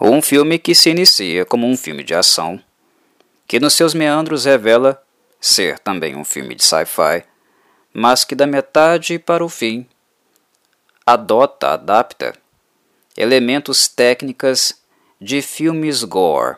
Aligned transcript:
Um 0.00 0.22
filme 0.22 0.58
que 0.58 0.74
se 0.74 0.88
inicia 0.88 1.44
como 1.44 1.66
um 1.66 1.76
filme 1.76 2.02
de 2.02 2.14
ação, 2.14 2.58
que 3.46 3.60
nos 3.60 3.74
seus 3.74 3.92
meandros 3.92 4.46
revela 4.46 5.02
ser 5.38 5.78
também 5.78 6.16
um 6.16 6.24
filme 6.24 6.54
de 6.54 6.64
sci-fi, 6.64 7.24
mas 7.92 8.24
que 8.24 8.34
da 8.34 8.46
metade 8.46 9.18
para 9.18 9.44
o 9.44 9.48
fim 9.48 9.86
adota, 11.04 11.70
adapta 11.72 12.34
elementos 13.16 13.88
técnicas 13.88 14.80
de 15.20 15.42
filmes 15.42 16.02
gore, 16.04 16.56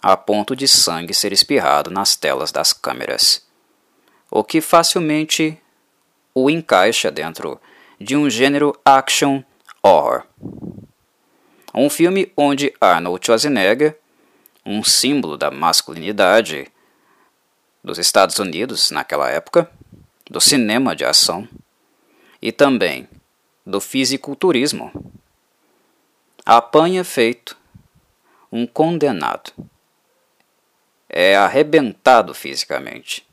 a 0.00 0.16
ponto 0.16 0.54
de 0.54 0.68
sangue 0.68 1.14
ser 1.14 1.32
espirrado 1.32 1.90
nas 1.90 2.14
telas 2.14 2.52
das 2.52 2.72
câmeras, 2.72 3.44
o 4.30 4.44
que 4.44 4.60
facilmente 4.60 5.60
o 6.32 6.48
encaixa 6.48 7.10
dentro 7.10 7.60
de 7.98 8.14
um 8.14 8.30
gênero 8.30 8.78
action 8.84 9.42
horror. 9.82 10.24
Um 11.78 11.90
filme 11.90 12.32
onde 12.34 12.72
Arnold 12.80 13.26
Schwarzenegger, 13.26 13.98
um 14.64 14.82
símbolo 14.82 15.36
da 15.36 15.50
masculinidade 15.50 16.72
dos 17.84 17.98
Estados 17.98 18.38
Unidos 18.38 18.90
naquela 18.90 19.28
época, 19.28 19.70
do 20.30 20.40
cinema 20.40 20.96
de 20.96 21.04
ação 21.04 21.46
e 22.40 22.50
também 22.50 23.06
do 23.66 23.78
fisiculturismo, 23.78 24.90
apanha 26.46 27.04
feito 27.04 27.54
um 28.50 28.66
condenado. 28.66 29.52
É 31.10 31.36
arrebentado 31.36 32.32
fisicamente. 32.32 33.28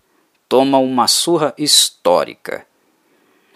Toma 0.50 0.80
uma 0.80 1.08
surra 1.08 1.54
histórica 1.58 2.68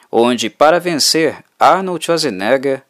onde, 0.10 0.50
para 0.50 0.80
vencer, 0.80 1.44
Arnold 1.60 2.06
Schwarzenegger 2.06 2.87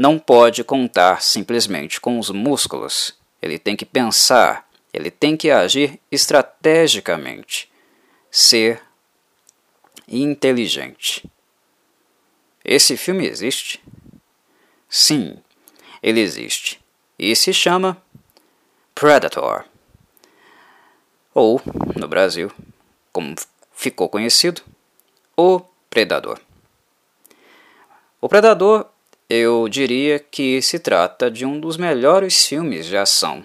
não 0.00 0.18
pode 0.18 0.64
contar 0.64 1.20
simplesmente 1.20 2.00
com 2.00 2.18
os 2.18 2.30
músculos. 2.30 3.14
Ele 3.42 3.58
tem 3.58 3.76
que 3.76 3.84
pensar, 3.84 4.66
ele 4.94 5.10
tem 5.10 5.36
que 5.36 5.50
agir 5.50 6.00
estrategicamente, 6.10 7.70
ser 8.30 8.80
inteligente. 10.08 11.30
Esse 12.64 12.96
filme 12.96 13.26
existe? 13.26 13.84
Sim, 14.88 15.36
ele 16.02 16.20
existe. 16.20 16.80
E 17.18 17.36
se 17.36 17.52
chama 17.52 18.02
Predator. 18.94 19.66
Ou, 21.34 21.60
no 21.94 22.08
Brasil, 22.08 22.50
como 23.12 23.34
ficou 23.74 24.08
conhecido, 24.08 24.62
o 25.36 25.60
Predador. 25.90 26.40
O 28.18 28.30
Predador, 28.30 28.89
eu 29.30 29.68
diria 29.68 30.18
que 30.18 30.60
se 30.60 30.80
trata 30.80 31.30
de 31.30 31.46
um 31.46 31.60
dos 31.60 31.76
melhores 31.76 32.44
filmes 32.44 32.86
de 32.86 32.96
ação 32.96 33.44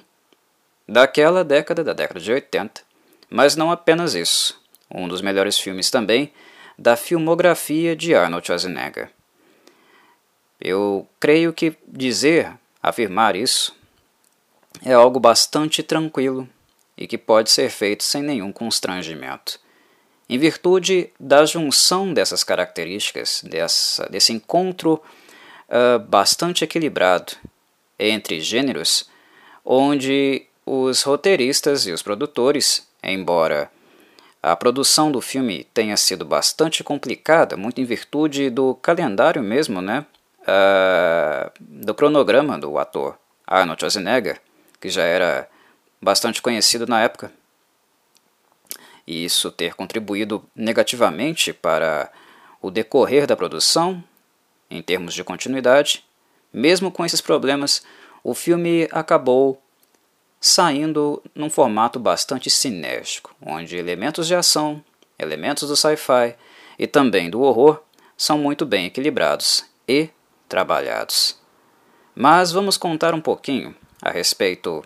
daquela 0.88 1.44
década, 1.44 1.84
da 1.84 1.94
década 1.94 2.20
de 2.20 2.32
80, 2.32 2.82
mas 3.30 3.56
não 3.56 3.72
apenas 3.72 4.16
isso. 4.16 4.60
Um 4.90 5.08
dos 5.08 5.22
melhores 5.22 5.60
filmes 5.60 5.92
também 5.92 6.34
da 6.76 6.96
filmografia 6.96 7.96
de 7.96 8.16
Arnold 8.16 8.48
Schwarzenegger. 8.48 9.12
Eu 10.60 11.08
creio 11.20 11.54
que 11.54 11.78
dizer, 11.88 12.52
afirmar 12.82 13.36
isso, 13.36 13.76
é 14.84 14.94
algo 14.94 15.20
bastante 15.20 15.84
tranquilo 15.84 16.50
e 16.98 17.06
que 17.06 17.18
pode 17.18 17.52
ser 17.52 17.70
feito 17.70 18.04
sem 18.04 18.24
nenhum 18.24 18.52
constrangimento. 18.52 19.60
Em 20.28 20.40
virtude 20.40 21.12
da 21.20 21.46
junção 21.46 22.12
dessas 22.12 22.44
características, 22.44 23.44
dessa, 23.44 24.10
desse 24.10 24.34
encontro 24.34 25.00
uh, 25.70 26.00
bastante 26.00 26.64
equilibrado 26.64 27.34
entre 27.98 28.40
gêneros, 28.42 29.10
onde 29.64 30.46
os 30.66 31.04
roteiristas 31.04 31.86
e 31.86 31.92
os 31.92 32.02
produtores, 32.02 32.88
embora 33.04 33.72
a 34.42 34.56
produção 34.56 35.12
do 35.12 35.22
filme 35.22 35.64
tenha 35.74 35.98
sido 35.98 36.24
bastante 36.24 36.84
complicada, 36.84 37.58
muito 37.58 37.82
em 37.82 37.86
virtude 37.86 38.50
do 38.50 38.76
calendário 38.76 39.42
mesmo, 39.42 39.82
né? 39.82 40.06
Uh, 40.42 41.52
do 41.60 41.96
cronograma 41.96 42.58
do 42.58 42.78
ator 42.78 43.18
Arnold 43.48 43.82
Schwarzenegger, 43.82 44.40
que 44.80 44.90
já 44.90 45.04
era 45.04 45.50
bastante 46.00 46.42
conhecido 46.42 46.86
na 46.86 47.02
época, 47.02 47.32
e 49.08 49.26
isso 49.26 49.52
ter 49.52 49.74
contribuído 49.74 50.44
negativamente 50.56 51.52
para 51.52 52.12
o 52.62 52.70
decorrer 52.70 53.26
da 53.26 53.36
produção, 53.36 54.04
em 54.70 54.82
termos 54.82 55.14
de 55.14 55.24
continuidade, 55.24 56.04
mesmo 56.52 56.92
com 56.92 57.06
esses 57.06 57.22
problemas, 57.22 57.84
o 58.24 58.34
filme 58.34 58.88
acabou 58.92 59.62
saindo 60.40 61.22
num 61.34 61.50
formato 61.50 62.00
bastante 62.00 62.50
sinérgico, 62.50 63.36
onde 63.42 63.78
elementos 63.78 64.28
de 64.28 64.36
ação, 64.36 64.84
elementos 65.18 65.68
do 65.68 65.76
sci-fi 65.76 66.36
e 66.78 66.88
também 66.88 67.30
do 67.30 67.42
horror 67.42 67.82
são 68.18 68.38
muito 68.38 68.66
bem 68.66 68.86
equilibrados 68.86 69.66
e 69.88 70.10
trabalhados. 70.48 71.38
Mas 72.14 72.52
vamos 72.52 72.78
contar 72.78 73.14
um 73.14 73.22
pouquinho 73.22 73.76
a 74.02 74.10
respeito 74.12 74.84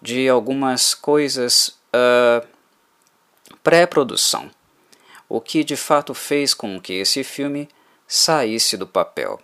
de 0.00 0.28
algumas 0.28 0.94
coisas 0.94 1.78
uh, 1.94 2.46
pré-produção, 3.62 4.50
o 5.28 5.40
que 5.40 5.62
de 5.62 5.76
fato 5.76 6.14
fez 6.14 6.54
com 6.54 6.80
que 6.80 6.94
esse 6.94 7.22
filme 7.22 7.68
saísse 8.06 8.76
do 8.76 8.86
papel. 8.86 9.40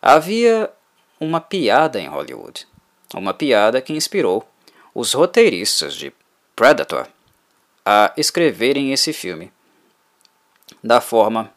Havia 0.00 0.70
uma 1.18 1.40
piada 1.40 2.00
em 2.00 2.06
Hollywood, 2.06 2.66
uma 3.14 3.32
piada 3.32 3.80
que 3.80 3.92
inspirou 3.92 4.46
os 4.94 5.12
roteiristas 5.12 5.94
de 5.94 6.12
Predator 6.54 7.06
a 7.84 8.12
escreverem 8.16 8.92
esse 8.92 9.12
filme 9.12 9.52
da 10.82 11.00
forma 11.00 11.52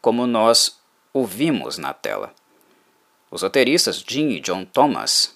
como 0.00 0.26
nós 0.26 0.78
o 1.12 1.24
vimos 1.24 1.78
na 1.78 1.92
tela. 1.92 2.32
Os 3.30 3.42
roteiristas 3.42 4.04
Jim 4.06 4.30
e 4.30 4.40
John 4.40 4.64
Thomas 4.64 5.34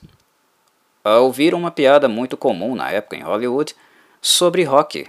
ouviram 1.05 1.59
uma 1.59 1.71
piada 1.71 2.09
muito 2.09 2.37
comum 2.37 2.75
na 2.75 2.91
época 2.91 3.17
em 3.17 3.23
Hollywood 3.23 3.75
sobre 4.21 4.63
rock 4.65 5.09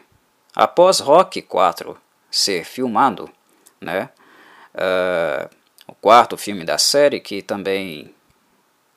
Após 0.53 0.99
Rock 0.99 1.41
4 1.41 1.97
ser 2.29 2.65
filmado, 2.65 3.29
né, 3.79 4.09
uh, 4.75 5.49
o 5.87 5.93
quarto 5.93 6.37
filme 6.37 6.63
da 6.63 6.77
série 6.77 7.19
que 7.19 7.41
também 7.41 8.13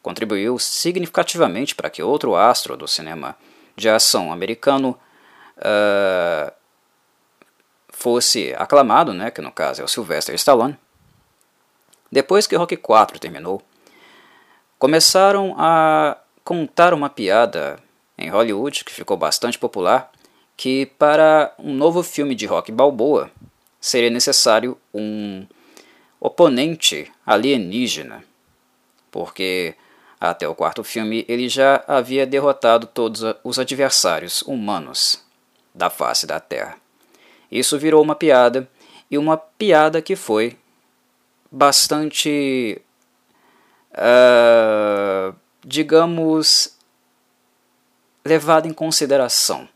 contribuiu 0.03 0.59
significativamente 0.59 1.75
para 1.75 1.91
que 1.91 2.03
outro 2.03 2.37
astro 2.37 2.77
do 2.77 2.87
cinema 2.87 3.37
de 3.75 3.89
ação 3.89 4.33
americano 4.33 4.99
uh, 5.59 6.53
fosse 7.89 8.55
aclamado, 8.59 9.15
né, 9.15 9.31
que 9.31 9.41
no 9.41 9.51
caso 9.51 9.81
é 9.81 9.85
o 9.85 9.89
Sylvester 9.89 10.35
Stallone. 10.35 10.77
Depois 12.13 12.47
que 12.47 12.55
Rock 12.55 12.77
4 12.77 13.19
terminou, 13.19 13.63
começaram 14.79 15.55
a 15.59 16.17
contar 16.45 16.93
uma 16.93 17.09
piada 17.09 17.79
em 18.19 18.29
Hollywood 18.29 18.85
que 18.85 18.93
ficou 18.93 19.17
bastante 19.17 19.59
popular 19.59 20.13
que 20.57 20.87
para 20.87 21.53
um 21.59 21.75
novo 21.75 22.03
filme 22.03 22.35
de 22.35 22.47
Rock 22.47 22.71
Balboa 22.71 23.31
seria 23.81 24.11
necessário 24.11 24.79
um 24.93 25.47
oponente 26.25 27.13
alienígena, 27.27 28.25
porque 29.11 29.75
até 30.19 30.49
o 30.49 30.55
quarto 30.55 30.83
filme 30.83 31.23
ele 31.29 31.51
já 31.51 31.85
havia 31.87 32.27
derrotado 32.27 32.87
todos 32.87 33.21
os 33.45 33.59
adversários 33.59 34.41
humanos 34.41 35.23
da 35.75 35.91
face 35.91 36.27
da 36.27 36.41
Terra. 36.41 36.79
Isso 37.53 37.79
virou 37.79 38.03
uma 38.03 38.15
piada, 38.15 38.67
e 39.11 39.19
uma 39.19 39.37
piada 39.37 40.01
que 40.01 40.17
foi 40.17 40.57
bastante, 41.53 42.81
uh, 43.93 45.37
digamos, 45.63 46.75
levada 48.25 48.67
em 48.67 48.73
consideração 48.73 49.69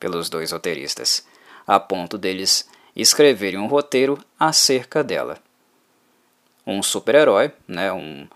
pelos 0.00 0.28
dois 0.28 0.50
roteiristas, 0.50 1.24
a 1.64 1.78
ponto 1.78 2.18
deles 2.18 2.68
escreverem 2.96 3.60
um 3.60 3.68
roteiro 3.68 4.18
acerca 4.36 5.04
dela. 5.04 5.38
Um 6.66 6.82
super-herói, 6.82 7.52
né, 7.68 7.92
um, 7.92 8.26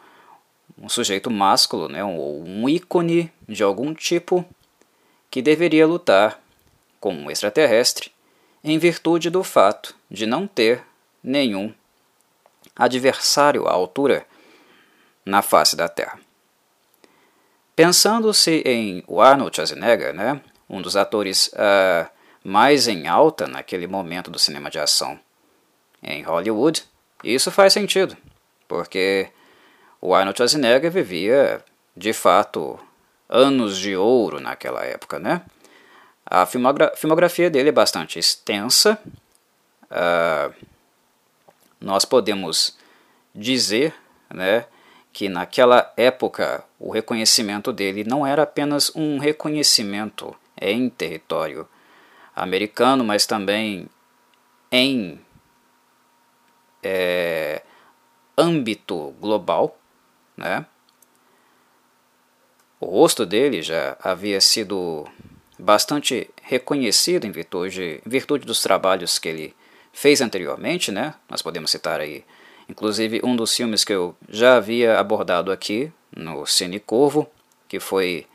um 0.76 0.88
sujeito 0.88 1.30
másculo, 1.30 1.88
né, 1.88 2.04
um, 2.04 2.62
um 2.62 2.68
ícone 2.68 3.32
de 3.48 3.62
algum 3.62 3.94
tipo 3.94 4.44
que 5.30 5.42
deveria 5.42 5.86
lutar 5.86 6.40
com 7.00 7.12
um 7.14 7.30
extraterrestre 7.30 8.12
em 8.62 8.78
virtude 8.78 9.30
do 9.30 9.42
fato 9.42 9.94
de 10.10 10.26
não 10.26 10.46
ter 10.46 10.82
nenhum 11.22 11.72
adversário 12.76 13.66
à 13.66 13.72
altura 13.72 14.26
na 15.24 15.42
face 15.42 15.76
da 15.76 15.88
Terra. 15.88 16.18
Pensando-se 17.74 18.62
em 18.64 19.04
Arnold 19.08 19.54
Schwarzenegger, 19.54 20.12
né, 20.12 20.40
um 20.68 20.82
dos 20.82 20.96
atores 20.96 21.48
uh, 21.48 22.08
mais 22.42 22.88
em 22.88 23.06
alta 23.06 23.46
naquele 23.46 23.86
momento 23.86 24.30
do 24.30 24.38
cinema 24.38 24.70
de 24.70 24.78
ação 24.78 25.18
em 26.02 26.22
Hollywood. 26.22 26.84
Isso 27.22 27.50
faz 27.50 27.72
sentido, 27.72 28.16
porque 28.66 29.28
o 30.00 30.14
Arnold 30.14 30.36
Schwarzenegger 30.36 30.90
vivia 30.90 31.64
de 31.98 32.12
fato, 32.12 32.78
anos 33.28 33.76
de 33.76 33.96
ouro 33.96 34.38
naquela 34.40 34.84
época, 34.84 35.18
né? 35.18 35.42
A 36.24 36.46
filmogra 36.46 36.92
filmografia 36.96 37.50
dele 37.50 37.70
é 37.70 37.72
bastante 37.72 38.18
extensa. 38.18 38.98
Uh, 39.90 40.54
nós 41.80 42.04
podemos 42.04 42.76
dizer, 43.34 43.94
né, 44.32 44.64
que 45.12 45.28
naquela 45.28 45.92
época 45.96 46.64
o 46.78 46.90
reconhecimento 46.90 47.72
dele 47.72 48.04
não 48.04 48.26
era 48.26 48.42
apenas 48.42 48.94
um 48.94 49.18
reconhecimento 49.18 50.34
em 50.60 50.88
território 50.88 51.68
americano, 52.36 53.02
mas 53.04 53.26
também 53.26 53.88
em 54.70 55.20
é, 56.82 57.62
âmbito 58.36 59.14
global, 59.20 59.78
né? 60.36 60.66
O 62.80 62.86
rosto 62.86 63.26
dele 63.26 63.60
já 63.60 63.96
havia 64.00 64.40
sido 64.40 65.06
bastante 65.58 66.30
reconhecido 66.42 67.26
em 67.26 67.32
virtude, 67.32 68.00
em 68.06 68.08
virtude 68.08 68.46
dos 68.46 68.62
trabalhos 68.62 69.18
que 69.18 69.28
ele 69.28 69.56
fez 69.92 70.20
anteriormente, 70.20 70.92
né? 70.92 71.14
Nós 71.28 71.42
podemos 71.42 71.72
citar 71.72 72.00
aí, 72.00 72.24
inclusive, 72.68 73.20
um 73.24 73.34
dos 73.34 73.54
filmes 73.54 73.84
que 73.84 73.92
eu 73.92 74.16
já 74.28 74.56
havia 74.56 74.98
abordado 75.00 75.50
aqui 75.50 75.92
no 76.16 76.46
Cine 76.46 76.78
Corvo, 76.78 77.28
que 77.66 77.80
foi 77.80 78.26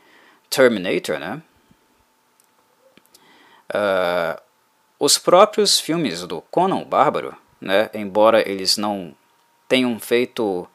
Terminator, 0.50 1.18
né? 1.18 1.42
Uh, 3.74 4.40
os 5.00 5.16
próprios 5.16 5.80
filmes 5.80 6.20
do 6.26 6.42
Conan 6.42 6.76
o 6.76 6.84
Bárbaro, 6.84 7.34
né, 7.64 7.88
embora 7.94 8.46
eles 8.46 8.76
não 8.76 9.16
tenham 9.66 9.98
feito 9.98 10.68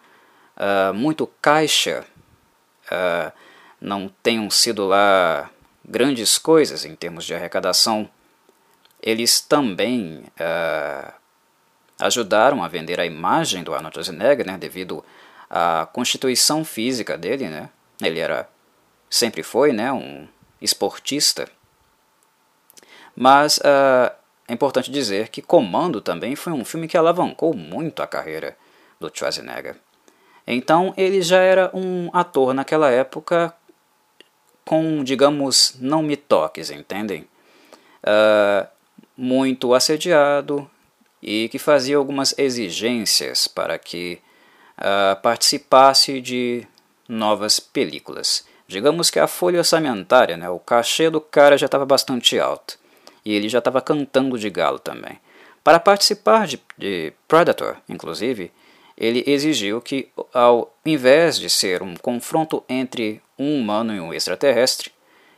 uh, 0.57 0.91
muito 0.91 1.27
caixa, 1.39 2.03
uh, 2.85 3.31
não 3.79 4.09
tenham 4.23 4.49
sido 4.49 4.87
lá 4.87 5.51
grandes 5.85 6.39
coisas 6.39 6.85
em 6.85 6.95
termos 6.95 7.25
de 7.25 7.35
arrecadação, 7.35 8.09
eles 8.99 9.39
também 9.39 10.23
uh, 10.39 11.13
ajudaram 11.99 12.63
a 12.63 12.67
vender 12.67 12.99
a 12.99 13.05
imagem 13.05 13.63
do 13.63 13.75
Arnold 13.75 13.93
Schwarzenegger, 13.93 14.47
né, 14.47 14.57
devido 14.57 15.05
à 15.47 15.87
constituição 15.93 16.65
física 16.65 17.15
dele, 17.15 17.49
né? 17.49 17.69
Ele 18.01 18.19
era 18.19 18.49
sempre 19.09 19.43
foi, 19.43 19.73
né, 19.73 19.91
um 19.91 20.27
esportista. 20.59 21.47
Mas 23.15 23.59
é 24.49 24.53
importante 24.53 24.89
dizer 24.89 25.29
que 25.29 25.43
Comando 25.43 26.01
também 26.01 26.35
foi 26.35 26.51
um 26.51 26.65
filme 26.65 26.87
que 26.87 26.97
alavancou 26.97 27.53
muito 27.53 28.01
a 28.01 28.07
carreira 28.07 28.57
do 28.99 29.11
Schwarzenegger. 29.13 29.75
Então 30.47 30.91
ele 30.97 31.21
já 31.21 31.37
era 31.37 31.69
um 31.71 32.09
ator 32.11 32.51
naquela 32.51 32.89
época 32.89 33.53
com, 34.65 35.03
digamos, 35.03 35.75
não 35.79 36.01
me 36.01 36.17
toques, 36.17 36.71
entendem? 36.71 37.27
Uh, 38.03 38.67
muito 39.15 39.75
assediado 39.75 40.69
e 41.21 41.47
que 41.49 41.59
fazia 41.59 41.97
algumas 41.97 42.33
exigências 42.35 43.47
para 43.47 43.77
que 43.77 44.19
uh, 44.79 45.21
participasse 45.21 46.19
de 46.19 46.65
novas 47.07 47.59
películas. 47.59 48.47
Digamos 48.67 49.11
que 49.11 49.19
a 49.19 49.27
folha 49.27 49.59
orçamentária, 49.59 50.37
né, 50.37 50.49
o 50.49 50.59
cachê 50.59 51.07
do 51.07 51.21
cara 51.21 51.55
já 51.55 51.67
estava 51.67 51.85
bastante 51.85 52.39
alto 52.39 52.78
e 53.25 53.33
ele 53.33 53.49
já 53.49 53.59
estava 53.59 53.81
cantando 53.81 54.37
de 54.37 54.49
galo 54.49 54.79
também. 54.79 55.19
Para 55.63 55.79
participar 55.79 56.47
de, 56.47 56.59
de 56.77 57.13
Predator, 57.27 57.77
inclusive, 57.87 58.51
ele 58.97 59.23
exigiu 59.27 59.81
que, 59.81 60.09
ao 60.33 60.75
invés 60.85 61.37
de 61.37 61.49
ser 61.49 61.81
um 61.81 61.95
confronto 61.95 62.63
entre 62.67 63.21
um 63.37 63.59
humano 63.59 63.93
e 63.93 63.99
um 63.99 64.13
extraterrestre, 64.13 64.91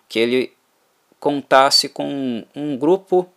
que 0.09 0.19
ele 0.19 0.53
contasse 1.19 1.87
com 1.87 2.45
um 2.55 2.75
grupo 2.75 3.29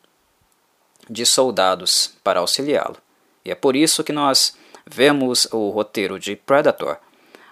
de 1.08 1.26
soldados 1.26 2.16
para 2.24 2.40
auxiliá-lo. 2.40 2.96
E 3.44 3.50
é 3.50 3.54
por 3.54 3.76
isso 3.76 4.02
que 4.02 4.12
nós 4.12 4.56
vemos 4.86 5.46
o 5.52 5.68
roteiro 5.68 6.18
de 6.18 6.34
Predator 6.34 6.96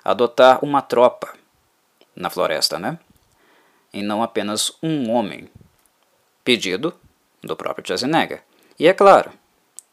adotar 0.02 0.64
uma 0.64 0.80
tropa 0.80 1.34
na 2.16 2.30
floresta, 2.30 2.78
né? 2.78 2.98
E 3.92 4.02
não 4.02 4.22
apenas 4.22 4.72
um 4.82 5.10
homem. 5.10 5.48
Pedido 6.44 6.94
do 7.42 7.56
próprio 7.56 7.86
Schwarzenegger. 7.86 8.42
E 8.78 8.86
é 8.86 8.92
claro, 8.92 9.32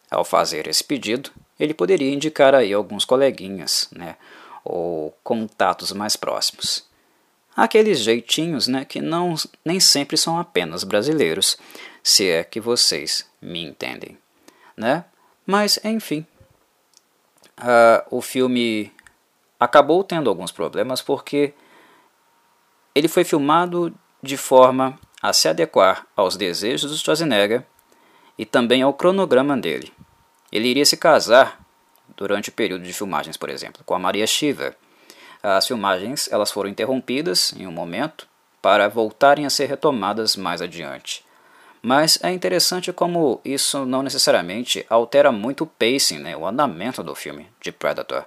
ao 0.10 0.24
fazer 0.24 0.68
esse 0.68 0.84
pedido, 0.84 1.32
ele 1.60 1.74
poderia 1.74 2.14
indicar 2.14 2.56
aí 2.56 2.74
alguns 2.74 3.06
coleguinhas, 3.06 3.88
né? 3.92 4.16
Ou 4.64 5.16
contatos 5.24 5.92
mais 5.92 6.16
próximos 6.16 6.90
aqueles 7.64 8.00
jeitinhos 8.00 8.68
né, 8.68 8.86
que 8.86 9.02
não, 9.02 9.36
nem 9.66 9.80
sempre 9.80 10.18
são 10.18 10.40
apenas 10.40 10.84
brasileiros, 10.84 11.58
se 12.02 12.28
é 12.30 12.44
que 12.44 12.60
vocês 12.60 13.30
me 13.42 13.64
entendem. 13.64 14.18
Né? 14.78 15.04
Mas, 15.46 15.80
enfim, 15.84 16.26
uh, 17.60 18.06
o 18.10 18.22
filme 18.22 18.92
acabou 19.60 20.04
tendo 20.04 20.30
alguns 20.30 20.52
problemas 20.52 21.02
porque 21.02 21.54
ele 22.96 23.08
foi 23.08 23.24
filmado 23.26 23.94
de 24.24 24.38
forma 24.38 24.98
a 25.22 25.34
se 25.34 25.48
adequar 25.48 26.06
aos 26.16 26.36
desejos 26.36 26.92
do 26.92 26.98
Schwarzenegger 26.98 27.64
e 28.38 28.46
também 28.46 28.82
ao 28.82 28.94
cronograma 28.94 29.58
dele. 29.58 29.94
Ele 30.52 30.68
iria 30.68 30.86
se 30.86 30.98
casar 30.98 31.60
durante 32.16 32.50
o 32.50 32.54
período 32.54 32.84
de 32.84 32.94
filmagens, 32.94 33.38
por 33.38 33.50
exemplo, 33.50 33.84
com 33.86 33.94
a 33.94 34.00
Maria 34.00 34.26
Shiva, 34.26 34.76
as 35.42 35.68
filmagens 35.68 36.30
elas 36.32 36.52
foram 36.52 36.70
interrompidas 36.70 37.54
em 37.54 37.66
um 37.66 37.72
momento 37.72 38.28
para 38.62 38.90
voltarem 38.90 39.46
a 39.46 39.50
ser 39.50 39.68
retomadas 39.68 40.36
mais 40.36 40.62
adiante. 40.62 41.24
Mas 41.82 42.20
é 42.22 42.30
interessante 42.30 42.92
como 42.92 43.40
isso 43.46 43.86
não 43.86 44.04
necessariamente 44.04 44.86
altera 44.90 45.32
muito 45.32 45.64
o 45.64 45.68
pacing, 45.68 46.20
né, 46.20 46.36
o 46.36 46.46
andamento 46.46 47.02
do 47.02 47.16
filme 47.16 47.48
de 47.62 47.72
Predator. 47.72 48.26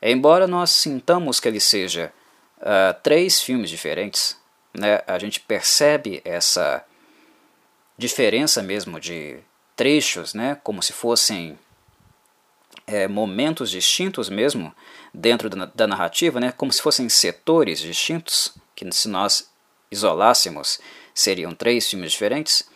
Embora 0.00 0.46
nós 0.46 0.70
sintamos 0.70 1.40
que 1.40 1.48
ele 1.48 1.58
seja 1.58 2.12
uh, 2.58 2.94
três 3.02 3.40
filmes 3.40 3.68
diferentes, 3.68 4.36
né, 4.74 5.00
a 5.06 5.18
gente 5.18 5.40
percebe 5.40 6.20
essa 6.24 6.84
diferença 7.96 8.62
mesmo 8.62 8.98
de 8.98 9.38
trechos, 9.76 10.34
né, 10.34 10.58
como 10.62 10.82
se 10.82 10.92
fossem 10.92 11.58
é, 12.86 13.06
momentos 13.06 13.70
distintos 13.70 14.28
mesmo 14.28 14.74
dentro 15.12 15.48
da, 15.50 15.66
da 15.66 15.86
narrativa, 15.86 16.40
né, 16.40 16.52
como 16.52 16.72
se 16.72 16.82
fossem 16.82 17.08
setores 17.08 17.80
distintos, 17.80 18.54
que 18.74 18.90
se 18.92 19.08
nós 19.08 19.50
isolássemos 19.90 20.80
seriam 21.14 21.54
três 21.54 21.88
filmes 21.88 22.12
diferentes, 22.12 22.68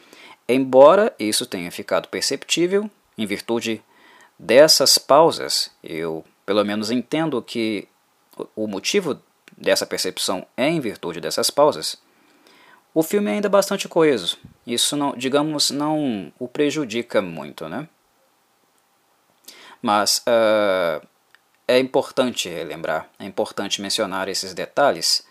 embora 0.48 1.14
isso 1.18 1.46
tenha 1.46 1.70
ficado 1.70 2.08
perceptível 2.08 2.90
em 3.16 3.26
virtude 3.26 3.82
dessas 4.38 4.98
pausas, 4.98 5.70
eu 5.82 6.24
pelo 6.44 6.64
menos 6.64 6.90
entendo 6.90 7.42
que 7.42 7.88
o 8.54 8.66
motivo 8.66 9.20
dessa 9.56 9.86
percepção 9.86 10.46
em 10.56 10.80
virtude 10.80 11.20
dessas 11.20 11.50
pausas. 11.50 11.96
O 12.94 13.02
filme 13.02 13.30
é 13.30 13.34
ainda 13.34 13.48
bastante 13.48 13.88
coeso. 13.88 14.38
Isso 14.66 14.96
não, 14.96 15.14
digamos, 15.16 15.70
não 15.70 16.32
o 16.38 16.48
prejudica 16.48 17.20
muito, 17.20 17.68
né? 17.68 17.88
Mas 19.82 20.18
uh, 20.26 21.06
é 21.68 21.78
importante 21.78 22.48
relembrar, 22.48 23.08
é 23.18 23.25
importante 23.25 23.82
mencionar 23.82 24.28
esses 24.28 24.54
detalhes 24.54 25.26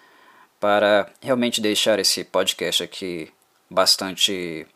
para 0.60 1.10
realmente 1.22 1.60
deixar 1.62 2.00
esse 2.00 2.24
podcast 2.24 2.84
aqui 2.84 3.32
bastante 3.70 4.68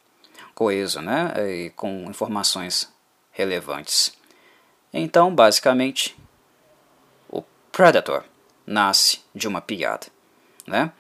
coeso 0.54 1.02
né? 1.02 1.34
e 1.48 1.70
com 1.72 2.06
informações 2.10 2.92
relevantes. 3.32 4.14
Então, 4.94 5.34
basicamente, 5.34 6.18
o 7.30 7.42
Predator 7.72 8.24
nasce 8.70 9.22
de 9.34 9.48
uma 9.48 9.60
piada 9.60 10.08
né? 10.68 10.92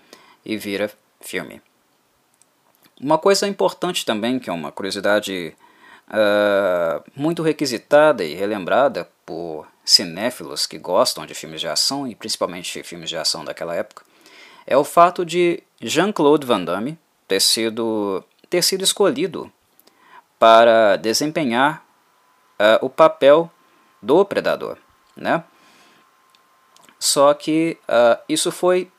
e 0.43 0.57
vira 0.57 0.91
filme. 1.21 1.61
Uma 2.99 3.17
coisa 3.17 3.47
importante 3.47 4.03
também, 4.03 4.39
que 4.39 4.49
é 4.49 4.53
uma 4.53 4.71
curiosidade 4.71 5.55
uh, 6.07 7.03
muito 7.15 7.43
requisitada 7.43 8.23
e 8.23 8.33
relembrada 8.33 9.07
por 9.25 9.67
cinéfilos 9.85 10.65
que 10.65 10.77
gostam 10.77 11.25
de 11.25 11.35
filmes 11.35 11.61
de 11.61 11.67
ação 11.67 12.07
e 12.07 12.15
principalmente 12.15 12.83
filmes 12.83 13.09
de 13.09 13.17
ação 13.17 13.45
daquela 13.45 13.75
época, 13.75 14.03
é 14.65 14.75
o 14.75 14.83
fato 14.83 15.25
de 15.25 15.63
Jean-Claude 15.79 16.45
Van 16.45 16.63
Damme 16.63 16.97
ter 17.27 17.39
sido, 17.39 18.23
ter 18.49 18.63
sido 18.63 18.83
escolhido 18.83 19.51
para 20.37 20.95
desempenhar 20.95 21.85
uh, 22.59 22.85
o 22.85 22.89
papel 22.89 23.49
do 24.01 24.25
predador, 24.25 24.77
né? 25.15 25.43
Só 26.99 27.33
que 27.33 27.77
uh, 27.87 28.21
isso 28.27 28.51
foi 28.51 28.91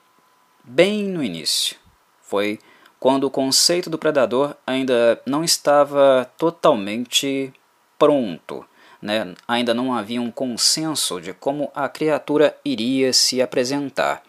bem 0.64 1.04
no 1.04 1.23
início. 1.23 1.76
Foi 2.23 2.59
quando 2.99 3.25
o 3.25 3.30
conceito 3.30 3.90
do 3.90 3.99
predador 3.99 4.57
ainda 4.66 5.21
não 5.26 5.45
estava 5.45 6.30
totalmente 6.38 7.52
pronto. 7.99 8.64
Né? 9.02 9.35
Ainda 9.47 9.75
não 9.75 9.95
havia 9.95 10.21
um 10.21 10.30
consenso 10.30 11.21
de 11.21 11.33
como 11.33 11.71
a 11.75 11.88
criatura 11.88 12.57
iria 12.64 13.12
se 13.12 13.40
apresentar. 13.40 14.23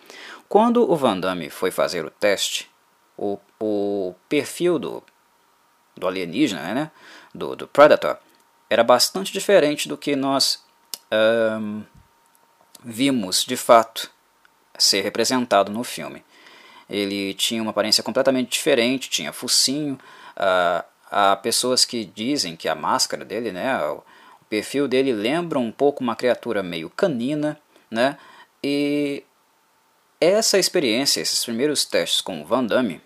Quando 0.47 0.89
o 0.89 0.95
Van 0.95 1.17
Damme 1.17 1.49
foi 1.49 1.71
fazer 1.71 2.05
o 2.05 2.09
teste, 2.09 2.69
o, 3.17 3.37
o 3.59 4.13
perfil 4.27 4.77
do, 4.77 5.03
do 5.95 6.07
alienígena, 6.07 6.73
né, 6.73 6.91
do, 7.33 7.55
do 7.55 7.67
Predator, 7.67 8.17
era 8.69 8.83
bastante 8.83 9.31
diferente 9.31 9.87
do 9.87 9.97
que 9.97 10.15
nós 10.15 10.63
um, 11.11 11.83
vimos 12.83 13.43
de 13.43 13.55
fato 13.55 14.11
ser 14.77 15.01
representado 15.01 15.71
no 15.71 15.83
filme. 15.83 16.23
Ele 16.89 17.33
tinha 17.33 17.61
uma 17.61 17.71
aparência 17.71 18.03
completamente 18.03 18.51
diferente, 18.51 19.09
tinha 19.09 19.31
focinho. 19.31 19.97
Uh, 20.35 20.83
há 21.09 21.35
pessoas 21.35 21.85
que 21.85 22.05
dizem 22.05 22.55
que 22.55 22.67
a 22.67 22.75
máscara 22.75 23.23
dele, 23.23 23.51
né, 23.51 23.77
o, 23.85 23.97
o 24.41 24.45
perfil 24.49 24.87
dele 24.87 25.13
lembra 25.13 25.59
um 25.59 25.71
pouco 25.71 26.03
uma 26.03 26.15
criatura 26.15 26.61
meio 26.61 26.89
canina, 26.89 27.59
né, 27.89 28.17
e 28.63 29.23
essa 30.19 30.59
experiência, 30.59 31.19
esses 31.19 31.43
primeiros 31.43 31.83
testes 31.85 32.21
com 32.21 32.41
o 32.41 32.45
Van 32.45 32.63
Damme, 32.63 33.01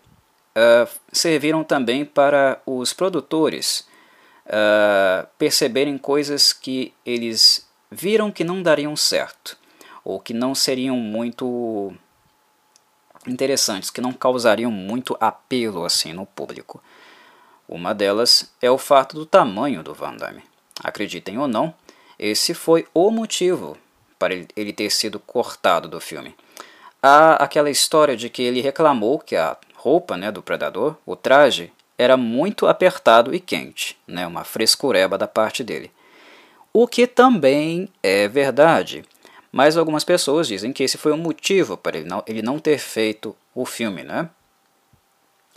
uh, 0.56 0.90
serviram 1.12 1.64
também 1.64 2.04
para 2.04 2.62
os 2.66 2.92
produtores 2.92 3.88
uh, 4.48 5.28
perceberem 5.38 5.98
coisas 5.98 6.52
que 6.52 6.94
eles 7.06 7.68
viram 7.90 8.32
que 8.32 8.44
não 8.44 8.62
dariam 8.62 8.96
certo, 8.96 9.58
ou 10.06 10.20
que 10.22 10.34
não 10.34 10.56
seriam 10.56 10.96
muito 10.96 11.94
interessantes, 13.28 13.90
que 13.90 14.00
não 14.00 14.14
causariam 14.14 14.72
muito 14.72 15.18
apelo 15.20 15.84
assim 15.84 16.14
no 16.14 16.26
público. 16.26 16.82
Uma 17.68 17.94
delas 17.94 18.54
é 18.62 18.72
o 18.72 18.78
fato 18.78 19.16
do 19.18 19.26
tamanho 19.26 19.84
do 19.84 19.94
Van 19.94 20.16
Damme. 20.16 20.44
Acreditem 20.82 21.38
ou 21.40 21.48
não, 21.48 21.74
esse 22.18 22.54
foi 22.54 22.88
o 22.94 23.12
motivo 23.12 23.78
para 24.18 24.34
ele 24.34 24.72
ter 24.72 24.90
sido 24.90 25.20
cortado 25.20 25.90
do 25.90 26.00
filme 26.00 26.34
há 27.06 27.36
aquela 27.36 27.70
história 27.70 28.18
de 28.18 28.30
que 28.32 28.42
ele 28.42 28.62
reclamou 28.62 29.20
que 29.20 29.36
a 29.36 29.56
roupa 29.76 30.18
né, 30.18 30.32
do 30.32 30.42
predador, 30.42 30.96
o 31.06 31.16
traje, 31.16 31.72
era 32.00 32.18
muito 32.18 32.66
apertado 32.66 33.34
e 33.34 33.40
quente, 33.40 33.96
né, 34.08 34.26
uma 34.26 34.44
frescureba 34.44 35.16
da 35.16 35.28
parte 35.28 35.64
dele. 35.64 35.92
O 36.74 36.88
que 36.88 37.06
também 37.06 37.88
é 38.02 38.28
verdade, 38.28 39.06
mas 39.56 39.78
algumas 39.78 40.04
pessoas 40.04 40.50
dizem 40.50 40.74
que 40.74 40.84
esse 40.84 40.98
foi 40.98 41.14
o 41.14 41.18
motivo 41.18 41.78
para 41.78 41.98
ele 41.98 42.10
não, 42.10 42.22
ele 42.28 42.42
não 42.42 42.60
ter 42.60 42.78
feito 42.78 43.34
o 43.54 43.66
filme, 43.66 44.04
né? 44.04 44.30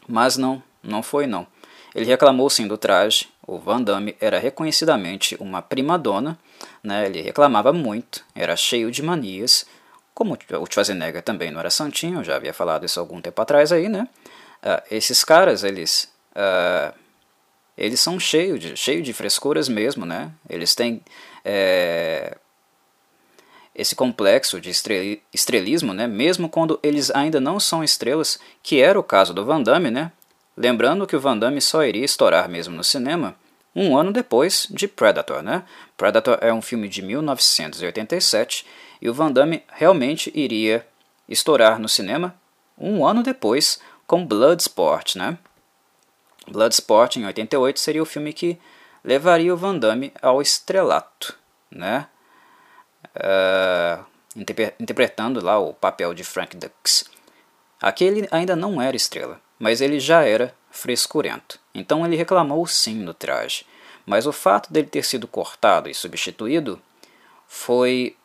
Mas 0.07 0.37
não, 0.37 0.63
não 0.81 1.03
foi 1.03 1.27
não. 1.27 1.45
Ele 1.93 2.05
reclamou 2.05 2.49
sim 2.49 2.69
do 2.69 2.79
traje, 2.79 3.29
o 3.45 3.59
Van 3.59 3.83
Damme 3.83 4.15
era 4.21 4.39
reconhecidamente 4.39 5.37
uma 5.41 5.61
primadona, 5.61 6.39
né? 6.81 7.07
ele 7.07 7.21
reclamava 7.21 7.73
muito, 7.73 8.25
era 8.37 8.55
cheio 8.55 8.89
de 8.89 9.03
manias, 9.03 9.67
como 10.15 10.35
o 10.35 10.67
Schwarzenegger 10.73 11.21
também 11.21 11.51
não 11.51 11.59
era 11.59 11.69
santinho, 11.69 12.23
já 12.23 12.37
havia 12.37 12.55
falado 12.55 12.87
isso 12.87 13.01
algum 13.01 13.21
tempo 13.21 13.43
atrás 13.43 13.73
aí, 13.73 13.89
né? 13.89 14.07
Uh, 14.63 14.81
esses 14.93 15.25
caras, 15.25 15.65
eles... 15.65 16.09
Uh, 16.37 16.97
eles 17.77 17.99
são 17.99 18.19
cheios 18.19 18.61
de, 18.61 18.77
cheio 18.77 19.03
de 19.03 19.13
frescuras 19.13 19.69
mesmo, 19.69 20.07
né? 20.07 20.31
Eles 20.49 20.75
têm 20.75 21.03
é, 21.45 22.37
esse 23.79 23.95
complexo 23.95 24.61
de 24.61 24.71
estrelismo, 25.33 25.95
né? 25.95 26.09
Mesmo 26.09 26.49
quando 26.49 26.81
eles 26.83 27.13
ainda 27.13 27.41
não 27.41 27.61
são 27.61 27.85
estrelas, 27.85 28.41
que 28.61 28.81
era 28.81 28.99
o 28.99 29.05
caso 29.05 29.33
do 29.33 29.45
Van 29.45 29.63
Damme, 29.63 29.89
né? 29.89 30.11
Lembrando 30.57 31.07
que 31.07 31.15
o 31.15 31.21
Van 31.21 31.39
Damme 31.39 31.61
só 31.61 31.85
iria 31.85 32.05
estourar 32.05 32.49
mesmo 32.49 32.77
no 32.77 32.83
cinema 32.83 33.37
um 33.77 33.97
ano 33.97 34.13
depois 34.13 34.67
de 34.69 34.89
Predator, 34.89 35.45
né? 35.45 35.63
Predator 35.97 36.39
é 36.41 36.53
um 36.53 36.61
filme 36.61 36.89
de 36.89 37.01
1987 37.01 38.67
e 39.01 39.09
o 39.09 39.15
Van 39.15 39.31
Damme 39.31 39.63
realmente 39.69 40.33
iria 40.35 40.85
estourar 41.29 41.79
no 41.79 41.89
cinema 41.89 42.35
um 42.77 43.07
ano 43.07 43.23
depois 43.23 43.81
com 44.09 44.27
Bloodsport, 44.27 45.15
né? 45.15 45.39
Bloodsport 46.49 47.15
em 47.17 47.27
88 47.27 47.79
seria 47.79 48.03
o 48.03 48.07
filme 48.07 48.33
que 48.33 48.59
levaria 49.05 49.55
o 49.55 49.57
Van 49.57 49.79
Damme 49.79 50.13
ao 50.21 50.43
estrelato, 50.43 51.37
né? 51.71 52.09
Uh, 53.17 54.05
interpretando 54.79 55.45
lá 55.45 55.59
o 55.59 55.73
papel 55.73 56.15
de 56.15 56.23
Frank 56.25 56.57
Dux. 56.57 57.05
Aqui 57.81 58.05
ele 58.05 58.29
ainda 58.31 58.55
não 58.55 58.81
era 58.81 58.97
estrela, 58.97 59.41
mas 59.59 59.81
ele 59.81 59.99
já 59.99 60.23
era 60.25 60.55
frescurento. 60.71 61.59
Então 61.75 62.05
ele 62.05 62.17
reclamou 62.17 62.67
sim 62.67 63.05
do 63.05 63.15
traje, 63.15 63.67
mas 64.05 64.27
o 64.27 64.33
fato 64.33 64.73
dele 64.73 64.89
ter 64.89 65.05
sido 65.05 65.27
cortado 65.27 65.89
e 65.89 65.95
substituído 65.95 66.81
foi 67.47 68.17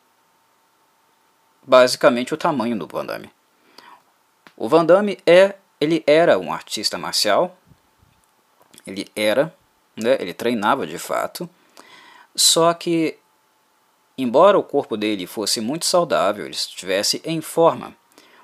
basicamente 1.62 2.34
o 2.34 2.36
tamanho 2.36 2.78
do 2.78 2.86
Van 2.86 3.06
Damme. 3.06 3.30
O 4.56 4.68
Van 4.68 4.84
Damme 4.84 5.18
é, 5.26 5.56
ele 5.80 6.04
era 6.06 6.38
um 6.38 6.52
artista 6.52 6.98
marcial, 6.98 7.56
ele 8.86 9.08
era, 9.16 9.54
né, 9.96 10.16
ele 10.20 10.34
treinava 10.34 10.86
de 10.86 10.98
fato, 10.98 11.48
só 12.36 12.72
que 12.74 13.18
embora 14.16 14.58
o 14.58 14.62
corpo 14.62 14.96
dele 14.96 15.26
fosse 15.26 15.60
muito 15.60 15.84
saudável, 15.86 16.44
ele 16.44 16.54
estivesse 16.54 17.20
em 17.24 17.40
forma, 17.40 17.94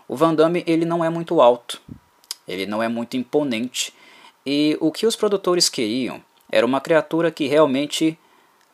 o 0.08 0.16
Van 0.16 0.34
Damme 0.34 0.64
ele 0.66 0.84
não 0.84 1.04
é 1.04 1.08
muito 1.08 1.40
alto, 1.40 1.80
ele 2.46 2.66
não 2.66 2.82
é 2.82 2.88
muito 2.88 3.16
imponente, 3.16 3.94
e 4.44 4.76
o 4.80 4.90
que 4.90 5.06
os 5.06 5.14
produtores 5.14 5.68
queriam 5.68 6.22
era 6.50 6.66
uma 6.66 6.80
criatura 6.80 7.30
que 7.30 7.46
realmente 7.46 8.18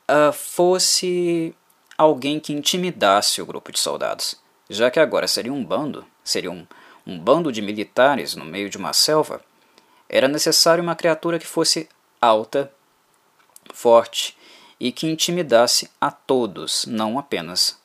uh, 0.08 0.32
fosse 0.32 1.54
alguém 1.98 2.40
que 2.40 2.52
intimidasse 2.52 3.42
o 3.42 3.46
grupo 3.46 3.70
de 3.70 3.78
soldados, 3.78 4.40
já 4.70 4.90
que 4.90 4.98
agora 4.98 5.28
seria 5.28 5.52
um 5.52 5.64
bando, 5.64 6.06
seria 6.24 6.50
um, 6.50 6.66
um 7.06 7.18
bando 7.18 7.52
de 7.52 7.60
militares 7.60 8.34
no 8.34 8.44
meio 8.44 8.70
de 8.70 8.78
uma 8.78 8.92
selva, 8.92 9.42
era 10.08 10.28
necessário 10.28 10.82
uma 10.82 10.96
criatura 10.96 11.38
que 11.38 11.46
fosse 11.46 11.88
alta, 12.20 12.72
forte 13.74 14.36
e 14.78 14.92
que 14.92 15.06
intimidasse 15.06 15.90
a 16.00 16.10
todos, 16.10 16.84
não 16.86 17.18
apenas 17.18 17.78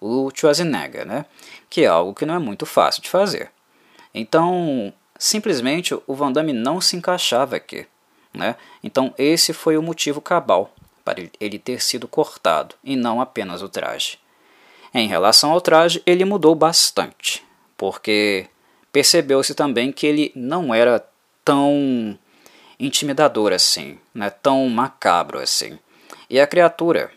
o 0.00 0.30
Schwarzenegger, 0.34 1.06
né? 1.06 1.24
que 1.70 1.82
é 1.82 1.86
algo 1.86 2.14
que 2.14 2.26
não 2.26 2.34
é 2.34 2.38
muito 2.38 2.66
fácil 2.66 3.02
de 3.02 3.08
fazer. 3.08 3.50
Então, 4.12 4.92
simplesmente 5.18 5.94
o 6.06 6.14
Van 6.14 6.32
Damme 6.32 6.52
não 6.52 6.80
se 6.80 6.96
encaixava 6.96 7.56
aqui. 7.56 7.86
Né? 8.34 8.56
Então, 8.82 9.14
esse 9.16 9.52
foi 9.52 9.76
o 9.76 9.82
motivo 9.82 10.20
cabal 10.20 10.72
para 11.04 11.22
ele 11.40 11.58
ter 11.58 11.82
sido 11.82 12.06
cortado, 12.06 12.74
e 12.82 12.96
não 12.96 13.20
apenas 13.20 13.62
o 13.62 13.68
traje. 13.68 14.18
Em 14.94 15.08
relação 15.08 15.50
ao 15.50 15.60
traje, 15.60 16.02
ele 16.06 16.24
mudou 16.24 16.54
bastante, 16.54 17.44
porque 17.76 18.46
percebeu-se 18.92 19.54
também 19.54 19.90
que 19.90 20.06
ele 20.06 20.32
não 20.34 20.74
era 20.74 21.04
tão 21.44 22.16
intimidador 22.78 23.52
assim, 23.52 23.98
né, 24.14 24.30
tão 24.30 24.68
macabro 24.68 25.38
assim. 25.38 25.78
E 26.32 26.40
a 26.40 26.46
criatura? 26.46 27.10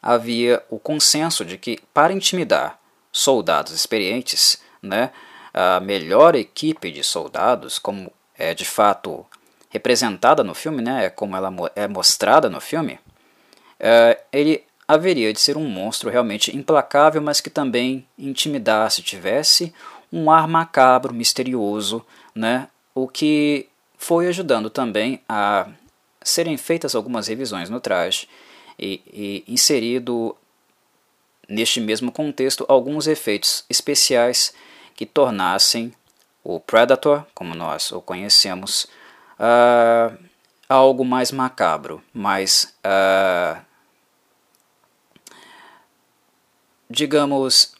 Havia 0.00 0.62
o 0.70 0.78
consenso 0.78 1.44
de 1.44 1.58
que 1.58 1.80
para 1.92 2.12
intimidar 2.12 2.78
soldados 3.10 3.72
experientes, 3.72 4.62
né, 4.80 5.10
a 5.52 5.80
melhor 5.80 6.36
equipe 6.36 6.88
de 6.92 7.02
soldados, 7.02 7.80
como 7.80 8.12
é 8.38 8.54
de 8.54 8.64
fato 8.64 9.26
representada 9.70 10.44
no 10.44 10.54
filme, 10.54 10.80
né, 10.80 11.10
como 11.10 11.34
ela 11.34 11.52
é 11.74 11.88
mostrada 11.88 12.48
no 12.48 12.60
filme, 12.60 13.00
é, 13.80 14.20
ele 14.32 14.62
haveria 14.86 15.32
de 15.32 15.40
ser 15.40 15.56
um 15.56 15.68
monstro 15.68 16.10
realmente 16.10 16.56
implacável, 16.56 17.20
mas 17.20 17.40
que 17.40 17.50
também 17.50 18.06
intimidasse, 18.16 19.02
tivesse 19.02 19.74
um 20.12 20.30
ar 20.30 20.46
macabro, 20.46 21.12
misterioso, 21.12 22.06
né, 22.32 22.68
o 22.94 23.08
que 23.08 23.68
foi 23.98 24.28
ajudando 24.28 24.70
também 24.70 25.20
a 25.28 25.66
serem 26.30 26.56
feitas 26.56 26.94
algumas 26.94 27.26
revisões 27.26 27.68
no 27.68 27.80
traje 27.80 28.28
e, 28.78 29.02
e 29.12 29.52
inserido 29.52 30.36
neste 31.48 31.80
mesmo 31.80 32.12
contexto 32.12 32.64
alguns 32.68 33.06
efeitos 33.06 33.64
especiais 33.68 34.54
que 34.94 35.04
tornassem 35.04 35.92
o 36.42 36.60
Predator, 36.60 37.26
como 37.34 37.54
nós 37.54 37.92
o 37.92 38.00
conhecemos, 38.00 38.86
uh, 39.38 40.16
algo 40.68 41.04
mais 41.04 41.32
macabro, 41.32 42.02
mais, 42.14 42.74
uh, 42.84 43.60
digamos, 46.88 47.74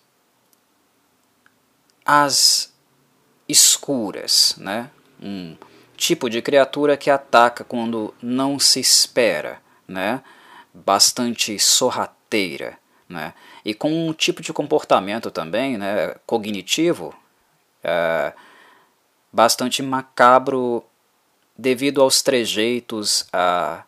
as 2.05 2.73
escuras, 3.49 4.55
né? 4.59 4.91
Um 5.23 5.57
tipo 6.01 6.31
de 6.31 6.41
criatura 6.41 6.97
que 6.97 7.11
ataca 7.11 7.63
quando 7.63 8.15
não 8.23 8.59
se 8.59 8.81
espera, 8.81 9.61
né? 9.87 10.23
Bastante 10.73 11.59
sorrateira, 11.59 12.79
né? 13.07 13.35
E 13.63 13.75
com 13.75 14.09
um 14.09 14.13
tipo 14.15 14.41
de 14.41 14.51
comportamento 14.51 15.31
também, 15.31 15.77
né? 15.77 16.17
Cognitivo, 16.27 17.15
uh, 17.85 18.33
bastante 19.31 19.83
macabro 19.83 20.83
devido 21.57 22.01
aos 22.01 22.23
trejeitos, 22.23 23.27
a, 23.31 23.85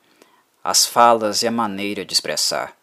as 0.63 0.85
falas 0.85 1.43
e 1.43 1.47
a 1.47 1.51
maneira 1.51 2.05
de 2.05 2.13
expressar. 2.13 2.77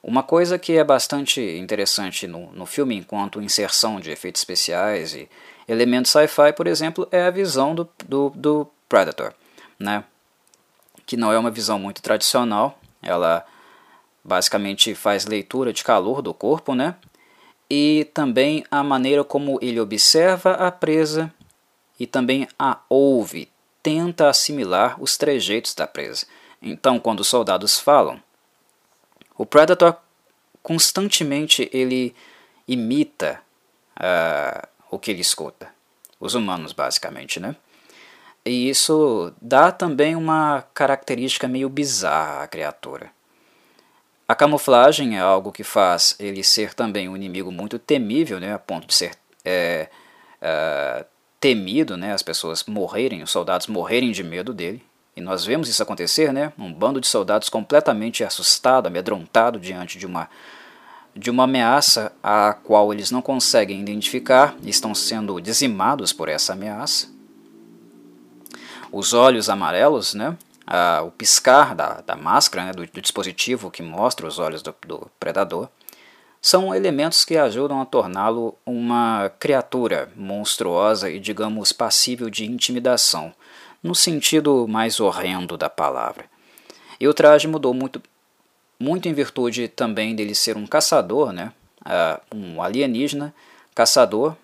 Uma 0.00 0.22
coisa 0.22 0.56
que 0.56 0.78
é 0.78 0.84
bastante 0.84 1.40
interessante 1.40 2.28
no, 2.28 2.52
no 2.52 2.64
filme, 2.64 2.94
enquanto 2.94 3.42
inserção 3.42 3.98
de 3.98 4.12
efeitos 4.12 4.40
especiais 4.40 5.12
e 5.16 5.28
elementos 5.66 6.12
sci-fi, 6.12 6.52
por 6.56 6.68
exemplo, 6.68 7.08
é 7.10 7.22
a 7.22 7.30
visão 7.30 7.74
do, 7.74 7.88
do, 8.06 8.30
do 8.30 8.70
Predator, 8.88 9.34
né? 9.78 10.04
que 11.04 11.16
não 11.16 11.32
é 11.32 11.38
uma 11.38 11.50
visão 11.50 11.78
muito 11.78 12.02
tradicional, 12.02 12.78
ela 13.00 13.44
basicamente 14.24 14.94
faz 14.94 15.24
leitura 15.24 15.72
de 15.72 15.84
calor 15.84 16.20
do 16.20 16.34
corpo, 16.34 16.74
né? 16.74 16.96
e 17.70 18.08
também 18.14 18.64
a 18.70 18.82
maneira 18.82 19.24
como 19.24 19.58
ele 19.60 19.80
observa 19.80 20.52
a 20.52 20.70
presa 20.70 21.32
e 21.98 22.06
também 22.06 22.46
a 22.58 22.80
ouve, 22.88 23.48
tenta 23.82 24.28
assimilar 24.28 25.00
os 25.02 25.16
trejeitos 25.16 25.74
da 25.74 25.86
presa. 25.86 26.26
Então, 26.60 26.98
quando 26.98 27.20
os 27.20 27.28
soldados 27.28 27.78
falam, 27.78 28.20
o 29.36 29.44
Predator 29.44 29.96
constantemente 30.62 31.70
ele 31.72 32.14
imita 32.66 33.40
uh, 33.96 34.66
o 34.90 34.98
que 34.98 35.10
ele 35.10 35.20
escuta, 35.20 35.72
os 36.18 36.34
humanos 36.34 36.72
basicamente, 36.72 37.38
né? 37.38 37.54
E 38.46 38.70
isso 38.70 39.32
dá 39.42 39.72
também 39.72 40.14
uma 40.14 40.62
característica 40.72 41.48
meio 41.48 41.68
bizarra 41.68 42.44
à 42.44 42.46
criatura. 42.46 43.10
A 44.28 44.36
camuflagem 44.36 45.16
é 45.16 45.20
algo 45.20 45.50
que 45.50 45.64
faz 45.64 46.14
ele 46.20 46.44
ser 46.44 46.72
também 46.72 47.08
um 47.08 47.16
inimigo 47.16 47.50
muito 47.50 47.76
temível, 47.76 48.38
né, 48.38 48.54
a 48.54 48.58
ponto 48.58 48.86
de 48.86 48.94
ser 48.94 49.12
é, 49.44 49.88
é, 50.40 51.04
temido, 51.40 51.96
né, 51.96 52.12
as 52.12 52.22
pessoas 52.22 52.64
morrerem, 52.64 53.22
os 53.22 53.32
soldados 53.32 53.66
morrerem 53.66 54.12
de 54.12 54.22
medo 54.22 54.54
dele. 54.54 54.82
E 55.16 55.20
nós 55.20 55.44
vemos 55.44 55.68
isso 55.68 55.82
acontecer, 55.82 56.32
né, 56.32 56.52
um 56.56 56.72
bando 56.72 57.00
de 57.00 57.08
soldados 57.08 57.48
completamente 57.48 58.22
assustado, 58.22 58.86
amedrontado 58.86 59.58
diante 59.58 59.98
de 59.98 60.06
uma 60.06 60.28
de 61.18 61.30
uma 61.30 61.44
ameaça 61.44 62.12
a 62.22 62.52
qual 62.52 62.92
eles 62.92 63.10
não 63.10 63.22
conseguem 63.22 63.80
identificar 63.80 64.54
estão 64.62 64.94
sendo 64.94 65.40
dizimados 65.40 66.12
por 66.12 66.28
essa 66.28 66.52
ameaça. 66.52 67.15
Os 68.96 69.12
olhos 69.12 69.50
amarelos, 69.50 70.14
né, 70.14 70.34
o 71.06 71.10
piscar 71.10 71.74
da, 71.74 72.00
da 72.00 72.16
máscara, 72.16 72.64
né, 72.64 72.72
do, 72.72 72.86
do, 72.86 73.02
dispositivo 73.02 73.70
que 73.70 73.82
mostra 73.82 74.26
os 74.26 74.38
olhos 74.38 74.62
do, 74.62 74.74
do 74.86 75.10
predador, 75.20 75.68
são 76.40 76.74
elementos 76.74 77.22
que 77.22 77.36
ajudam 77.36 77.78
a 77.78 77.84
torná-lo 77.84 78.56
uma 78.64 79.30
criatura 79.38 80.10
monstruosa 80.16 81.10
e, 81.10 81.20
digamos, 81.20 81.72
passível 81.72 82.30
de 82.30 82.46
intimidação, 82.46 83.34
no 83.82 83.94
sentido 83.94 84.66
mais 84.66 84.98
horrendo 84.98 85.58
da 85.58 85.68
palavra. 85.68 86.24
E 86.98 87.06
o 87.06 87.12
traje 87.12 87.46
mudou 87.46 87.74
muito, 87.74 88.00
muito 88.80 89.10
em 89.10 89.12
virtude 89.12 89.68
também 89.68 90.16
dele 90.16 90.34
ser 90.34 90.56
um 90.56 90.66
caçador, 90.66 91.34
né, 91.34 91.52
uh, 91.82 92.34
um 92.34 92.62
alienígena 92.62 93.34
caçador, 93.74 94.34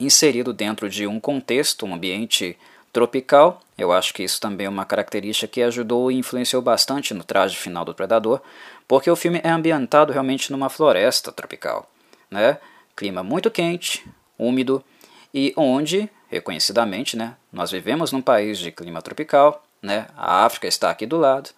inserido 0.00 0.52
dentro 0.52 0.90
de 0.90 1.06
um 1.06 1.20
contexto, 1.20 1.86
um 1.86 1.94
ambiente 1.94 2.58
tropical. 2.92 3.60
Eu 3.76 3.90
acho 3.90 4.12
que 4.12 4.22
isso 4.22 4.40
também 4.40 4.66
é 4.66 4.70
uma 4.70 4.84
característica 4.84 5.48
que 5.48 5.62
ajudou 5.62 6.10
e 6.10 6.18
influenciou 6.18 6.60
bastante 6.60 7.14
no 7.14 7.24
traje 7.24 7.56
final 7.56 7.84
do 7.84 7.94
Predador, 7.94 8.40
porque 8.86 9.10
o 9.10 9.16
filme 9.16 9.40
é 9.42 9.50
ambientado 9.50 10.12
realmente 10.12 10.52
numa 10.52 10.68
floresta 10.68 11.32
tropical, 11.32 11.90
né? 12.30 12.58
Clima 12.94 13.22
muito 13.22 13.50
quente, 13.50 14.06
úmido 14.38 14.84
e 15.32 15.54
onde, 15.56 16.10
reconhecidamente, 16.28 17.16
né, 17.16 17.36
nós 17.50 17.70
vivemos 17.70 18.12
num 18.12 18.20
país 18.20 18.58
de 18.58 18.70
clima 18.70 19.00
tropical, 19.00 19.64
né? 19.80 20.06
A 20.16 20.44
África 20.44 20.68
está 20.68 20.90
aqui 20.90 21.06
do 21.06 21.16
lado, 21.16 21.50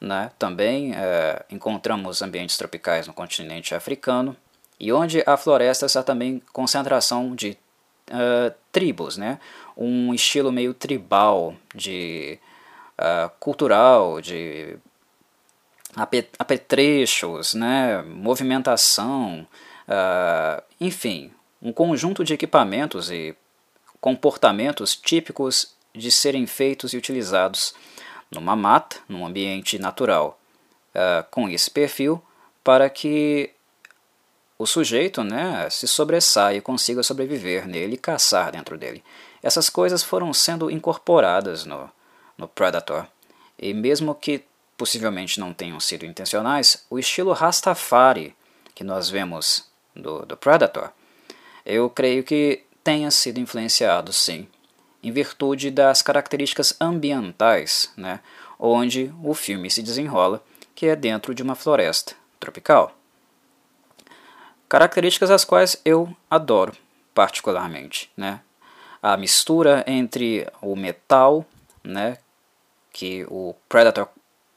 né? 0.00 0.30
Também 0.38 0.92
é, 0.94 1.44
encontramos 1.50 2.20
ambientes 2.20 2.56
tropicais 2.56 3.06
no 3.06 3.14
continente 3.14 3.74
africano 3.74 4.36
e 4.78 4.92
onde 4.92 5.22
a 5.26 5.36
floresta 5.36 5.86
está 5.86 6.02
também 6.02 6.42
concentração 6.52 7.34
de 7.34 7.56
uh, 8.10 8.54
tribos, 8.70 9.16
né? 9.16 9.38
Um 9.76 10.14
estilo 10.14 10.52
meio 10.52 10.72
tribal, 10.72 11.54
de 11.74 12.38
uh, 12.98 13.30
cultural, 13.40 14.20
de 14.20 14.76
apetrechos, 16.38 17.54
né? 17.54 18.02
movimentação, 18.02 19.46
uh, 19.88 20.62
enfim, 20.80 21.32
um 21.62 21.72
conjunto 21.72 22.24
de 22.24 22.34
equipamentos 22.34 23.10
e 23.10 23.34
comportamentos 24.00 24.94
típicos 24.94 25.74
de 25.94 26.10
serem 26.10 26.46
feitos 26.46 26.92
e 26.92 26.96
utilizados 26.96 27.74
numa 28.30 28.56
mata, 28.56 28.96
num 29.08 29.24
ambiente 29.24 29.78
natural, 29.78 30.38
uh, 30.94 31.24
com 31.30 31.48
esse 31.48 31.70
perfil, 31.70 32.22
para 32.62 32.90
que 32.90 33.50
o 34.58 34.66
sujeito 34.66 35.22
né, 35.22 35.68
se 35.70 35.86
sobressaia 35.86 36.58
e 36.58 36.60
consiga 36.60 37.02
sobreviver 37.02 37.66
nele 37.66 37.94
e 37.94 37.98
caçar 37.98 38.52
dentro 38.52 38.76
dele. 38.76 39.02
Essas 39.44 39.68
coisas 39.68 40.02
foram 40.02 40.32
sendo 40.32 40.70
incorporadas 40.70 41.66
no, 41.66 41.90
no 42.38 42.48
Predator, 42.48 43.06
e 43.58 43.74
mesmo 43.74 44.14
que 44.14 44.42
possivelmente 44.74 45.38
não 45.38 45.52
tenham 45.52 45.78
sido 45.78 46.06
intencionais, 46.06 46.86
o 46.88 46.98
estilo 46.98 47.34
Rastafari 47.34 48.34
que 48.74 48.82
nós 48.82 49.10
vemos 49.10 49.66
do, 49.94 50.24
do 50.24 50.34
Predator, 50.34 50.90
eu 51.64 51.90
creio 51.90 52.24
que 52.24 52.64
tenha 52.82 53.10
sido 53.10 53.38
influenciado 53.38 54.14
sim, 54.14 54.48
em 55.02 55.12
virtude 55.12 55.70
das 55.70 56.00
características 56.00 56.74
ambientais, 56.80 57.92
né, 57.98 58.20
onde 58.58 59.14
o 59.22 59.34
filme 59.34 59.70
se 59.70 59.82
desenrola, 59.82 60.42
que 60.74 60.86
é 60.86 60.96
dentro 60.96 61.34
de 61.34 61.42
uma 61.42 61.54
floresta 61.54 62.14
tropical. 62.40 62.96
Características 64.70 65.30
as 65.30 65.44
quais 65.44 65.78
eu 65.84 66.16
adoro 66.30 66.74
particularmente, 67.14 68.10
né? 68.16 68.40
A 69.04 69.18
mistura 69.18 69.84
entre 69.86 70.48
o 70.62 70.74
metal, 70.74 71.44
né, 71.84 72.16
que 72.90 73.26
o 73.28 73.54
Predator 73.68 74.08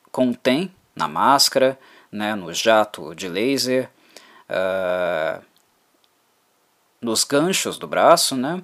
contém 0.10 0.74
na 0.96 1.06
máscara, 1.06 1.78
né, 2.10 2.34
no 2.34 2.54
jato 2.54 3.14
de 3.14 3.28
laser, 3.28 3.90
uh, 4.50 5.44
nos 7.02 7.26
ganchos 7.26 7.78
do 7.78 7.90
braço, 7.90 8.38
né, 8.38 8.64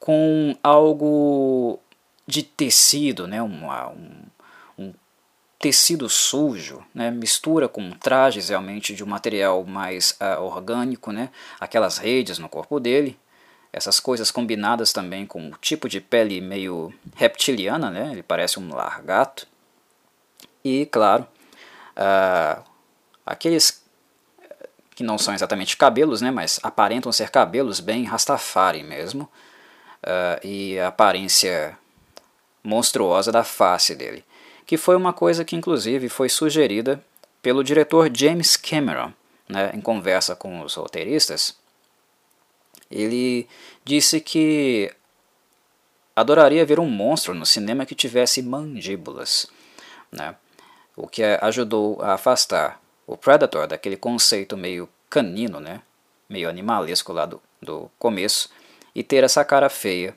com 0.00 0.56
algo 0.62 1.78
de 2.26 2.42
tecido, 2.42 3.26
né, 3.26 3.42
uma, 3.42 3.90
um, 4.78 4.94
tecido 5.58 6.08
sujo, 6.08 6.82
né, 6.94 7.10
mistura 7.10 7.68
com 7.68 7.90
trajes 7.90 8.48
realmente 8.48 8.94
de 8.94 9.04
um 9.04 9.08
material 9.08 9.62
mais 9.62 10.12
uh, 10.12 10.40
orgânico, 10.40 11.12
né, 11.12 11.28
aquelas 11.60 11.98
redes 11.98 12.38
no 12.38 12.48
corpo 12.48 12.80
dele, 12.80 13.20
essas 13.72 13.98
coisas 13.98 14.30
combinadas 14.30 14.92
também 14.92 15.24
com 15.24 15.48
o 15.48 15.56
tipo 15.58 15.88
de 15.88 16.00
pele 16.00 16.40
meio 16.40 16.92
reptiliana, 17.16 17.90
né, 17.90 18.10
ele 18.12 18.22
parece 18.22 18.60
um 18.60 18.74
largato, 18.74 19.46
e 20.64 20.86
claro, 20.86 21.26
uh, 21.96 22.62
aqueles 23.24 23.82
que 24.94 25.02
não 25.02 25.16
são 25.16 25.34
exatamente 25.34 25.76
cabelos, 25.76 26.20
né, 26.20 26.30
mas 26.30 26.60
aparentam 26.62 27.10
ser 27.10 27.30
cabelos 27.30 27.80
bem 27.80 28.04
Rastafari 28.04 28.82
mesmo, 28.82 29.24
uh, 30.02 30.46
e 30.46 30.78
a 30.78 30.88
aparência 30.88 31.76
monstruosa 32.62 33.32
da 33.32 33.42
face 33.42 33.94
dele. 33.94 34.24
Que 34.66 34.76
foi 34.76 34.96
uma 34.96 35.12
coisa 35.12 35.44
que 35.44 35.56
inclusive 35.56 36.08
foi 36.08 36.28
sugerida 36.28 37.02
pelo 37.40 37.64
diretor 37.64 38.10
James 38.14 38.56
Cameron, 38.56 39.12
né, 39.48 39.70
em 39.74 39.80
conversa 39.80 40.36
com 40.36 40.60
os 40.60 40.74
roteiristas. 40.74 41.56
Ele 42.92 43.48
disse 43.84 44.20
que 44.20 44.92
adoraria 46.14 46.66
ver 46.66 46.78
um 46.78 46.88
monstro 46.88 47.34
no 47.34 47.46
cinema 47.46 47.86
que 47.86 47.94
tivesse 47.94 48.42
mandíbulas, 48.42 49.46
né, 50.10 50.36
o 50.94 51.08
que 51.08 51.22
ajudou 51.22 52.00
a 52.02 52.12
afastar 52.12 52.80
o 53.06 53.16
Predator 53.16 53.66
daquele 53.66 53.96
conceito 53.96 54.56
meio 54.56 54.88
canino, 55.08 55.58
né, 55.58 55.80
meio 56.28 56.48
animalesco 56.48 57.12
lá 57.12 57.24
do, 57.24 57.42
do 57.62 57.90
começo, 57.98 58.50
e 58.94 59.02
ter 59.02 59.24
essa 59.24 59.42
cara 59.42 59.70
feia 59.70 60.16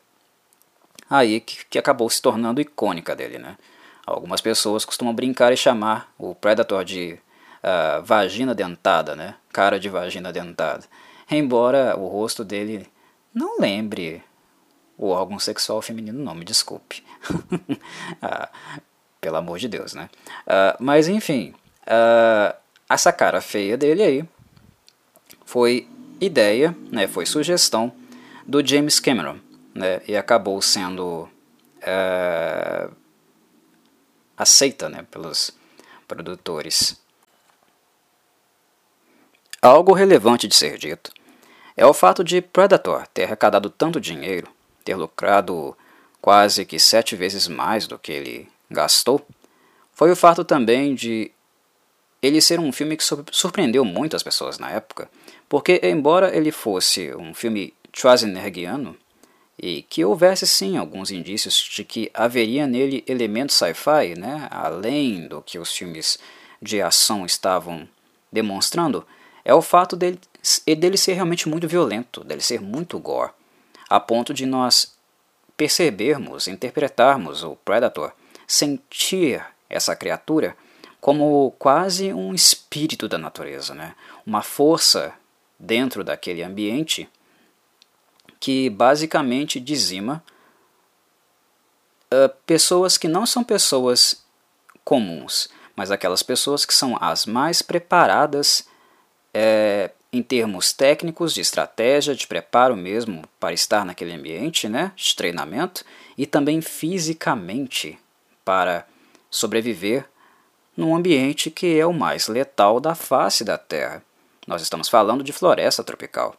aí 1.10 1.40
que, 1.40 1.66
que 1.66 1.80
acabou 1.80 2.10
se 2.10 2.22
tornando 2.22 2.60
icônica 2.60 3.16
dele, 3.16 3.40
né. 3.40 3.58
Algumas 4.06 4.40
pessoas 4.40 4.86
costumam 4.86 5.16
brincar 5.16 5.52
e 5.52 5.58
chamar 5.58 6.14
o 6.18 6.36
Predator 6.36 6.86
de 6.86 7.18
uh, 7.64 8.04
vagina 8.04 8.54
dentada, 8.54 9.16
né? 9.16 9.36
Cara 9.52 9.80
de 9.80 9.90
vagina 9.90 10.32
dentada. 10.32 10.84
Embora 11.30 11.98
o 11.98 12.08
rosto 12.08 12.44
dele 12.44 12.88
não 13.34 13.60
lembre 13.60 14.24
o 14.98 15.10
órgão 15.10 15.40
sexual 15.40 15.82
feminino, 15.82 16.24
não, 16.24 16.36
me 16.36 16.46
desculpe. 16.46 17.04
ah, 18.22 18.50
pelo 19.20 19.38
amor 19.38 19.60
de 19.60 19.68
Deus, 19.68 19.94
né? 19.94 20.10
Uh, 20.46 20.78
mas 20.80 21.08
enfim, 21.08 21.54
uh, 21.88 22.56
essa 22.90 23.12
cara 23.12 23.42
feia 23.42 23.76
dele 23.76 24.04
aí 24.04 24.30
foi 25.44 25.88
ideia, 26.22 26.76
né, 26.92 27.08
foi 27.08 27.26
sugestão 27.26 27.92
do 28.46 28.66
James 28.66 29.00
Cameron, 29.00 29.38
né, 29.74 30.02
e 30.08 30.16
acabou 30.16 30.62
sendo 30.62 31.30
uh, 31.82 32.96
aceita 34.38 34.90
né, 34.90 35.06
pelos 35.10 35.52
produtores. 36.08 37.00
Algo 39.66 39.94
relevante 39.94 40.48
de 40.48 40.56
ser 40.56 40.78
dito 40.78 41.12
é 41.76 41.84
o 41.88 41.92
fato 41.92 42.24
de 42.24 42.40
Predator 42.40 43.08
ter 43.08 43.24
arrecadado 43.24 43.68
tanto 43.68 44.00
dinheiro, 44.00 44.48
ter 44.84 44.94
lucrado 44.96 45.76
quase 46.22 46.64
que 46.66 46.78
sete 46.78 47.16
vezes 47.16 47.48
mais 47.48 47.88
do 47.88 47.98
que 47.98 48.12
ele 48.12 48.48
gastou, 48.70 49.26
foi 49.92 50.12
o 50.12 50.16
fato 50.16 50.46
também 50.46 50.94
de 50.94 51.32
ele 52.22 52.40
ser 52.42 52.60
um 52.60 52.72
filme 52.72 52.96
que 52.96 53.04
surpreendeu 53.32 53.84
muito 53.84 54.16
as 54.16 54.22
pessoas 54.22 54.60
na 54.60 54.70
época, 54.70 55.10
porque 55.50 55.82
embora 55.82 56.36
ele 56.38 56.52
fosse 56.52 57.16
um 57.16 57.34
filme 57.34 57.74
Schwarzeneggiano, 57.92 58.96
e 59.58 59.82
que 59.82 60.06
houvesse 60.06 60.46
sim 60.46 60.78
alguns 60.78 61.10
indícios 61.10 61.56
de 61.56 61.84
que 61.84 62.12
haveria 62.14 62.68
nele 62.68 63.04
elementos 63.08 63.56
sci-fi, 63.56 64.14
né, 64.16 64.48
além 64.52 65.28
do 65.28 65.42
que 65.42 65.58
os 65.58 65.76
filmes 65.76 66.20
de 66.62 66.84
ação 66.84 67.26
estavam 67.26 67.90
demonstrando, 68.32 69.04
é 69.46 69.54
o 69.54 69.62
fato 69.62 69.96
dele, 69.96 70.20
dele 70.66 70.98
ser 70.98 71.14
realmente 71.14 71.48
muito 71.48 71.68
violento, 71.68 72.24
dele 72.24 72.42
ser 72.42 72.60
muito 72.60 72.98
gore, 72.98 73.32
a 73.88 74.00
ponto 74.00 74.34
de 74.34 74.46
nós 74.46 74.96
percebermos, 75.56 76.48
interpretarmos 76.48 77.44
o 77.44 77.56
Predator, 77.56 78.12
sentir 78.48 79.46
essa 79.70 79.96
criatura 79.96 80.58
como 81.00 81.52
quase 81.60 82.12
um 82.12 82.34
espírito 82.34 83.08
da 83.08 83.20
natureza, 83.20 83.76
né? 83.76 83.94
uma 84.26 84.42
força 84.42 85.14
dentro 85.60 86.04
daquele 86.04 86.42
ambiente 86.42 87.08
que 88.40 88.70
basicamente 88.70 89.60
dizima 89.60 90.24
uh, 92.12 92.30
pessoas 92.46 92.98
que 92.98 93.08
não 93.08 93.26
são 93.26 93.44
pessoas 93.44 94.24
comuns, 94.84 95.48
mas 95.76 95.92
aquelas 95.92 96.24
pessoas 96.24 96.66
que 96.66 96.74
são 96.74 96.98
as 97.00 97.26
mais 97.26 97.62
preparadas 97.62 98.68
é, 99.38 99.92
em 100.14 100.24
termos 100.24 100.72
técnicos, 100.72 101.34
de 101.34 101.42
estratégia, 101.42 102.16
de 102.16 102.26
preparo 102.26 102.74
mesmo 102.74 103.24
para 103.38 103.52
estar 103.52 103.84
naquele 103.84 104.14
ambiente, 104.14 104.70
né, 104.70 104.94
de 104.96 105.14
treinamento, 105.14 105.84
e 106.18 106.26
também 106.26 106.62
fisicamente 106.62 108.00
para 108.46 108.88
sobreviver 109.30 110.06
num 110.78 110.96
ambiente 110.96 111.52
que 111.52 111.78
é 111.78 111.86
o 111.86 111.92
mais 111.92 112.30
letal 112.30 112.80
da 112.80 112.96
face 112.96 113.44
da 113.44 113.58
Terra. 113.58 114.02
Nós 114.48 114.62
estamos 114.62 114.88
falando 114.88 115.22
de 115.22 115.34
floresta 115.34 115.84
tropical. 115.84 116.38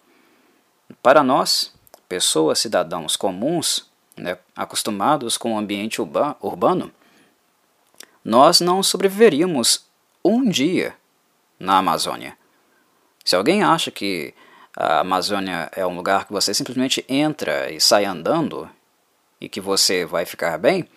Para 1.02 1.22
nós, 1.22 1.74
pessoas, 2.08 2.58
cidadãos 2.60 3.14
comuns, 3.14 3.90
né, 4.16 4.38
acostumados 4.54 5.36
com 5.36 5.52
o 5.52 5.58
ambiente 5.58 6.00
urbano, 6.00 6.90
nós 8.24 8.60
não 8.60 8.82
sobreviveríamos 8.82 9.84
um 10.24 10.48
dia 10.48 10.96
na 11.60 11.76
Amazônia. 11.76 12.38
Se 13.26 13.34
alguém 13.34 13.64
acha 13.64 13.90
que 13.90 14.32
a 14.76 15.00
Amazônia 15.00 15.68
é 15.74 15.84
um 15.84 15.96
lugar 15.96 16.26
que 16.26 16.32
você 16.32 16.54
simplesmente 16.54 17.04
entra 17.08 17.72
e 17.72 17.80
sai 17.80 18.04
andando 18.04 18.70
e 19.40 19.48
que 19.48 19.60
você 19.60 20.04
vai 20.04 20.24
ficar 20.24 20.56
bem, 20.58 20.88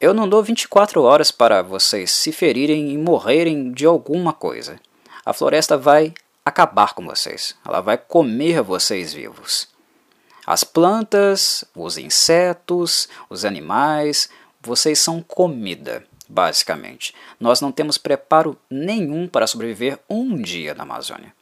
eu 0.00 0.14
não 0.14 0.28
dou 0.28 0.44
24 0.44 1.02
horas 1.02 1.32
para 1.32 1.60
vocês 1.60 2.12
se 2.12 2.30
ferirem 2.30 2.92
e 2.92 2.96
morrerem 2.96 3.72
de 3.72 3.84
alguma 3.84 4.32
coisa. 4.32 4.78
A 5.26 5.32
floresta 5.32 5.76
vai 5.76 6.14
acabar 6.44 6.94
com 6.94 7.04
vocês. 7.04 7.56
Ela 7.66 7.80
vai 7.80 7.98
comer 7.98 8.62
vocês 8.62 9.12
vivos. 9.12 9.66
As 10.46 10.62
plantas, 10.62 11.64
os 11.74 11.98
insetos, 11.98 13.08
os 13.28 13.44
animais, 13.44 14.28
vocês 14.62 15.00
são 15.00 15.20
comida, 15.20 16.06
basicamente. 16.28 17.14
Nós 17.38 17.60
não 17.60 17.72
temos 17.72 17.98
preparo 17.98 18.58
nenhum 18.70 19.28
para 19.28 19.46
sobreviver 19.46 19.98
um 20.08 20.36
dia 20.36 20.74
na 20.74 20.82
Amazônia. 20.82 21.32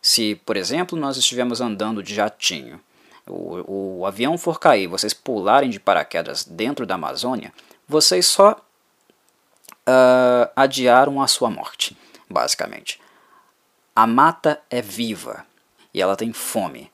Se, 0.00 0.34
por 0.44 0.56
exemplo, 0.56 0.98
nós 0.98 1.16
estivermos 1.16 1.60
andando 1.60 2.02
de 2.02 2.14
jatinho, 2.14 2.80
o, 3.26 4.00
o 4.00 4.06
avião 4.06 4.36
for 4.36 4.58
cair, 4.58 4.88
vocês 4.88 5.14
pularem 5.14 5.70
de 5.70 5.78
paraquedas 5.78 6.44
dentro 6.44 6.84
da 6.84 6.96
Amazônia, 6.96 7.52
vocês 7.88 8.26
só 8.26 8.52
uh, 8.52 10.50
adiaram 10.56 11.22
a 11.22 11.28
sua 11.28 11.50
morte, 11.50 11.96
basicamente. 12.28 13.00
A 13.94 14.06
mata 14.06 14.60
é 14.70 14.82
viva 14.82 15.46
e 15.92 16.00
ela 16.00 16.16
tem 16.16 16.32
fome. 16.32 16.90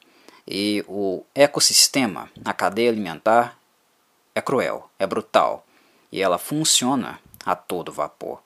E 0.46 0.85
o 0.88 1.24
ecossistema, 1.35 2.31
a 2.44 2.53
cadeia 2.53 2.90
alimentar, 2.90 3.59
é 4.35 4.40
cruel, 4.40 4.90
é 4.98 5.07
brutal 5.07 5.66
e 6.11 6.22
ela 6.22 6.38
funciona 6.38 7.20
a 7.49 7.57
todo 7.57 7.91
vapor. 7.91 8.43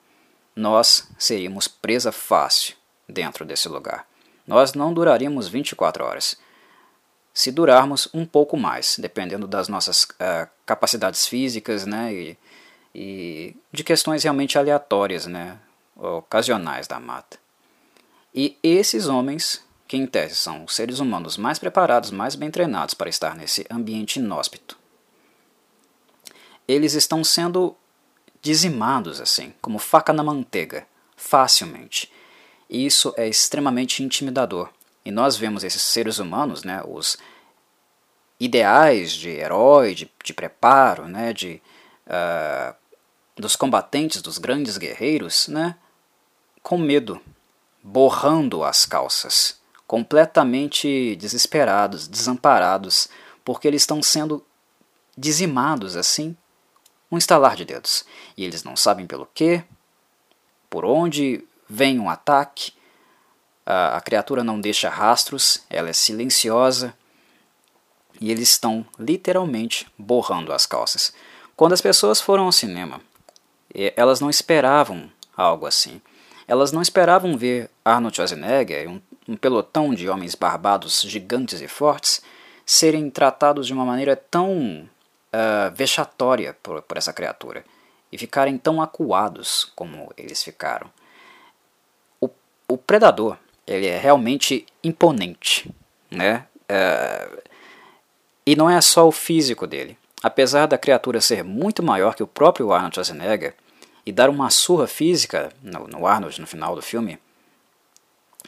Nós 0.55 1.09
seríamos 1.19 1.67
presa 1.67 2.11
fácil 2.11 2.75
dentro 3.07 3.43
desse 3.43 3.67
lugar. 3.67 4.07
Nós 4.47 4.73
não 4.73 4.93
duraríamos 4.93 5.49
24 5.49 6.05
horas. 6.05 6.37
Se 7.33 7.51
durarmos 7.51 8.07
um 8.13 8.25
pouco 8.25 8.55
mais, 8.55 8.95
dependendo 8.97 9.45
das 9.45 9.67
nossas 9.67 10.03
uh, 10.03 10.47
capacidades 10.65 11.27
físicas 11.27 11.85
né, 11.85 12.13
e, 12.13 12.37
e 12.95 13.57
de 13.73 13.83
questões 13.83 14.23
realmente 14.23 14.57
aleatórias, 14.57 15.25
né, 15.25 15.59
ocasionais 15.97 16.87
da 16.87 16.99
mata. 16.99 17.37
E 18.33 18.57
esses 18.63 19.07
homens 19.07 19.65
que 19.85 19.97
em 19.97 20.07
tese 20.07 20.35
são 20.35 20.63
os 20.63 20.73
seres 20.73 20.99
humanos 20.99 21.35
mais 21.35 21.59
preparados, 21.59 22.09
mais 22.09 22.35
bem 22.35 22.49
treinados 22.49 22.93
para 22.93 23.09
estar 23.09 23.35
nesse 23.35 23.65
ambiente 23.69 24.17
inóspito. 24.17 24.77
Eles 26.65 26.93
estão 26.93 27.21
sendo 27.21 27.75
dizimados 28.43 29.21
assim, 29.21 29.53
como 29.61 29.79
faca 29.79 30.11
na 30.13 30.21
manteiga, 30.21 30.85
facilmente. 31.15 32.11
E 32.69 32.85
isso 32.85 33.13
é 33.17 33.27
extremamente 33.27 34.03
intimidador. 34.03 34.69
E 35.05 35.11
nós 35.11 35.37
vemos 35.37 35.63
esses 35.63 35.81
seres 35.81 36.19
humanos, 36.19 36.63
né, 36.63 36.83
os 36.85 37.17
ideais 38.39 39.13
de 39.13 39.29
herói, 39.29 39.95
de, 39.95 40.11
de 40.23 40.33
preparo, 40.33 41.07
né, 41.07 41.31
de, 41.31 41.61
uh, 42.05 42.75
dos 43.37 43.55
combatentes, 43.55 44.21
dos 44.21 44.37
grandes 44.37 44.77
guerreiros, 44.77 45.47
né, 45.47 45.75
com 46.61 46.77
medo, 46.77 47.21
borrando 47.81 48.63
as 48.63 48.85
calças 48.85 49.61
completamente 49.87 51.15
desesperados, 51.17 52.07
desamparados, 52.07 53.07
porque 53.43 53.67
eles 53.67 53.83
estão 53.83 54.01
sendo 54.01 54.43
dizimados 55.17 55.95
assim, 55.95 56.35
um 57.13 57.17
estalar 57.17 57.55
de 57.55 57.65
dedos. 57.65 58.05
E 58.35 58.43
eles 58.43 58.63
não 58.63 58.75
sabem 58.75 59.05
pelo 59.05 59.27
que, 59.33 59.63
por 60.69 60.85
onde 60.85 61.43
vem 61.69 61.99
um 61.99 62.09
ataque. 62.09 62.73
A, 63.65 63.97
a 63.97 64.01
criatura 64.01 64.43
não 64.43 64.59
deixa 64.59 64.89
rastros, 64.89 65.63
ela 65.69 65.89
é 65.89 65.93
silenciosa 65.93 66.93
e 68.19 68.31
eles 68.31 68.49
estão 68.49 68.85
literalmente 68.99 69.87
borrando 69.97 70.51
as 70.53 70.65
calças. 70.65 71.13
Quando 71.55 71.73
as 71.73 71.81
pessoas 71.81 72.19
foram 72.19 72.45
ao 72.45 72.51
cinema, 72.51 73.01
elas 73.95 74.19
não 74.19 74.29
esperavam 74.29 75.09
algo 75.35 75.65
assim. 75.65 76.01
Elas 76.47 76.71
não 76.71 76.81
esperavam 76.81 77.37
ver 77.37 77.69
Arnold 77.85 78.15
Schwarzenegger, 78.15 78.89
um 78.89 79.01
um 79.27 79.35
pelotão 79.35 79.93
de 79.93 80.09
homens 80.09 80.35
barbados 80.35 81.01
gigantes 81.01 81.61
e 81.61 81.67
fortes 81.67 82.21
serem 82.65 83.09
tratados 83.09 83.67
de 83.67 83.73
uma 83.73 83.85
maneira 83.85 84.15
tão 84.15 84.87
uh, 85.33 85.73
vexatória 85.73 86.55
por, 86.61 86.81
por 86.83 86.97
essa 86.97 87.11
criatura 87.11 87.65
e 88.11 88.17
ficarem 88.17 88.57
tão 88.57 88.81
acuados 88.81 89.71
como 89.75 90.11
eles 90.15 90.43
ficaram. 90.43 90.89
O, 92.21 92.29
o 92.67 92.77
predador 92.77 93.37
ele 93.65 93.87
é 93.87 93.97
realmente 93.97 94.65
imponente, 94.83 95.73
né? 96.11 96.45
Uh, 96.63 97.41
e 98.45 98.55
não 98.55 98.69
é 98.69 98.79
só 98.81 99.07
o 99.07 99.11
físico 99.11 99.65
dele. 99.65 99.97
Apesar 100.21 100.67
da 100.67 100.77
criatura 100.77 101.19
ser 101.19 101.43
muito 101.43 101.81
maior 101.81 102.15
que 102.15 102.23
o 102.23 102.27
próprio 102.27 102.71
Arnold 102.71 102.95
Schwarzenegger 102.95 103.55
e 104.05 104.11
dar 104.11 104.29
uma 104.29 104.49
surra 104.49 104.85
física 104.85 105.51
no, 105.61 105.87
no 105.87 106.05
Arnold 106.05 106.39
no 106.39 106.47
final 106.47 106.75
do 106.75 106.81
filme, 106.81 107.19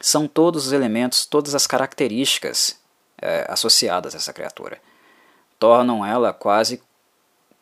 são 0.00 0.28
todos 0.28 0.66
os 0.66 0.72
elementos, 0.72 1.24
todas 1.24 1.54
as 1.54 1.66
características 1.66 2.78
é, 3.20 3.46
associadas 3.48 4.14
a 4.14 4.18
essa 4.18 4.32
criatura. 4.32 4.78
Tornam 5.58 6.04
ela 6.04 6.32
quase 6.32 6.82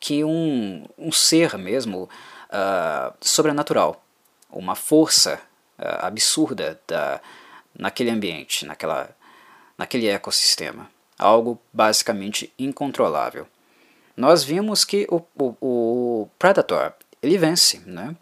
que 0.01 0.25
um, 0.25 0.85
um 0.99 1.11
ser 1.13 1.57
mesmo 1.57 2.09
uh, 2.51 3.15
sobrenatural, 3.21 4.05
uma 4.51 4.75
força 4.75 5.41
uh, 5.79 6.07
absurda 6.07 6.81
da, 6.87 7.21
naquele 7.79 8.11
ambiente, 8.11 8.67
naquela, 8.67 9.11
naquele 9.79 10.09
ecossistema. 10.09 10.91
Algo 11.19 11.59
basicamente 11.73 12.53
incontrolável. 12.59 13.47
Nós 14.17 14.45
vimos 14.45 14.85
que 14.85 15.07
o, 15.11 15.23
o, 15.39 15.57
o 15.61 16.29
Predator 16.39 16.93
ele 17.23 17.39
vence, 17.39 17.81
né? 17.87 18.15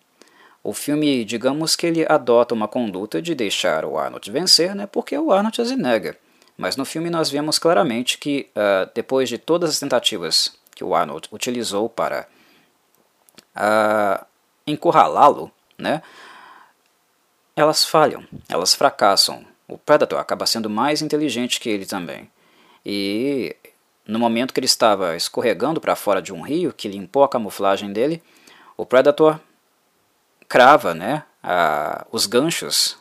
O 0.63 0.73
filme, 0.73 1.25
digamos 1.25 1.75
que 1.75 1.87
ele 1.87 2.07
adota 2.09 2.55
uma 2.55 2.69
conduta 2.69 3.21
de 3.21 3.35
deixar 3.35 3.85
o 3.85 3.99
Arnold 3.99 4.31
vencer, 4.31 4.77
né, 4.77 4.87
porque 4.87 5.19
o 5.19 5.33
Arnold 5.33 5.67
se 5.67 5.75
nega. 5.75 6.17
Mas 6.57 6.77
no 6.77 6.85
filme 6.85 7.11
nós 7.11 7.31
vemos 7.31 7.59
claramente 7.59 8.19
que, 8.19 8.49
uh, 8.57 8.91
depois 8.95 9.29
de 9.29 9.38
todas 9.38 9.71
as 9.71 9.79
tentativas 9.79 10.55
que 10.75 10.85
o 10.85 10.95
Arnold 10.95 11.29
utilizou 11.33 11.88
para 11.88 12.27
uh, 13.57 14.25
encurralá-lo, 14.67 15.51
né, 15.79 16.03
elas 17.57 17.85
falham, 17.85 18.25
elas 18.49 18.75
fracassam. 18.75 19.45
o 19.69 19.79
Predator 19.79 20.19
acaba 20.19 20.47
sendo 20.47 20.69
mais 20.69 21.03
inteligente 21.03 21.61
que 21.61 21.69
ele 21.69 21.87
também. 21.87 22.31
E 22.85 23.57
no 24.07 24.19
momento 24.19 24.53
que 24.53 24.61
ele 24.61 24.67
estava 24.67 25.17
escorregando 25.17 25.81
para 25.81 25.97
fora 25.97 26.21
de 26.21 26.33
um 26.33 26.43
rio, 26.43 26.73
que 26.73 26.88
limpou 26.88 27.25
a 27.25 27.29
camuflagem 27.29 27.93
dele, 27.93 28.23
o 28.77 28.85
Predator 28.85 29.41
crava 30.49 30.95
né, 30.95 31.25
a, 31.43 32.07
os 32.11 32.27
ganchos 32.27 32.99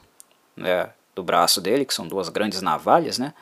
né, 0.55 0.89
do 1.21 1.23
braço 1.23 1.61
dele, 1.61 1.85
que 1.85 1.93
são 1.93 2.07
duas 2.07 2.27
grandes 2.27 2.61
navalhas, 2.61 3.19
né, 3.19 3.33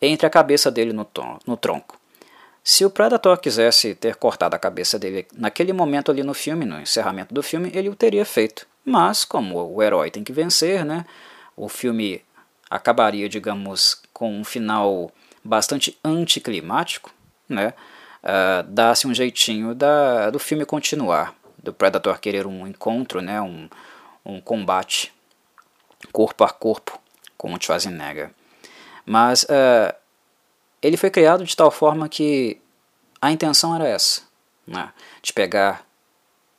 entre 0.00 0.26
a 0.26 0.30
cabeça 0.30 0.70
dele 0.70 0.92
no, 0.92 1.06
no 1.46 1.56
tronco. 1.56 1.98
Se 2.64 2.84
o 2.84 2.90
Predator 2.90 3.38
quisesse 3.38 3.94
ter 3.94 4.16
cortado 4.16 4.56
a 4.56 4.58
cabeça 4.58 4.98
dele 4.98 5.26
naquele 5.32 5.72
momento 5.72 6.10
ali 6.10 6.22
no 6.22 6.34
filme, 6.34 6.64
no 6.64 6.80
encerramento 6.80 7.32
do 7.32 7.42
filme, 7.42 7.70
ele 7.74 7.88
o 7.88 7.94
teria 7.94 8.24
feito. 8.24 8.66
Mas, 8.84 9.24
como 9.24 9.74
o 9.74 9.82
herói 9.82 10.10
tem 10.10 10.24
que 10.24 10.32
vencer, 10.32 10.84
né, 10.84 11.04
o 11.56 11.68
filme 11.68 12.22
acabaria, 12.70 13.28
digamos, 13.28 14.02
com 14.12 14.40
um 14.40 14.44
final 14.44 15.10
bastante 15.44 15.98
anticlimático, 16.04 17.10
né, 17.48 17.74
uh, 18.22 18.62
dá-se 18.68 19.06
um 19.06 19.14
jeitinho 19.14 19.74
da, 19.74 20.30
do 20.30 20.38
filme 20.38 20.64
continuar, 20.64 21.34
do 21.62 21.72
Predator 21.72 22.18
querer 22.18 22.46
um 22.46 22.66
encontro, 22.66 23.20
né, 23.20 23.40
um, 23.40 23.68
um 24.24 24.40
combate 24.40 25.12
corpo 26.12 26.44
a 26.44 26.50
corpo 26.50 27.00
com 27.38 27.54
o 27.54 27.58
Schwarzenegger. 27.58 28.30
Mas 29.06 29.44
uh, 29.44 29.94
ele 30.82 30.98
foi 30.98 31.10
criado 31.10 31.44
de 31.44 31.56
tal 31.56 31.70
forma 31.70 32.08
que 32.08 32.60
a 33.22 33.32
intenção 33.32 33.74
era 33.74 33.88
essa, 33.88 34.22
né, 34.66 34.92
de 35.22 35.32
pegar 35.32 35.86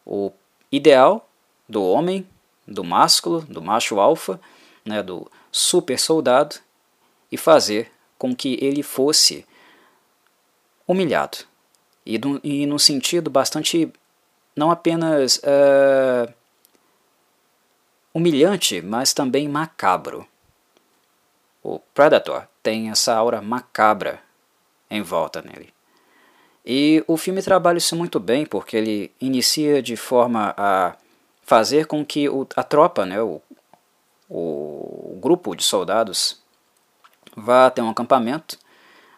o 0.06 0.32
ideal 0.72 1.30
do 1.68 1.84
homem, 1.84 2.28
do 2.68 2.84
másculo, 2.84 3.42
do 3.42 3.62
macho 3.62 4.00
alfa, 4.00 4.40
né, 4.84 5.04
do 5.04 5.30
super 5.52 6.00
soldado, 6.00 6.56
e 7.32 7.38
fazer 7.38 7.92
com 8.18 8.36
que 8.36 8.58
ele 8.62 8.82
fosse 8.82 9.46
humilhado. 10.88 11.38
E, 12.06 12.18
no, 12.18 12.40
e 12.44 12.66
num 12.66 12.80
sentido 12.80 13.30
bastante, 13.30 13.92
não 14.56 14.72
apenas 14.72 15.38
uh, 15.38 16.34
humilhante, 18.14 18.82
mas 18.82 19.14
também 19.14 19.48
macabro. 19.48 20.28
O 21.62 21.80
Predator 21.94 22.48
tem 22.64 22.90
essa 22.90 23.14
aura 23.16 23.42
macabra 23.42 24.22
em 24.90 25.02
volta 25.02 25.42
nele. 25.42 25.74
E 26.66 27.04
o 27.08 27.18
filme 27.18 27.42
trabalha 27.42 27.78
isso 27.78 27.96
muito 27.96 28.20
bem, 28.20 28.46
porque 28.46 28.78
ele 28.78 29.12
inicia 29.20 29.82
de 29.82 29.96
forma 29.96 30.54
a 30.58 30.96
fazer 31.42 31.88
com 31.88 32.06
que 32.06 32.30
o, 32.30 32.48
a 32.56 32.64
tropa, 32.64 33.06
né, 33.06 33.22
o, 33.22 33.42
o 34.30 35.18
grupo 35.20 35.56
de 35.56 35.64
soldados, 35.64 36.42
vá 37.36 37.66
até 37.66 37.82
um 37.82 37.90
acampamento 37.90 38.58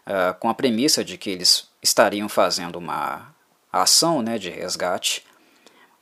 uh, 0.07 0.33
com 0.39 0.49
a 0.49 0.53
premissa 0.53 1.03
de 1.03 1.17
que 1.17 1.29
eles 1.29 1.67
estariam 1.81 2.29
fazendo 2.29 2.77
uma 2.77 3.33
ação 3.71 4.21
né, 4.21 4.37
de 4.37 4.49
resgate, 4.49 5.25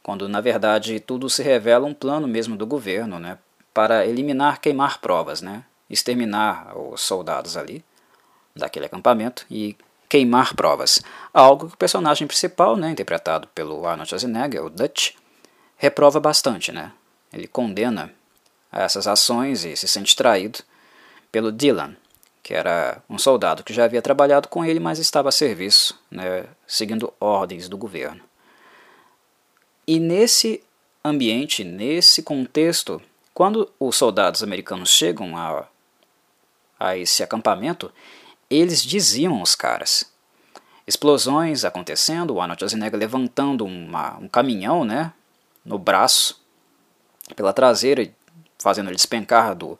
quando 0.03 0.27
na 0.27 0.41
verdade 0.41 0.99
tudo 0.99 1.29
se 1.29 1.41
revela 1.43 1.87
um 1.87 1.93
plano 1.93 2.27
mesmo 2.27 2.55
do 2.55 2.65
governo 2.65 3.19
né, 3.19 3.37
para 3.73 4.05
eliminar, 4.05 4.59
queimar 4.59 4.99
provas, 4.99 5.41
né, 5.41 5.63
exterminar 5.89 6.77
os 6.77 7.01
soldados 7.01 7.57
ali 7.57 7.83
daquele 8.55 8.85
acampamento 8.85 9.45
e 9.49 9.75
queimar 10.07 10.55
provas. 10.55 11.01
Algo 11.33 11.67
que 11.67 11.75
o 11.75 11.77
personagem 11.77 12.27
principal, 12.27 12.75
né, 12.75 12.89
interpretado 12.91 13.47
pelo 13.49 13.85
Arnold 13.85 14.09
Schwarzenegger, 14.09 14.65
o 14.65 14.69
Dutch, 14.69 15.11
reprova 15.77 16.19
bastante, 16.19 16.71
né? 16.71 16.91
Ele 17.31 17.47
condena 17.47 18.11
essas 18.71 19.07
ações 19.07 19.63
e 19.63 19.75
se 19.75 19.87
sente 19.87 20.15
traído 20.15 20.59
pelo 21.31 21.51
Dylan, 21.51 21.95
que 22.41 22.53
era 22.53 23.01
um 23.09 23.17
soldado 23.17 23.63
que 23.63 23.73
já 23.73 23.85
havia 23.85 24.01
trabalhado 24.01 24.47
com 24.47 24.65
ele, 24.65 24.79
mas 24.79 24.99
estava 24.99 25.29
a 25.29 25.31
serviço, 25.31 25.99
né, 26.09 26.45
seguindo 26.67 27.13
ordens 27.19 27.69
do 27.69 27.77
governo. 27.77 28.21
E 29.87 29.99
nesse 29.99 30.63
ambiente, 31.03 31.63
nesse 31.63 32.21
contexto, 32.21 33.01
quando 33.33 33.71
os 33.79 33.95
soldados 33.95 34.43
americanos 34.43 34.89
chegam 34.89 35.37
a, 35.37 35.65
a 36.79 36.95
esse 36.95 37.21
acampamento, 37.21 37.91
eles 38.49 38.81
diziam 38.81 39.39
aos 39.39 39.55
caras. 39.55 40.11
Explosões 40.87 41.65
acontecendo, 41.65 42.33
o 42.33 42.41
Arnold 42.41 42.59
Schwarzenegger 42.59 42.99
levantando 42.99 43.65
uma, 43.65 44.17
um 44.17 44.27
caminhão, 44.27 44.83
né, 44.83 45.13
no 45.63 45.77
braço, 45.77 46.41
pela 47.35 47.53
traseira, 47.53 48.09
fazendo 48.57 48.89
ele 48.89 48.95
despencar 48.95 49.55
do, 49.55 49.79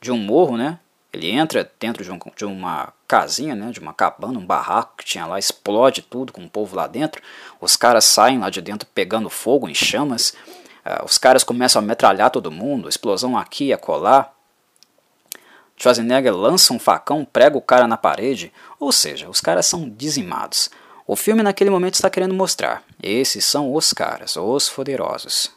de 0.00 0.12
um 0.12 0.18
morro, 0.18 0.56
né? 0.56 0.78
Ele 1.12 1.30
entra 1.30 1.70
dentro 1.80 2.04
de, 2.04 2.12
um, 2.12 2.18
de 2.36 2.44
uma 2.44 2.92
casinha, 3.08 3.54
né, 3.54 3.70
de 3.72 3.80
uma 3.80 3.92
cabana, 3.92 4.38
um 4.38 4.46
barraco 4.46 4.98
que 4.98 5.04
tinha 5.04 5.26
lá, 5.26 5.38
explode 5.38 6.02
tudo 6.02 6.32
com 6.32 6.44
o 6.44 6.50
povo 6.50 6.76
lá 6.76 6.86
dentro. 6.86 7.20
Os 7.60 7.74
caras 7.76 8.04
saem 8.04 8.38
lá 8.38 8.48
de 8.48 8.60
dentro 8.60 8.88
pegando 8.94 9.28
fogo 9.28 9.68
em 9.68 9.74
chamas. 9.74 10.30
Uh, 10.84 11.04
os 11.04 11.18
caras 11.18 11.42
começam 11.42 11.82
a 11.82 11.84
metralhar 11.84 12.30
todo 12.30 12.52
mundo, 12.52 12.88
explosão 12.88 13.36
aqui 13.36 13.66
e 13.66 13.72
acolá. 13.72 14.32
Schwarzenegger 15.80 16.36
lança 16.36 16.74
um 16.74 16.78
facão, 16.78 17.24
prega 17.24 17.56
o 17.56 17.62
cara 17.62 17.86
na 17.86 17.96
parede. 17.96 18.52
Ou 18.78 18.92
seja, 18.92 19.30
os 19.30 19.40
caras 19.40 19.64
são 19.64 19.88
dizimados. 19.88 20.68
O 21.06 21.16
filme 21.16 21.42
naquele 21.42 21.70
momento 21.70 21.94
está 21.94 22.10
querendo 22.10 22.34
mostrar: 22.34 22.84
esses 23.02 23.46
são 23.46 23.74
os 23.74 23.94
caras, 23.94 24.36
os 24.36 24.68
poderosos, 24.68 25.50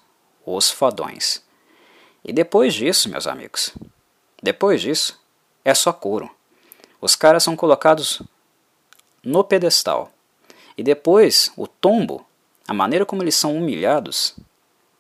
os 0.46 0.72
fodões. 0.72 1.44
E 2.24 2.32
depois 2.32 2.74
disso, 2.74 3.10
meus 3.10 3.28
amigos, 3.28 3.74
depois 4.42 4.82
disso, 4.82 5.20
é 5.66 5.74
só 5.74 5.92
couro. 5.92 6.30
Os 7.02 7.18
caras 7.18 7.44
são 7.44 7.54
colocados 7.58 8.22
no 9.22 9.44
pedestal. 9.44 10.10
E 10.78 10.84
depois, 10.84 11.52
o 11.58 11.68
tombo, 11.68 12.26
a 12.66 12.74
maneira 12.74 13.06
como 13.06 13.22
eles 13.22 13.36
são 13.36 13.58
humilhados, 13.58 14.38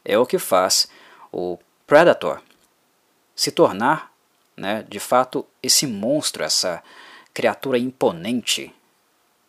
é 0.03 0.17
o 0.17 0.25
que 0.25 0.37
faz 0.37 0.89
o 1.31 1.57
Predator 1.87 2.41
se 3.33 3.51
tornar, 3.51 4.12
né, 4.55 4.85
de 4.87 4.99
fato, 4.99 5.45
esse 5.61 5.87
monstro, 5.87 6.43
essa 6.43 6.83
criatura 7.33 7.77
imponente 7.77 8.73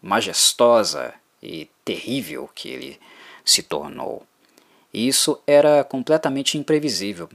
majestosa 0.00 1.14
e 1.42 1.68
terrível 1.84 2.48
que 2.54 2.68
ele 2.68 3.00
se 3.44 3.62
tornou. 3.62 4.26
E 4.92 5.06
isso 5.08 5.40
era 5.46 5.84
completamente 5.84 6.56
imprevisível 6.56 7.28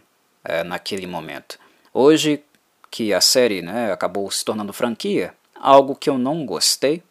é, 0.43 0.63
naquele 0.63 1.05
momento. 1.05 1.59
Hoje 1.93 2.43
que 2.89 3.13
a 3.13 3.21
série 3.21 3.61
né, 3.61 3.91
acabou 3.91 4.29
se 4.31 4.43
tornando 4.43 4.73
franquia, 4.73 5.33
algo 5.55 5.95
que 5.95 6.09
eu 6.09 6.17
não 6.17 6.45
gostei. 6.45 7.03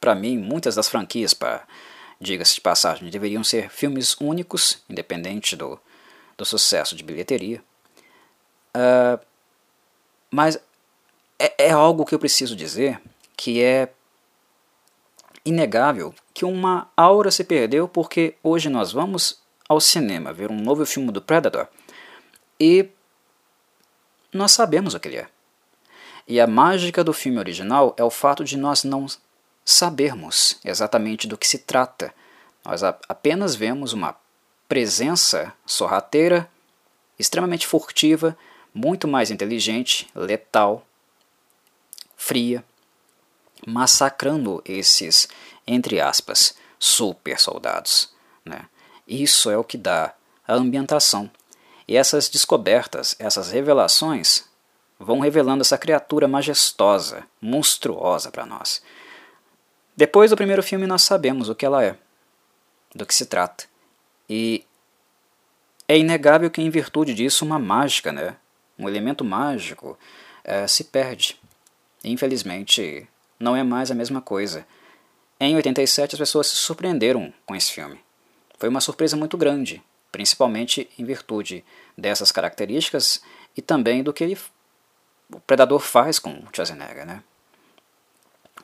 Para 0.00 0.14
mim, 0.14 0.36
muitas 0.36 0.74
das 0.74 0.88
franquias, 0.88 1.32
para 1.34 1.66
diga-se 2.20 2.54
de 2.54 2.60
passagem, 2.60 3.10
deveriam 3.10 3.44
ser 3.44 3.70
filmes 3.70 4.16
únicos, 4.20 4.82
independente 4.88 5.54
do, 5.54 5.78
do 6.36 6.44
sucesso 6.44 6.96
de 6.96 7.04
bilheteria. 7.04 7.62
Uh, 8.74 9.24
mas 10.30 10.58
é, 11.38 11.66
é 11.66 11.70
algo 11.70 12.04
que 12.04 12.14
eu 12.14 12.18
preciso 12.18 12.56
dizer 12.56 13.00
que 13.36 13.62
é 13.62 13.92
inegável 15.44 16.14
que 16.32 16.44
uma 16.44 16.90
aura 16.96 17.30
se 17.30 17.44
perdeu 17.44 17.86
porque 17.86 18.34
hoje 18.42 18.68
nós 18.68 18.92
vamos 18.92 19.40
ao 19.68 19.80
cinema 19.80 20.32
ver 20.32 20.50
um 20.50 20.60
novo 20.60 20.84
filme 20.84 21.12
do 21.12 21.22
Predator 21.22 21.68
e 22.58 22.88
nós 24.32 24.52
sabemos 24.52 24.94
o 24.94 25.00
que 25.00 25.08
ele 25.08 25.18
é. 25.18 25.28
E 26.26 26.40
a 26.40 26.46
mágica 26.46 27.04
do 27.04 27.12
filme 27.12 27.38
original 27.38 27.94
é 27.98 28.02
o 28.02 28.10
fato 28.10 28.42
de 28.42 28.56
nós 28.56 28.82
não 28.82 29.06
sabermos 29.64 30.58
exatamente 30.64 31.28
do 31.28 31.36
que 31.36 31.46
se 31.46 31.58
trata. 31.58 32.12
Nós 32.64 32.82
apenas 32.82 33.54
vemos 33.54 33.92
uma 33.92 34.16
presença 34.66 35.52
sorrateira, 35.66 36.50
extremamente 37.18 37.66
furtiva, 37.66 38.36
muito 38.74 39.06
mais 39.06 39.30
inteligente, 39.30 40.08
letal, 40.14 40.84
fria 42.16 42.64
massacrando 43.66 44.62
esses, 44.64 45.28
entre 45.66 46.00
aspas, 46.00 46.54
super 46.78 47.38
soldados. 47.38 48.12
Né? 48.44 48.66
Isso 49.06 49.50
é 49.50 49.56
o 49.56 49.64
que 49.64 49.78
dá 49.78 50.14
a 50.46 50.54
ambientação. 50.54 51.30
E 51.86 51.96
essas 51.96 52.28
descobertas, 52.28 53.14
essas 53.18 53.50
revelações, 53.50 54.44
vão 54.98 55.20
revelando 55.20 55.62
essa 55.62 55.78
criatura 55.78 56.26
majestosa, 56.28 57.26
monstruosa 57.40 58.30
para 58.30 58.46
nós. 58.46 58.82
Depois 59.96 60.30
do 60.30 60.36
primeiro 60.36 60.62
filme, 60.62 60.86
nós 60.86 61.02
sabemos 61.02 61.48
o 61.48 61.54
que 61.54 61.66
ela 61.66 61.84
é, 61.84 61.96
do 62.94 63.06
que 63.06 63.14
se 63.14 63.26
trata. 63.26 63.64
E 64.28 64.64
é 65.86 65.96
inegável 65.98 66.50
que, 66.50 66.62
em 66.62 66.70
virtude 66.70 67.14
disso, 67.14 67.44
uma 67.44 67.58
mágica, 67.58 68.10
né? 68.10 68.36
Um 68.78 68.88
elemento 68.88 69.24
mágico, 69.24 69.98
é, 70.42 70.66
se 70.66 70.84
perde. 70.84 71.38
Infelizmente, 72.02 73.08
não 73.38 73.56
é 73.56 73.62
mais 73.62 73.90
a 73.90 73.94
mesma 73.94 74.20
coisa. 74.20 74.66
Em 75.40 75.56
87 75.56 76.14
as 76.14 76.18
pessoas 76.18 76.46
se 76.46 76.56
surpreenderam 76.56 77.32
com 77.44 77.54
esse 77.54 77.72
filme. 77.72 77.98
Foi 78.58 78.68
uma 78.68 78.80
surpresa 78.80 79.16
muito 79.16 79.36
grande, 79.36 79.82
principalmente 80.12 80.88
em 80.98 81.04
virtude 81.04 81.64
dessas 81.96 82.30
características 82.30 83.22
e 83.56 83.62
também 83.62 84.02
do 84.02 84.12
que 84.12 84.22
ele 84.22 84.38
o 85.32 85.40
predador 85.40 85.80
faz 85.80 86.18
com 86.18 86.30
o 86.30 86.48
Schwarzenegger, 86.52 87.06
né? 87.06 87.22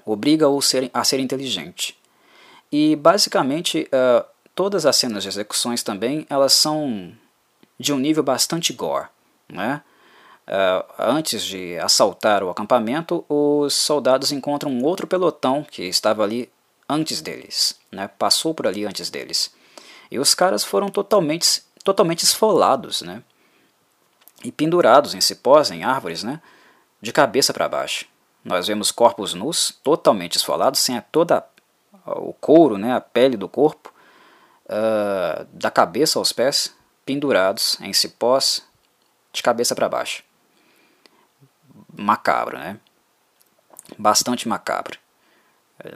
Obriga-o 0.04 0.58
a 0.92 1.04
ser 1.04 1.20
inteligente. 1.20 1.98
E 2.70 2.94
basicamente 2.96 3.88
uh, 3.88 4.24
todas 4.54 4.86
as 4.86 4.96
cenas 4.96 5.22
de 5.22 5.28
execuções 5.28 5.82
também 5.82 6.26
elas 6.28 6.52
são 6.52 7.12
de 7.78 7.92
um 7.92 7.98
nível 7.98 8.22
bastante 8.22 8.72
gore, 8.72 9.08
né? 9.48 9.82
Uh, 10.50 10.84
antes 10.98 11.44
de 11.44 11.78
assaltar 11.78 12.42
o 12.42 12.50
acampamento, 12.50 13.24
os 13.28 13.72
soldados 13.72 14.32
encontram 14.32 14.68
um 14.68 14.84
outro 14.84 15.06
pelotão 15.06 15.62
que 15.62 15.84
estava 15.84 16.24
ali 16.24 16.50
antes 16.88 17.20
deles, 17.20 17.78
né? 17.92 18.08
passou 18.18 18.52
por 18.52 18.66
ali 18.66 18.84
antes 18.84 19.10
deles. 19.10 19.54
E 20.10 20.18
os 20.18 20.34
caras 20.34 20.64
foram 20.64 20.88
totalmente, 20.88 21.62
totalmente 21.84 22.24
esfolados, 22.24 23.00
né? 23.02 23.22
e 24.42 24.50
pendurados 24.50 25.14
em 25.14 25.20
cipós, 25.20 25.70
em 25.70 25.84
árvores, 25.84 26.24
né? 26.24 26.42
de 27.00 27.12
cabeça 27.12 27.52
para 27.52 27.68
baixo. 27.68 28.06
Nós 28.44 28.66
vemos 28.66 28.90
corpos 28.90 29.34
nus, 29.34 29.78
totalmente 29.84 30.34
esfolados, 30.34 30.80
sem 30.80 31.00
toda 31.12 31.46
o 32.04 32.32
couro, 32.32 32.76
né? 32.76 32.92
a 32.92 33.00
pele 33.00 33.36
do 33.36 33.48
corpo, 33.48 33.94
uh, 34.64 35.46
da 35.52 35.70
cabeça 35.70 36.18
aos 36.18 36.32
pés, 36.32 36.74
pendurados 37.06 37.78
em 37.80 37.92
cipós, 37.92 38.64
de 39.32 39.44
cabeça 39.44 39.76
para 39.76 39.88
baixo 39.88 40.28
macabro, 41.96 42.58
né? 42.58 42.78
Bastante 43.98 44.48
macabro. 44.48 44.98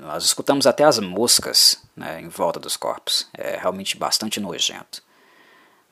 Nós 0.01 0.25
escutamos 0.25 0.67
até 0.67 0.85
as 0.85 0.99
moscas 0.99 1.83
né, 1.95 2.21
em 2.21 2.29
volta 2.29 2.59
dos 2.59 2.77
corpos. 2.77 3.29
É 3.35 3.57
realmente 3.57 3.97
bastante 3.97 4.41
nojento. 4.41 5.03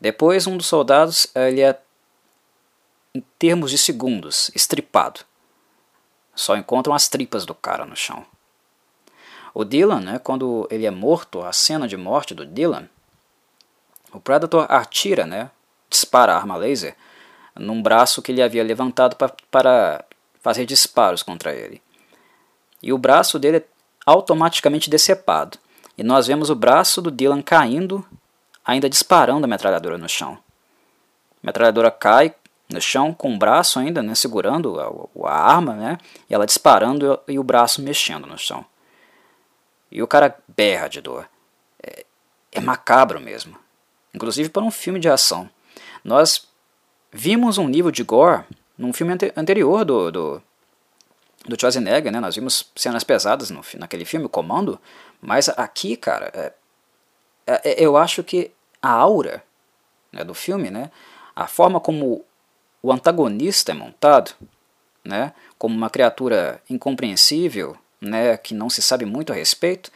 Depois, 0.00 0.46
um 0.46 0.56
dos 0.56 0.66
soldados 0.66 1.26
ele 1.34 1.60
é, 1.60 1.78
em 3.14 3.20
termos 3.38 3.70
de 3.70 3.78
segundos, 3.78 4.50
estripado. 4.54 5.20
Só 6.34 6.56
encontram 6.56 6.94
as 6.94 7.08
tripas 7.08 7.44
do 7.44 7.54
cara 7.54 7.84
no 7.84 7.94
chão. 7.94 8.24
O 9.54 9.64
Dylan, 9.64 10.00
né, 10.00 10.18
quando 10.18 10.66
ele 10.70 10.86
é 10.86 10.90
morto, 10.90 11.42
a 11.42 11.52
cena 11.52 11.86
de 11.86 11.96
morte 11.96 12.34
do 12.34 12.46
Dylan, 12.46 12.88
o 14.10 14.18
Predator 14.18 14.66
atira, 14.70 15.26
né, 15.26 15.50
dispara 15.90 16.32
a 16.32 16.36
arma 16.36 16.56
laser 16.56 16.96
num 17.58 17.82
braço 17.82 18.22
que 18.22 18.32
ele 18.32 18.42
havia 18.42 18.64
levantado 18.64 19.16
pa 19.16 19.32
para 19.50 20.04
fazer 20.40 20.66
disparos 20.66 21.22
contra 21.22 21.54
ele. 21.54 21.80
E 22.82 22.92
o 22.92 22.98
braço 22.98 23.38
dele 23.38 23.58
é 23.58 23.64
automaticamente 24.04 24.90
decepado. 24.90 25.58
E 25.96 26.02
nós 26.02 26.26
vemos 26.26 26.50
o 26.50 26.54
braço 26.54 27.00
do 27.00 27.10
Dylan 27.10 27.42
caindo, 27.42 28.04
ainda 28.64 28.88
disparando 28.88 29.44
a 29.44 29.48
metralhadora 29.48 29.96
no 29.96 30.08
chão. 30.08 30.38
A 31.42 31.46
metralhadora 31.46 31.90
cai 31.90 32.34
no 32.68 32.80
chão 32.80 33.12
com 33.12 33.34
o 33.34 33.38
braço 33.38 33.78
ainda 33.78 34.02
né, 34.02 34.14
segurando 34.14 34.80
a, 34.80 35.28
a 35.28 35.52
arma, 35.54 35.74
né, 35.74 35.98
e 36.28 36.34
ela 36.34 36.46
disparando 36.46 37.20
e 37.28 37.38
o 37.38 37.44
braço 37.44 37.82
mexendo 37.82 38.26
no 38.26 38.38
chão. 38.38 38.64
E 39.90 40.02
o 40.02 40.06
cara 40.06 40.36
berra 40.48 40.88
de 40.88 41.00
dor. 41.00 41.28
É, 41.82 42.06
é 42.50 42.60
macabro 42.60 43.20
mesmo. 43.20 43.58
Inclusive 44.14 44.48
para 44.48 44.62
um 44.62 44.70
filme 44.70 44.98
de 44.98 45.08
ação. 45.08 45.48
Nós 46.02 46.48
vimos 47.12 47.58
um 47.58 47.68
nível 47.68 47.90
de 47.90 48.02
gore 48.02 48.44
num 48.76 48.92
filme 48.92 49.12
ante 49.12 49.32
anterior 49.36 49.84
do, 49.84 50.10
do, 50.10 50.42
do 51.46 51.60
Schwarzenegger, 51.60 52.10
né? 52.10 52.18
Nós 52.18 52.34
vimos 52.34 52.70
cenas 52.74 53.04
pesadas 53.04 53.50
no, 53.50 53.60
naquele 53.78 54.04
filme, 54.04 54.28
Comando, 54.28 54.80
mas 55.20 55.48
aqui, 55.50 55.96
cara, 55.96 56.30
é, 56.34 56.52
é, 57.46 57.70
é, 57.70 57.84
eu 57.84 57.96
acho 57.96 58.24
que 58.24 58.50
a 58.80 58.90
aura 58.90 59.44
né, 60.10 60.24
do 60.24 60.34
filme, 60.34 60.70
né? 60.70 60.90
A 61.36 61.46
forma 61.46 61.78
como 61.80 62.24
o 62.82 62.92
antagonista 62.92 63.72
é 63.72 63.74
montado, 63.74 64.32
né? 65.04 65.32
Como 65.58 65.76
uma 65.76 65.90
criatura 65.90 66.60
incompreensível, 66.68 67.76
né? 68.00 68.36
Que 68.36 68.54
não 68.54 68.70
se 68.70 68.80
sabe 68.80 69.04
muito 69.04 69.32
a 69.32 69.36
respeito, 69.36 69.92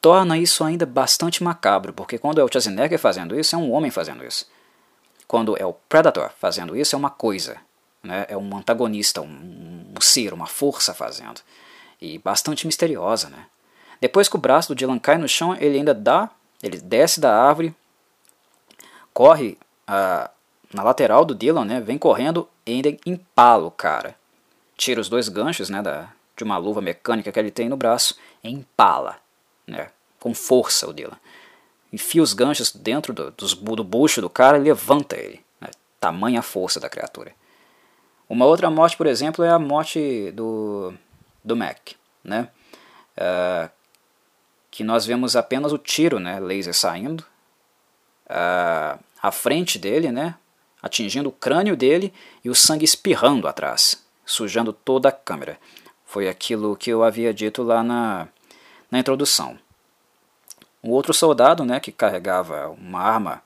torna 0.00 0.38
isso 0.38 0.62
ainda 0.62 0.86
bastante 0.86 1.42
macabro, 1.42 1.92
porque 1.92 2.18
quando 2.18 2.40
é 2.40 2.44
o 2.44 2.48
Schwarzenegger 2.48 2.98
fazendo 2.98 3.38
isso, 3.38 3.54
é 3.54 3.58
um 3.58 3.72
homem 3.72 3.90
fazendo 3.90 4.24
isso. 4.24 4.46
Quando 5.26 5.56
é 5.60 5.66
o 5.66 5.72
Predator 5.72 6.30
fazendo 6.38 6.76
isso, 6.76 6.94
é 6.94 6.98
uma 6.98 7.10
coisa, 7.10 7.56
né? 8.02 8.26
é 8.28 8.36
um 8.36 8.56
antagonista, 8.56 9.20
um, 9.20 9.92
um 9.96 10.00
ser, 10.00 10.32
uma 10.32 10.46
força 10.46 10.94
fazendo. 10.94 11.40
E 12.00 12.18
bastante 12.18 12.66
misteriosa. 12.66 13.28
Né? 13.28 13.46
Depois 14.00 14.28
que 14.28 14.36
o 14.36 14.40
braço 14.40 14.68
do 14.68 14.74
Dylan 14.74 14.98
cai 14.98 15.18
no 15.18 15.28
chão, 15.28 15.56
ele 15.58 15.78
ainda 15.78 15.94
dá, 15.94 16.30
ele 16.62 16.78
desce 16.78 17.20
da 17.20 17.34
árvore, 17.34 17.74
corre 19.12 19.58
uh, 19.88 20.30
na 20.72 20.82
lateral 20.82 21.24
do 21.24 21.34
Dylan, 21.34 21.64
né? 21.64 21.80
vem 21.80 21.98
correndo 21.98 22.48
e 22.64 22.72
ainda 22.72 22.96
empala 23.04 23.66
o 23.66 23.70
cara. 23.70 24.14
Tira 24.76 25.00
os 25.00 25.08
dois 25.08 25.28
ganchos 25.28 25.70
né, 25.70 25.80
da, 25.80 26.10
de 26.36 26.44
uma 26.44 26.58
luva 26.58 26.82
mecânica 26.82 27.32
que 27.32 27.38
ele 27.38 27.50
tem 27.50 27.68
no 27.68 27.78
braço 27.78 28.16
e 28.44 28.50
empala, 28.50 29.16
né, 29.66 29.88
com 30.20 30.34
força 30.34 30.86
o 30.86 30.92
Dylan 30.92 31.16
enfia 31.96 32.22
os 32.22 32.34
ganchos 32.34 32.70
dentro 32.70 33.14
do, 33.14 33.30
do, 33.30 33.76
do 33.76 33.84
bucho 33.84 34.20
do 34.20 34.28
cara 34.28 34.58
e 34.58 34.60
levanta 34.60 35.16
ele. 35.16 35.40
Né? 35.58 35.70
Tamanha 35.98 36.42
força 36.42 36.78
da 36.78 36.90
criatura. 36.90 37.32
Uma 38.28 38.44
outra 38.44 38.70
morte, 38.70 38.98
por 38.98 39.06
exemplo, 39.06 39.42
é 39.42 39.48
a 39.48 39.58
morte 39.58 40.30
do, 40.32 40.92
do 41.42 41.56
Mac. 41.56 41.92
Né? 42.22 42.50
Uh, 43.16 43.70
que 44.70 44.84
nós 44.84 45.06
vemos 45.06 45.36
apenas 45.36 45.72
o 45.72 45.78
tiro 45.78 46.20
né, 46.20 46.38
laser 46.38 46.74
saindo. 46.74 47.24
Uh, 48.26 49.02
à 49.22 49.30
frente 49.32 49.78
dele, 49.78 50.12
né, 50.12 50.34
atingindo 50.82 51.30
o 51.30 51.32
crânio 51.32 51.76
dele 51.76 52.12
e 52.44 52.50
o 52.50 52.54
sangue 52.54 52.84
espirrando 52.84 53.48
atrás, 53.48 54.04
sujando 54.26 54.72
toda 54.72 55.08
a 55.08 55.12
câmera. 55.12 55.58
Foi 56.04 56.28
aquilo 56.28 56.76
que 56.76 56.90
eu 56.90 57.02
havia 57.02 57.32
dito 57.32 57.62
lá 57.62 57.82
na, 57.82 58.28
na 58.90 58.98
introdução. 58.98 59.58
Um 60.86 60.90
outro 60.90 61.12
soldado, 61.12 61.64
né, 61.64 61.80
que 61.80 61.90
carregava 61.90 62.68
uma 62.68 63.00
arma, 63.00 63.42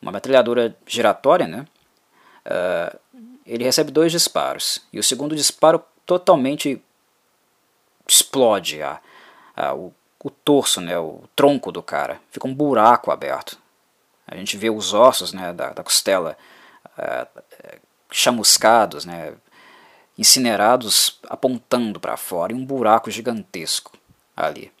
uma 0.00 0.10
metralhadora 0.10 0.74
giratória, 0.86 1.46
né, 1.46 1.66
uh, 2.46 2.98
ele 3.44 3.64
recebe 3.64 3.90
dois 3.90 4.10
disparos. 4.10 4.80
E 4.90 4.98
o 4.98 5.04
segundo 5.04 5.36
disparo 5.36 5.82
totalmente 6.06 6.82
explode 8.08 8.82
a, 8.82 9.00
a, 9.54 9.74
o, 9.74 9.92
o 10.24 10.30
torso, 10.30 10.80
né, 10.80 10.98
o 10.98 11.24
tronco 11.36 11.70
do 11.70 11.82
cara. 11.82 12.20
Fica 12.30 12.46
um 12.46 12.54
buraco 12.54 13.10
aberto. 13.10 13.58
A 14.26 14.34
gente 14.34 14.56
vê 14.56 14.70
os 14.70 14.94
ossos 14.94 15.34
né, 15.34 15.52
da, 15.52 15.70
da 15.70 15.82
costela 15.82 16.38
uh, 16.96 17.42
chamuscados, 18.10 19.04
né, 19.04 19.34
incinerados, 20.16 21.18
apontando 21.28 22.00
para 22.00 22.16
fora, 22.16 22.52
e 22.52 22.56
um 22.56 22.64
buraco 22.64 23.10
gigantesco 23.10 23.92
ali. 24.34 24.72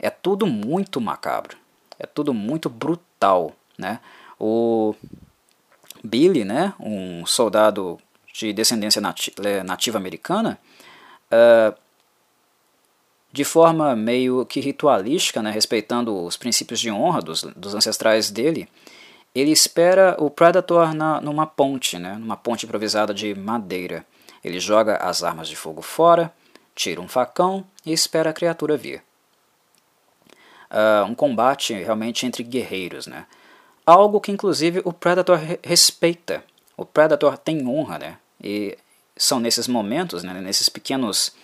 É 0.00 0.08
tudo 0.08 0.46
muito 0.46 1.00
macabro. 1.00 1.56
É 1.98 2.06
tudo 2.06 2.32
muito 2.32 2.70
brutal, 2.70 3.54
né? 3.76 4.00
O 4.38 4.94
Billy, 6.02 6.44
né, 6.44 6.72
um 6.80 7.26
soldado 7.26 7.98
de 8.32 8.54
descendência 8.54 9.02
nati 9.02 9.34
nativa 9.64 9.98
americana, 9.98 10.58
uh, 11.30 11.76
de 13.30 13.44
forma 13.44 13.94
meio 13.94 14.46
que 14.46 14.60
ritualística, 14.60 15.42
né, 15.42 15.50
respeitando 15.50 16.24
os 16.24 16.38
princípios 16.38 16.80
de 16.80 16.90
honra 16.90 17.20
dos, 17.20 17.42
dos 17.42 17.74
ancestrais 17.74 18.30
dele, 18.30 18.66
ele 19.34 19.50
espera 19.50 20.16
o 20.18 20.30
Predator 20.30 20.94
na, 20.94 21.20
numa 21.20 21.46
ponte, 21.46 21.98
né, 21.98 22.14
numa 22.14 22.36
ponte 22.36 22.64
improvisada 22.64 23.12
de 23.12 23.34
madeira. 23.34 24.06
Ele 24.42 24.58
joga 24.58 24.96
as 24.96 25.22
armas 25.22 25.48
de 25.48 25.54
fogo 25.54 25.82
fora, 25.82 26.32
tira 26.74 27.00
um 27.00 27.06
facão 27.06 27.64
e 27.84 27.92
espera 27.92 28.30
a 28.30 28.32
criatura 28.32 28.74
vir 28.76 29.02
uh, 30.70 31.04
um 31.04 31.14
combate 31.14 31.74
realmente 31.74 32.26
entre 32.26 32.42
guerreiros, 32.42 33.06
né? 33.06 33.26
Algo 33.84 34.20
que 34.20 34.30
inclusive 34.30 34.80
o 34.84 34.92
Predator 34.92 35.38
respeita. 35.62 36.44
O 36.76 36.84
Predator 36.84 37.36
tem 37.36 37.66
honra, 37.66 37.98
né? 37.98 38.18
E 38.42 38.76
são 39.16 39.38
nesses 39.38 39.68
momentos, 39.68 40.22
né, 40.22 40.32
nesses 40.40 40.70
pequenos 40.70 41.34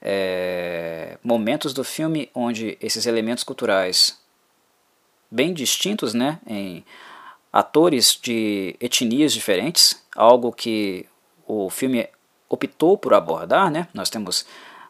é, 0.00 1.18
momentos 1.22 1.74
do 1.74 1.84
filme 1.84 2.30
onde 2.34 2.78
esses 2.80 3.04
elementos 3.04 3.44
culturais 3.44 4.18
bem 5.30 5.52
distintos, 5.52 6.14
né, 6.14 6.38
em 6.46 6.82
atores 7.52 8.18
de 8.22 8.74
etnias 8.80 9.34
diferentes, 9.34 10.02
algo 10.14 10.50
que 10.50 11.04
o 11.46 11.68
filme 11.68 12.08
optou 12.48 12.96
por 12.96 13.12
abordar, 13.12 13.70
né? 13.70 13.88
Nós 13.92 14.08
temos 14.08 14.42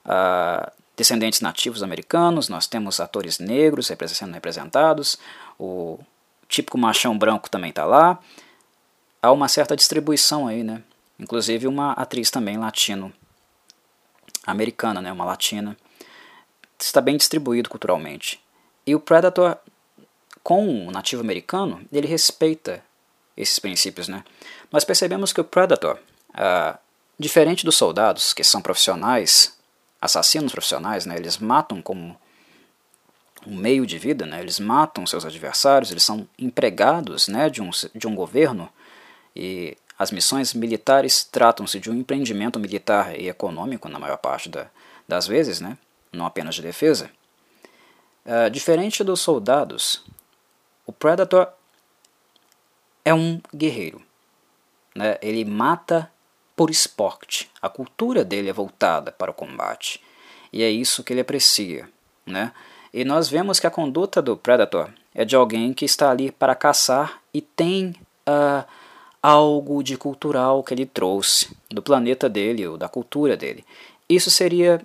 uh, 0.04 0.70
descendentes 0.96 1.40
nativos 1.40 1.82
americanos, 1.82 2.48
nós 2.48 2.66
temos 2.66 3.00
atores 3.00 3.38
negros 3.38 3.92
sendo 4.08 4.32
representados, 4.32 5.18
o 5.58 5.98
típico 6.48 6.78
machão 6.78 7.16
branco 7.16 7.50
também 7.50 7.70
está 7.70 7.84
lá. 7.84 8.18
Há 9.20 9.30
uma 9.30 9.48
certa 9.48 9.76
distribuição 9.76 10.46
aí, 10.46 10.62
né? 10.64 10.82
Inclusive 11.18 11.66
uma 11.66 11.92
atriz 11.92 12.30
também 12.30 12.56
latino 12.56 13.12
americana, 14.46 15.00
né? 15.00 15.12
Uma 15.12 15.24
latina. 15.24 15.76
Está 16.78 17.00
bem 17.00 17.16
distribuído 17.16 17.68
culturalmente. 17.68 18.40
E 18.86 18.94
o 18.94 19.00
Predator, 19.00 19.58
com 20.42 20.86
o 20.86 20.90
nativo 20.90 21.22
americano, 21.22 21.82
ele 21.92 22.06
respeita 22.06 22.82
esses 23.36 23.58
princípios, 23.58 24.08
né? 24.08 24.24
Nós 24.70 24.84
percebemos 24.84 25.32
que 25.32 25.40
o 25.40 25.44
Predator, 25.44 25.98
uh, 26.30 26.78
diferente 27.18 27.64
dos 27.64 27.76
soldados, 27.76 28.32
que 28.32 28.44
são 28.44 28.62
profissionais, 28.62 29.55
assassinos 30.00 30.52
profissionais, 30.52 31.06
né, 31.06 31.16
eles 31.16 31.38
matam 31.38 31.80
como 31.80 32.16
um 33.46 33.56
meio 33.56 33.86
de 33.86 33.98
vida, 33.98 34.26
né, 34.26 34.40
eles 34.40 34.58
matam 34.58 35.06
seus 35.06 35.24
adversários, 35.24 35.90
eles 35.90 36.02
são 36.02 36.28
empregados 36.38 37.28
né, 37.28 37.48
de, 37.48 37.62
um, 37.62 37.70
de 37.94 38.06
um 38.06 38.14
governo 38.14 38.68
e 39.34 39.76
as 39.98 40.10
missões 40.10 40.52
militares 40.52 41.24
tratam-se 41.24 41.80
de 41.80 41.90
um 41.90 41.94
empreendimento 41.94 42.58
militar 42.58 43.18
e 43.18 43.28
econômico, 43.28 43.88
na 43.88 43.98
maior 43.98 44.18
parte 44.18 44.48
da, 44.48 44.66
das 45.08 45.26
vezes, 45.26 45.60
né, 45.60 45.78
não 46.12 46.26
apenas 46.26 46.54
de 46.54 46.62
defesa. 46.62 47.10
Uh, 48.24 48.50
diferente 48.50 49.04
dos 49.04 49.20
soldados, 49.20 50.04
o 50.84 50.92
Predator 50.92 51.48
é 53.04 53.14
um 53.14 53.40
guerreiro. 53.54 54.02
Né? 54.94 55.16
Ele 55.22 55.44
mata 55.44 56.10
por 56.56 56.70
esporte. 56.70 57.50
A 57.60 57.68
cultura 57.68 58.24
dele 58.24 58.48
é 58.48 58.52
voltada 58.52 59.12
para 59.12 59.30
o 59.30 59.34
combate. 59.34 60.02
E 60.52 60.62
é 60.62 60.70
isso 60.70 61.04
que 61.04 61.12
ele 61.12 61.20
aprecia. 61.20 61.88
Né? 62.24 62.50
E 62.92 63.04
nós 63.04 63.28
vemos 63.28 63.60
que 63.60 63.66
a 63.66 63.70
conduta 63.70 64.22
do 64.22 64.36
Predator 64.36 64.90
é 65.14 65.24
de 65.24 65.36
alguém 65.36 65.74
que 65.74 65.84
está 65.84 66.10
ali 66.10 66.32
para 66.32 66.54
caçar 66.54 67.20
e 67.32 67.42
tem 67.42 67.94
uh, 68.26 68.66
algo 69.22 69.82
de 69.82 69.96
cultural 69.96 70.62
que 70.62 70.72
ele 70.72 70.86
trouxe 70.86 71.54
do 71.70 71.82
planeta 71.82 72.28
dele 72.28 72.66
ou 72.66 72.78
da 72.78 72.88
cultura 72.88 73.36
dele. 73.36 73.64
Isso 74.08 74.30
seria 74.30 74.80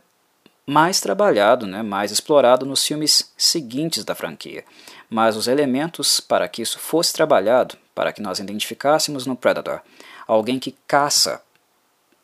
mais 0.65 1.01
trabalhado, 1.01 1.65
né, 1.65 1.82
mais 1.82 2.11
explorado 2.11 2.65
nos 2.65 2.86
filmes 2.86 3.32
seguintes 3.38 4.03
da 4.03 4.15
franquia. 4.15 4.63
Mas 5.09 5.36
os 5.36 5.47
elementos 5.47 6.19
para 6.19 6.47
que 6.47 6.61
isso 6.61 6.80
fosse 6.80 7.13
trabalhado, 7.13 7.78
para 7.93 8.13
que 8.13 8.22
nós 8.22 8.39
identificássemos 8.39 9.26
no 9.26 9.36
Predator 9.36 9.82
alguém 10.28 10.59
que 10.59 10.76
caça 10.88 11.41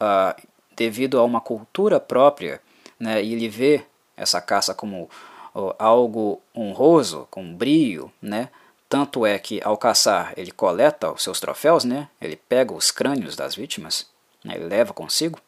uh, 0.01 0.39
devido 0.75 1.19
a 1.19 1.23
uma 1.23 1.41
cultura 1.41 1.99
própria, 1.99 2.61
né, 2.99 3.23
e 3.23 3.33
ele 3.33 3.49
vê 3.49 3.83
essa 4.15 4.41
caça 4.41 4.73
como 4.73 5.09
uh, 5.55 5.73
algo 5.77 6.41
honroso, 6.55 7.27
com 7.29 7.53
brio, 7.53 8.11
né, 8.21 8.49
tanto 8.89 9.25
é 9.25 9.37
que 9.37 9.61
ao 9.63 9.77
caçar 9.77 10.33
ele 10.37 10.51
coleta 10.51 11.11
os 11.11 11.23
seus 11.23 11.39
troféus, 11.39 11.83
né, 11.83 12.09
ele 12.21 12.35
pega 12.35 12.73
os 12.73 12.91
crânios 12.91 13.35
das 13.35 13.55
vítimas, 13.55 14.07
né, 14.43 14.55
ele 14.55 14.65
leva 14.65 14.93
consigo. 14.93 15.39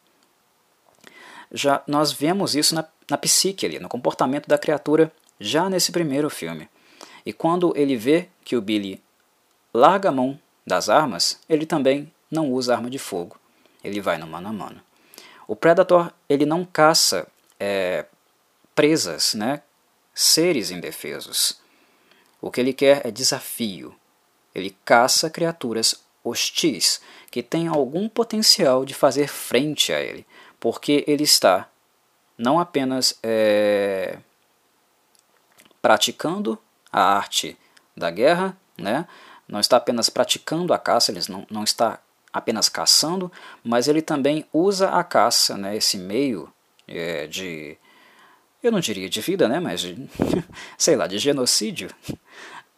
Já 1.52 1.82
nós 1.86 2.12
vemos 2.12 2.54
isso 2.54 2.74
na, 2.74 2.84
na 3.08 3.18
psique 3.18 3.66
ali, 3.66 3.78
no 3.78 3.88
comportamento 3.88 4.46
da 4.46 4.58
criatura 4.58 5.10
já 5.38 5.68
nesse 5.68 5.90
primeiro 5.90 6.30
filme. 6.30 6.68
E 7.24 7.32
quando 7.32 7.72
ele 7.76 7.96
vê 7.96 8.28
que 8.44 8.56
o 8.56 8.62
Billy 8.62 9.02
larga 9.74 10.10
a 10.10 10.12
mão 10.12 10.38
das 10.66 10.88
armas, 10.88 11.40
ele 11.48 11.66
também 11.66 12.12
não 12.30 12.52
usa 12.52 12.74
arma 12.74 12.88
de 12.88 12.98
fogo. 12.98 13.36
Ele 13.82 14.00
vai 14.00 14.18
no 14.18 14.26
mano 14.26 14.48
a 14.48 14.52
mano. 14.52 14.80
O 15.46 15.56
Predator 15.56 16.12
ele 16.28 16.46
não 16.46 16.64
caça 16.64 17.26
é, 17.58 18.06
presas, 18.74 19.34
né, 19.34 19.62
seres 20.14 20.70
indefesos. 20.70 21.60
O 22.40 22.50
que 22.50 22.60
ele 22.60 22.72
quer 22.72 23.06
é 23.06 23.10
desafio. 23.10 23.94
Ele 24.54 24.76
caça 24.84 25.30
criaturas 25.30 26.04
hostis 26.22 27.00
que 27.30 27.42
têm 27.42 27.68
algum 27.68 28.08
potencial 28.08 28.84
de 28.84 28.94
fazer 28.94 29.28
frente 29.28 29.92
a 29.92 30.00
ele, 30.00 30.26
porque 30.58 31.04
ele 31.06 31.24
está 31.24 31.68
não 32.36 32.58
apenas 32.58 33.18
é, 33.22 34.18
praticando 35.80 36.58
a 36.92 37.02
arte 37.02 37.56
da 37.96 38.10
guerra, 38.10 38.56
né? 38.76 39.06
não 39.50 39.60
está 39.60 39.76
apenas 39.76 40.08
praticando 40.08 40.72
a 40.72 40.78
caça, 40.78 41.10
ele 41.10 41.20
não, 41.28 41.46
não 41.50 41.64
está 41.64 42.00
apenas 42.32 42.68
caçando, 42.68 43.30
mas 43.62 43.88
ele 43.88 44.02
também 44.02 44.44
usa 44.52 44.90
a 44.90 45.02
caça, 45.02 45.56
né, 45.56 45.76
esse 45.76 45.98
meio 45.98 46.52
é, 46.86 47.26
de, 47.26 47.76
eu 48.62 48.70
não 48.70 48.80
diria 48.80 49.08
de 49.08 49.20
vida, 49.20 49.48
né, 49.48 49.58
mas 49.58 49.80
de, 49.80 49.96
sei 50.76 50.96
lá, 50.96 51.06
de 51.06 51.18
genocídio, 51.18 51.90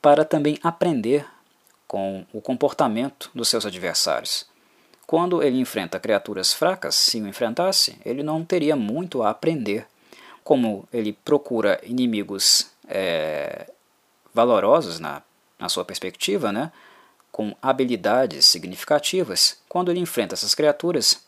para 0.01 0.25
também 0.25 0.59
aprender 0.63 1.27
com 1.87 2.25
o 2.33 2.41
comportamento 2.41 3.31
dos 3.35 3.49
seus 3.49 3.67
adversários. 3.67 4.47
Quando 5.07 5.43
ele 5.43 5.59
enfrenta 5.59 6.01
criaturas 6.01 6.55
fracas, 6.55 6.95
se 6.95 7.21
o 7.21 7.29
enfrentasse, 7.29 7.99
ele 8.05 8.23
não 8.23 8.43
teria 8.45 8.75
muito 8.75 9.23
a 9.23 9.31
aprender. 9.31 9.87
Como 10.43 10.89
ele 10.93 11.13
procura 11.13 11.79
inimigos 11.85 12.71
é, 12.89 13.71
valorosos 14.33 14.99
na, 14.99 15.23
na 15.59 15.69
sua 15.69 15.85
perspectiva, 15.85 16.51
né, 16.51 16.73
com 17.33 17.57
habilidades 17.63 18.45
significativas, 18.45 19.59
quando 19.67 19.91
ele 19.91 19.99
enfrenta 19.99 20.35
essas 20.35 20.55
criaturas, 20.55 21.25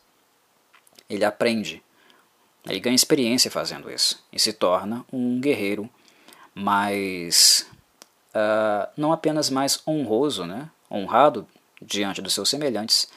ele 1.08 1.24
aprende, 1.24 1.82
ele 2.68 2.78
ganha 2.78 2.94
experiência 2.94 3.50
fazendo 3.50 3.90
isso 3.90 4.22
e 4.30 4.38
se 4.38 4.52
torna 4.52 5.04
um 5.10 5.40
guerreiro 5.40 5.88
mais. 6.54 7.66
Uh, 8.34 8.88
não 8.96 9.12
apenas 9.12 9.48
mais 9.48 9.82
honroso, 9.86 10.44
né, 10.44 10.68
honrado 10.90 11.46
diante 11.80 12.20
dos 12.20 12.34
seus 12.34 12.48
semelhantes, 12.50 13.08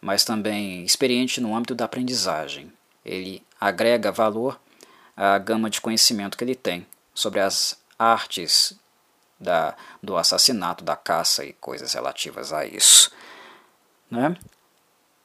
mas 0.00 0.24
também 0.24 0.84
experiente 0.84 1.40
no 1.40 1.56
âmbito 1.56 1.74
da 1.74 1.86
aprendizagem. 1.86 2.72
Ele 3.04 3.42
agrega 3.60 4.12
valor 4.12 4.60
à 5.16 5.38
gama 5.38 5.70
de 5.70 5.80
conhecimento 5.80 6.36
que 6.36 6.44
ele 6.44 6.54
tem 6.54 6.86
sobre 7.14 7.40
as 7.40 7.78
artes 7.98 8.78
da, 9.44 9.76
do 10.02 10.16
assassinato, 10.16 10.82
da 10.82 10.96
caça 10.96 11.44
e 11.44 11.52
coisas 11.52 11.92
relativas 11.92 12.52
a 12.52 12.66
isso. 12.66 13.12
Né? 14.10 14.36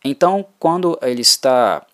Então, 0.03 0.45
quando 0.59 0.99
ele 1.01 1.21
está 1.21 1.85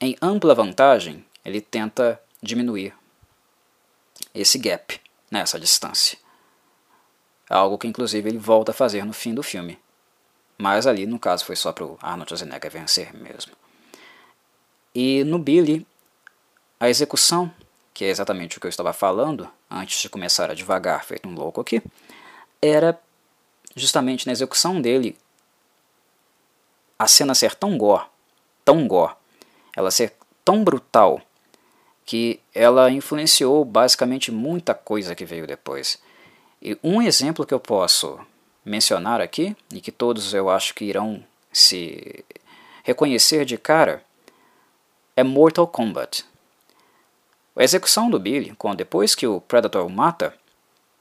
em 0.00 0.16
ampla 0.20 0.54
vantagem, 0.54 1.24
ele 1.44 1.60
tenta 1.60 2.20
diminuir 2.42 2.92
esse 4.34 4.58
gap, 4.58 5.00
né, 5.30 5.40
essa 5.40 5.60
distância. 5.60 6.18
Algo 7.48 7.78
que, 7.78 7.86
inclusive, 7.86 8.28
ele 8.28 8.38
volta 8.38 8.72
a 8.72 8.74
fazer 8.74 9.04
no 9.04 9.12
fim 9.12 9.32
do 9.32 9.42
filme. 9.42 9.78
Mas 10.58 10.86
ali, 10.86 11.06
no 11.06 11.18
caso, 11.18 11.44
foi 11.44 11.54
só 11.54 11.72
para 11.72 11.84
o 11.84 11.98
Arnold 12.02 12.30
Schwarzenegger 12.30 12.70
vencer 12.70 13.14
mesmo. 13.14 13.52
E 14.94 15.22
no 15.24 15.38
Billy, 15.38 15.86
a 16.80 16.88
execução 16.88 17.52
que 17.96 18.04
é 18.04 18.08
exatamente 18.08 18.58
o 18.58 18.60
que 18.60 18.66
eu 18.66 18.68
estava 18.68 18.92
falando 18.92 19.50
antes 19.70 20.00
de 20.00 20.08
começar 20.08 20.50
a 20.50 20.54
devagar, 20.54 21.04
feito 21.04 21.28
um 21.28 21.34
louco 21.34 21.60
aqui, 21.60 21.82
era 22.60 22.98
justamente 23.74 24.26
na 24.26 24.32
execução 24.32 24.80
dele 24.80 25.16
a 26.98 27.06
cena 27.06 27.34
ser 27.34 27.54
tão 27.54 27.76
gore, 27.76 28.06
tão 28.64 28.88
gore, 28.88 29.14
ela 29.76 29.90
ser 29.90 30.14
tão 30.44 30.64
brutal, 30.64 31.20
que 32.06 32.40
ela 32.54 32.90
influenciou 32.90 33.64
basicamente 33.64 34.30
muita 34.30 34.72
coisa 34.72 35.14
que 35.14 35.24
veio 35.24 35.46
depois. 35.46 35.98
E 36.62 36.78
um 36.82 37.02
exemplo 37.02 37.44
que 37.44 37.52
eu 37.52 37.60
posso 37.60 38.18
mencionar 38.64 39.20
aqui, 39.20 39.56
e 39.72 39.80
que 39.80 39.92
todos 39.92 40.32
eu 40.32 40.48
acho 40.48 40.72
que 40.72 40.84
irão 40.84 41.22
se 41.52 42.24
reconhecer 42.84 43.44
de 43.44 43.58
cara, 43.58 44.02
é 45.16 45.24
Mortal 45.24 45.66
Kombat. 45.66 46.24
A 47.56 47.64
execução 47.64 48.10
do 48.10 48.20
Billy, 48.20 48.54
quando 48.56 48.76
depois 48.76 49.14
que 49.14 49.26
o 49.26 49.40
Predator 49.40 49.86
o 49.86 49.90
mata, 49.90 50.34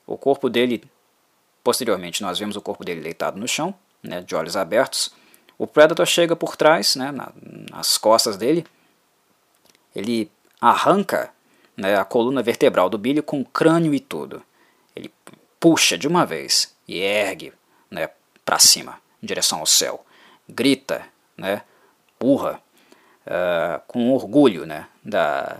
o 0.08 0.18
corpo 0.18 0.50
dele, 0.50 0.82
posteriormente 1.62 2.22
nós 2.22 2.40
vemos 2.40 2.56
o 2.56 2.62
corpo 2.62 2.86
dele 2.86 3.02
deitado 3.02 3.38
no 3.38 3.48
chão, 3.48 3.76
né, 4.02 4.22
de 4.22 4.34
olhos 4.36 4.56
abertos. 4.56 5.14
O 5.58 5.68
Predator 5.68 6.06
chega 6.06 6.36
por 6.36 6.56
trás, 6.56 6.96
né, 6.96 7.12
na, 7.12 7.32
nas 7.70 7.98
costas 7.98 8.38
dele, 8.38 8.66
ele 9.94 10.32
arranca 10.62 11.30
né, 11.76 11.98
a 11.98 12.06
coluna 12.06 12.42
vertebral 12.42 12.90
do 12.90 12.98
Billy 12.98 13.22
com 13.22 13.42
o 13.42 13.46
crânio 13.46 13.94
e 13.94 14.00
tudo. 14.00 14.42
Ele 14.96 15.12
puxa 15.60 15.98
de 15.98 16.08
uma 16.08 16.26
vez 16.26 16.74
e 16.88 17.00
ergue 17.00 17.52
né, 17.92 18.10
para 18.46 18.60
cima, 18.60 19.02
em 19.22 19.26
direção 19.26 19.60
ao 19.60 19.66
céu. 19.66 20.06
Grita, 20.48 21.06
né, 21.36 21.64
urra, 22.22 22.62
uh, 23.26 23.82
com 23.88 24.14
orgulho 24.14 24.66
né, 24.66 24.88
da, 25.04 25.58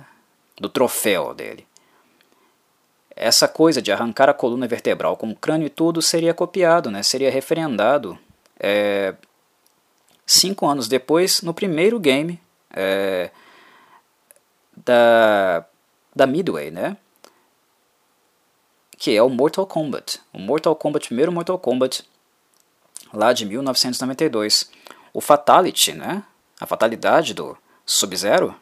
do 0.60 0.70
troféu 0.70 1.34
dele. 1.34 1.68
Essa 3.16 3.48
coisa 3.48 3.82
de 3.82 3.92
arrancar 3.92 4.30
a 4.30 4.34
coluna 4.34 4.68
vertebral 4.68 5.16
com 5.16 5.30
o 5.30 5.36
crânio 5.36 5.68
e 5.68 5.70
tudo 5.70 6.02
seria 6.02 6.34
copiado, 6.34 6.92
né? 6.92 7.02
seria 7.02 7.32
referendado 7.32 8.18
é, 8.60 9.16
cinco 10.26 10.68
anos 10.68 10.88
depois 10.88 11.42
no 11.42 11.54
primeiro 11.54 12.00
game 12.00 12.40
é, 12.72 13.30
da, 14.76 15.66
da 16.14 16.28
Midway, 16.28 16.72
né? 16.72 16.98
que 18.98 19.16
é 19.16 19.22
o 19.22 19.30
Mortal 19.30 19.66
Kombat. 19.66 20.22
O 20.34 20.40
Mortal 20.40 20.76
Kombat, 20.76 21.08
primeiro 21.08 21.32
Mortal 21.32 21.60
Kombat, 21.60 22.04
lá 23.14 23.32
de 23.32 23.46
1992. 23.46 24.70
O 25.14 25.22
Fatality, 25.22 25.94
né? 25.94 26.24
a 26.60 26.66
fatalidade 26.66 27.34
do 27.34 27.58
Sub-Zero, 27.86 28.56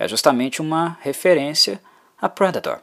é 0.00 0.08
justamente 0.08 0.62
uma 0.62 0.96
referência 1.02 1.78
a 2.18 2.26
Predator. 2.26 2.80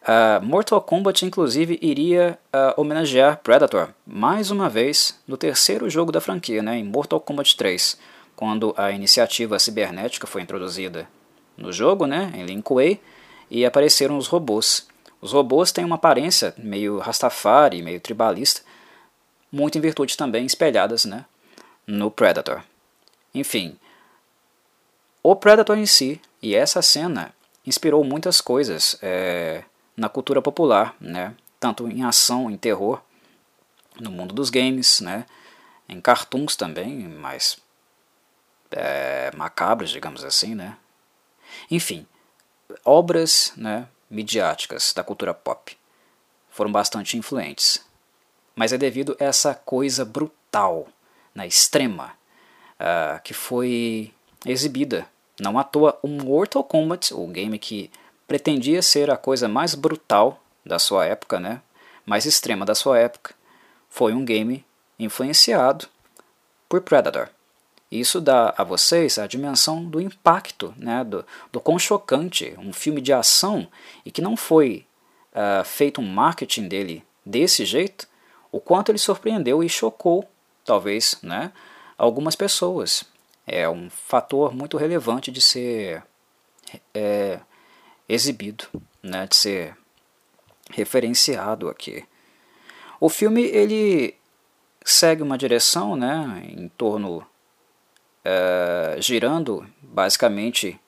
Uh, 0.00 0.42
Mortal 0.42 0.80
Kombat, 0.80 1.26
inclusive, 1.26 1.78
iria 1.82 2.38
uh, 2.46 2.80
homenagear 2.80 3.36
Predator 3.42 3.90
mais 4.06 4.50
uma 4.50 4.66
vez 4.66 5.20
no 5.28 5.36
terceiro 5.36 5.90
jogo 5.90 6.10
da 6.10 6.22
franquia, 6.22 6.62
né, 6.62 6.78
em 6.78 6.84
Mortal 6.84 7.20
Kombat 7.20 7.54
3. 7.54 7.98
quando 8.34 8.72
a 8.78 8.90
iniciativa 8.90 9.58
cibernética 9.58 10.26
foi 10.26 10.40
introduzida 10.40 11.06
no 11.54 11.70
jogo, 11.70 12.06
né, 12.06 12.32
em 12.34 12.46
Linkway, 12.46 12.98
e 13.50 13.66
apareceram 13.66 14.16
os 14.16 14.26
robôs. 14.26 14.88
Os 15.20 15.32
robôs 15.32 15.70
têm 15.70 15.84
uma 15.84 15.96
aparência 15.96 16.54
meio 16.56 16.98
Rastafari, 16.98 17.82
meio 17.82 18.00
tribalista, 18.00 18.62
muito 19.52 19.76
em 19.76 19.82
virtude 19.82 20.16
também 20.16 20.46
espelhadas 20.46 21.04
né, 21.04 21.26
no 21.86 22.10
Predator. 22.10 22.62
Enfim, 23.34 23.76
o 25.22 25.36
Predator 25.36 25.76
em 25.76 25.84
si 25.84 26.18
e 26.42 26.54
essa 26.54 26.82
cena 26.82 27.34
inspirou 27.66 28.02
muitas 28.04 28.40
coisas 28.40 28.98
é, 29.02 29.64
na 29.96 30.08
cultura 30.08 30.40
popular, 30.40 30.96
né, 31.00 31.34
tanto 31.58 31.88
em 31.88 32.04
ação, 32.04 32.50
em 32.50 32.56
terror, 32.56 33.02
no 34.00 34.10
mundo 34.10 34.34
dos 34.34 34.48
games, 34.48 35.00
né, 35.00 35.26
em 35.88 36.00
cartoons 36.00 36.56
também, 36.56 37.08
mais 37.08 37.58
é, 38.70 39.30
macabros, 39.34 39.90
digamos 39.90 40.24
assim, 40.24 40.54
né? 40.54 40.76
Enfim, 41.70 42.06
obras 42.84 43.52
né, 43.56 43.88
midiáticas 44.10 44.92
da 44.92 45.02
cultura 45.02 45.32
pop 45.32 45.76
foram 46.50 46.70
bastante 46.70 47.16
influentes. 47.16 47.84
Mas 48.54 48.72
é 48.72 48.78
devido 48.78 49.16
a 49.20 49.24
essa 49.24 49.54
coisa 49.54 50.04
brutal, 50.04 50.88
né, 51.34 51.46
extrema, 51.46 52.12
uh, 52.74 53.22
que 53.22 53.32
foi 53.32 54.12
exibida. 54.44 55.08
Não 55.40 55.58
à 55.58 55.64
toa, 55.64 55.98
o 56.02 56.08
Mortal 56.08 56.64
Kombat, 56.64 57.14
o 57.14 57.26
game 57.26 57.58
que 57.58 57.90
pretendia 58.26 58.82
ser 58.82 59.10
a 59.10 59.16
coisa 59.16 59.48
mais 59.48 59.74
brutal 59.74 60.42
da 60.64 60.78
sua 60.78 61.06
época, 61.06 61.38
né, 61.38 61.62
mais 62.04 62.26
extrema 62.26 62.66
da 62.66 62.74
sua 62.74 62.98
época, 62.98 63.34
foi 63.88 64.12
um 64.12 64.24
game 64.24 64.64
influenciado 64.98 65.86
por 66.68 66.80
Predator. 66.82 67.28
Isso 67.90 68.20
dá 68.20 68.52
a 68.56 68.64
vocês 68.64 69.18
a 69.18 69.26
dimensão 69.26 69.82
do 69.82 70.00
impacto, 70.00 70.74
né, 70.76 71.02
do, 71.04 71.24
do 71.50 71.60
quão 71.60 71.78
chocante 71.78 72.54
um 72.58 72.72
filme 72.72 73.00
de 73.00 73.12
ação 73.12 73.66
e 74.04 74.10
que 74.10 74.20
não 74.20 74.36
foi 74.36 74.84
uh, 75.32 75.64
feito 75.64 76.00
um 76.00 76.06
marketing 76.06 76.68
dele 76.68 77.04
desse 77.24 77.64
jeito, 77.64 78.06
o 78.52 78.60
quanto 78.60 78.90
ele 78.90 78.98
surpreendeu 78.98 79.62
e 79.62 79.68
chocou, 79.68 80.28
talvez, 80.64 81.18
né, 81.22 81.52
algumas 81.96 82.36
pessoas. 82.36 83.04
É 83.48 83.68
um 83.68 83.88
fator 83.90 84.54
muito 84.54 84.76
relevante 84.76 85.30
de 85.30 85.40
ser 85.40 86.02
é, 86.94 87.40
exibido, 88.08 88.66
né, 89.02 89.26
de 89.26 89.36
ser 89.36 89.76
referenciado 90.70 91.68
aqui. 91.68 92.04
O 93.00 93.08
filme 93.08 93.42
ele 93.42 94.14
segue 94.84 95.22
uma 95.22 95.38
direção 95.38 95.96
né, 95.96 96.42
em 96.48 96.68
torno 96.68 97.26
é, 98.24 98.96
girando 99.00 99.66
basicamente 99.82 100.78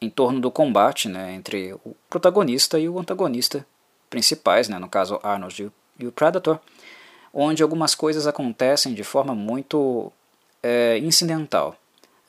em 0.00 0.08
torno 0.08 0.40
do 0.40 0.50
combate 0.50 1.08
né, 1.08 1.34
entre 1.34 1.72
o 1.84 1.94
protagonista 2.08 2.78
e 2.78 2.88
o 2.88 2.98
antagonista 2.98 3.66
principais, 4.08 4.68
né, 4.68 4.78
no 4.78 4.88
caso 4.88 5.20
Arnold 5.22 5.70
e 5.98 6.06
o 6.06 6.12
Predator, 6.12 6.58
onde 7.32 7.62
algumas 7.62 7.94
coisas 7.94 8.26
acontecem 8.26 8.94
de 8.94 9.04
forma 9.04 9.34
muito 9.34 10.12
é, 10.62 10.98
incidental. 10.98 11.76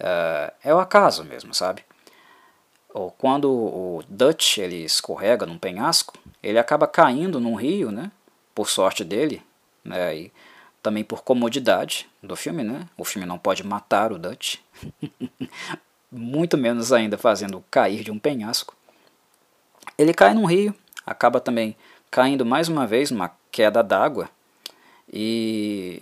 É, 0.03 0.53
é 0.63 0.73
o 0.73 0.79
acaso 0.79 1.23
mesmo, 1.23 1.53
sabe? 1.53 1.83
Ou 2.91 3.11
quando 3.11 3.49
o 3.49 4.03
Dutch 4.09 4.57
ele 4.57 4.83
escorrega 4.83 5.45
num 5.45 5.57
penhasco, 5.57 6.17
ele 6.41 6.57
acaba 6.57 6.87
caindo 6.87 7.39
num 7.39 7.55
rio, 7.55 7.91
né? 7.91 8.11
Por 8.53 8.67
sorte 8.67 9.03
dele, 9.03 9.43
né? 9.85 10.17
E 10.17 10.33
também 10.81 11.03
por 11.03 11.23
comodidade 11.23 12.09
do 12.21 12.35
filme, 12.35 12.63
né? 12.63 12.87
O 12.97 13.05
filme 13.05 13.27
não 13.27 13.37
pode 13.37 13.63
matar 13.63 14.11
o 14.11 14.17
Dutch, 14.17 14.55
muito 16.11 16.57
menos 16.57 16.91
ainda 16.91 17.17
fazendo 17.17 17.63
cair 17.69 18.03
de 18.03 18.11
um 18.11 18.17
penhasco. 18.17 18.75
Ele 19.97 20.13
cai 20.13 20.33
num 20.33 20.45
rio, 20.45 20.75
acaba 21.05 21.39
também 21.39 21.77
caindo 22.09 22.45
mais 22.45 22.67
uma 22.67 22.87
vez 22.87 23.11
numa 23.11 23.31
queda 23.51 23.83
d'água 23.83 24.29
e 25.13 26.01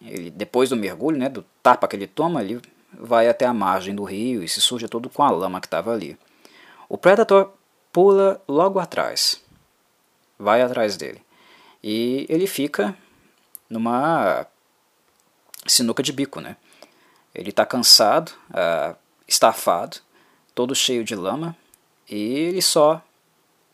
ele, 0.00 0.30
depois 0.30 0.68
do 0.68 0.76
mergulho, 0.76 1.16
né, 1.16 1.28
do 1.28 1.44
tapa 1.62 1.88
que 1.88 1.96
ele 1.96 2.06
toma, 2.06 2.42
ele 2.42 2.60
vai 2.92 3.28
até 3.28 3.46
a 3.46 3.54
margem 3.54 3.94
do 3.94 4.04
rio 4.04 4.42
e 4.42 4.48
se 4.48 4.60
suja 4.60 4.88
todo 4.88 5.08
com 5.08 5.22
a 5.22 5.30
lama 5.30 5.60
que 5.60 5.66
estava 5.66 5.92
ali. 5.92 6.18
O 6.88 6.96
Predator 6.96 7.52
pula 7.92 8.40
logo 8.48 8.78
atrás, 8.78 9.42
vai 10.38 10.62
atrás 10.62 10.96
dele 10.96 11.22
e 11.82 12.26
ele 12.28 12.46
fica 12.46 12.96
numa 13.68 14.46
sinuca 15.66 16.02
de 16.02 16.12
bico, 16.12 16.40
né? 16.40 16.56
Ele 17.34 17.50
está 17.50 17.64
cansado, 17.64 18.32
uh, 18.50 18.96
estafado, 19.26 19.98
todo 20.54 20.74
cheio 20.74 21.04
de 21.04 21.14
lama, 21.14 21.56
e 22.08 22.16
ele 22.16 22.62
só 22.62 23.02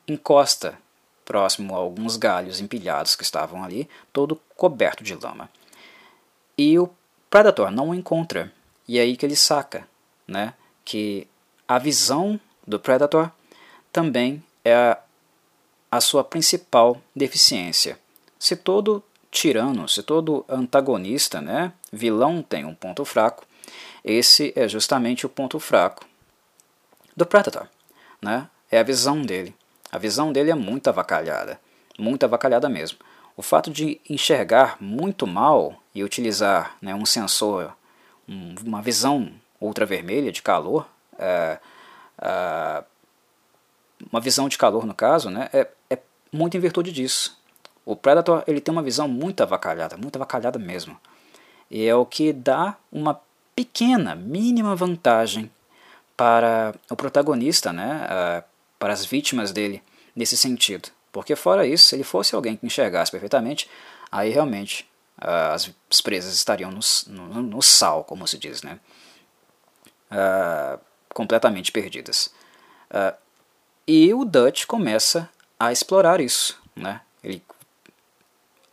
encosta 0.06 0.78
próximo 1.24 1.74
a 1.74 1.78
alguns 1.78 2.16
galhos 2.16 2.60
empilhados 2.60 3.16
que 3.16 3.22
estavam 3.22 3.64
ali, 3.64 3.88
todo 4.12 4.40
coberto 4.56 5.02
de 5.02 5.14
lama. 5.14 5.48
E 6.58 6.78
o 6.78 6.90
Predator 7.30 7.70
não 7.70 7.90
o 7.90 7.94
encontra, 7.94 8.52
e 8.86 8.98
é 8.98 9.02
aí 9.02 9.16
que 9.16 9.24
ele 9.24 9.36
saca 9.36 9.86
né, 10.26 10.54
que 10.84 11.26
a 11.66 11.78
visão 11.78 12.38
do 12.66 12.78
Predator 12.78 13.30
também 13.92 14.42
é 14.64 14.74
a, 14.74 14.98
a 15.90 16.00
sua 16.00 16.24
principal 16.24 17.00
deficiência. 17.14 17.98
Se 18.38 18.56
todo 18.56 19.02
tirano, 19.30 19.88
se 19.88 20.02
todo 20.02 20.44
antagonista, 20.48 21.40
né, 21.40 21.72
vilão 21.92 22.42
tem 22.42 22.64
um 22.64 22.74
ponto 22.74 23.04
fraco, 23.04 23.46
esse 24.04 24.52
é 24.54 24.68
justamente 24.68 25.24
o 25.24 25.28
ponto 25.28 25.58
fraco 25.58 26.04
do 27.16 27.24
Predator. 27.24 27.68
Né? 28.20 28.48
É 28.70 28.78
a 28.78 28.82
visão 28.82 29.22
dele. 29.22 29.54
A 29.90 29.98
visão 29.98 30.32
dele 30.32 30.50
é 30.50 30.54
muito 30.54 30.88
avacalhada, 30.88 31.60
muito 31.98 32.24
avacalhada 32.24 32.68
mesmo. 32.68 32.98
O 33.36 33.42
fato 33.42 33.70
de 33.70 34.00
enxergar 34.08 34.76
muito 34.80 35.26
mal 35.26 35.80
e 35.94 36.04
utilizar 36.04 36.76
né, 36.80 36.94
um 36.94 37.06
sensor, 37.06 37.74
uma 38.26 38.82
visão 38.82 39.30
ultravermelha 39.60 40.32
de 40.32 40.42
calor, 40.42 40.86
é, 41.18 41.58
é, 42.20 42.84
uma 44.10 44.20
visão 44.20 44.48
de 44.48 44.58
calor 44.58 44.86
no 44.86 44.94
caso, 44.94 45.30
né, 45.30 45.48
é, 45.52 45.68
é 45.90 45.98
muito 46.32 46.56
em 46.56 46.60
virtude 46.60 46.92
disso. 46.92 47.38
O 47.84 47.94
Predator 47.94 48.42
ele 48.46 48.60
tem 48.60 48.72
uma 48.72 48.82
visão 48.82 49.06
muito 49.06 49.42
avacalhada, 49.42 49.96
muito 49.96 50.16
avacalhada 50.16 50.58
mesmo. 50.58 50.98
E 51.70 51.86
é 51.86 51.94
o 51.94 52.06
que 52.06 52.32
dá 52.32 52.76
uma 52.90 53.20
pequena, 53.54 54.14
mínima 54.14 54.74
vantagem 54.74 55.50
para 56.16 56.74
o 56.90 56.96
protagonista, 56.96 57.72
né, 57.72 58.06
uh, 58.06 58.44
para 58.78 58.92
as 58.92 59.04
vítimas 59.04 59.52
dele 59.52 59.82
nesse 60.14 60.36
sentido. 60.36 60.88
Porque 61.12 61.36
fora 61.36 61.66
isso, 61.66 61.86
se 61.86 61.96
ele 61.96 62.04
fosse 62.04 62.34
alguém 62.34 62.56
que 62.56 62.66
enxergasse 62.66 63.10
perfeitamente, 63.10 63.68
aí 64.10 64.30
realmente 64.30 64.88
as 65.26 66.00
presas 66.00 66.34
estariam 66.34 66.70
no, 66.70 66.80
no, 67.06 67.42
no, 67.42 67.62
sal, 67.62 68.04
como 68.04 68.26
se 68.26 68.38
diz, 68.38 68.62
né, 68.62 68.78
uh, 70.10 70.78
completamente 71.12 71.72
perdidas. 71.72 72.32
e 73.86 74.12
o 74.12 74.24
Dutch 74.24 74.66
começa 74.66 75.28
a 75.58 75.72
explorar 75.72 76.20
isso, 76.20 76.60
né? 76.76 77.00
Ele 77.22 77.42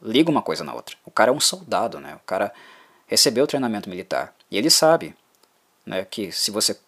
liga 0.01 0.31
uma 0.31 0.41
coisa 0.41 0.63
na 0.63 0.73
outra. 0.73 0.97
O 1.05 1.11
cara 1.11 1.29
é 1.31 1.33
um 1.33 1.39
soldado, 1.39 1.99
né? 1.99 2.15
O 2.15 2.25
cara 2.25 2.51
recebeu 3.07 3.45
treinamento 3.45 3.89
militar 3.89 4.33
e 4.49 4.57
ele 4.57 4.69
sabe, 4.69 5.15
né, 5.85 6.05
que 6.05 6.31
se 6.31 6.49
você 6.49 6.79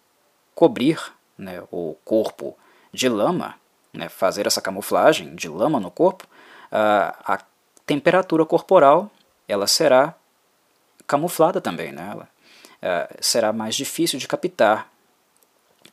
cobrir, 0.55 0.99
né, 1.37 1.61
o 1.69 1.95
corpo 2.05 2.57
de 2.93 3.09
lama, 3.09 3.55
né, 3.91 4.07
fazer 4.07 4.47
essa 4.47 4.61
camuflagem 4.61 5.35
de 5.35 5.49
lama 5.49 5.79
no 5.79 5.91
corpo, 5.91 6.25
a, 6.71 7.33
a 7.33 7.39
temperatura 7.85 8.45
corporal 8.45 9.11
ela 9.47 9.67
será 9.67 10.15
camuflada 11.05 11.59
também, 11.61 11.91
né? 11.91 12.09
Ela, 12.11 12.29
será 13.21 13.53
mais 13.53 13.75
difícil 13.75 14.19
de 14.19 14.27
captar 14.27 14.91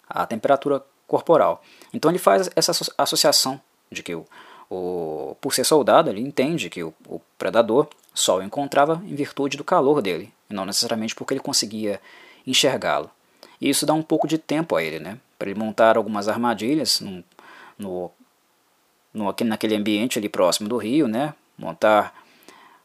a 0.08 0.26
temperatura 0.26 0.82
corporal. 1.06 1.62
Então 1.92 2.10
ele 2.10 2.18
faz 2.18 2.50
essa 2.56 2.72
associação 2.98 3.60
de 3.90 4.02
que 4.02 4.14
o, 4.14 4.26
o, 4.68 5.36
por 5.40 5.54
ser 5.54 5.64
soldado, 5.64 6.10
ele 6.10 6.20
entende 6.20 6.70
que 6.70 6.82
o, 6.82 6.94
o 7.06 7.20
predador 7.38 7.88
só 8.14 8.38
o 8.38 8.42
encontrava 8.42 9.02
em 9.04 9.14
virtude 9.14 9.56
do 9.56 9.64
calor 9.64 10.02
dele, 10.02 10.32
e 10.48 10.54
não 10.54 10.64
necessariamente 10.64 11.14
porque 11.14 11.34
ele 11.34 11.40
conseguia 11.40 12.00
enxergá-lo. 12.46 13.10
E 13.60 13.68
isso 13.68 13.86
dá 13.86 13.92
um 13.92 14.02
pouco 14.02 14.26
de 14.26 14.38
tempo 14.38 14.74
a 14.74 14.82
ele, 14.82 14.98
né? 14.98 15.18
Para 15.38 15.50
ele 15.50 15.58
montar 15.58 15.96
algumas 15.96 16.28
armadilhas 16.28 17.00
no, 17.00 17.22
no, 17.78 18.10
no, 19.12 19.34
naquele 19.44 19.76
ambiente 19.76 20.18
ali 20.18 20.28
próximo 20.28 20.68
do 20.68 20.76
rio, 20.76 21.06
né? 21.06 21.34
Montar 21.58 22.19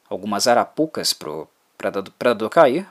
algumas 0.09 0.47
arapucas 0.47 1.13
para 1.13 1.47
predador, 1.77 2.49
cair 2.49 2.87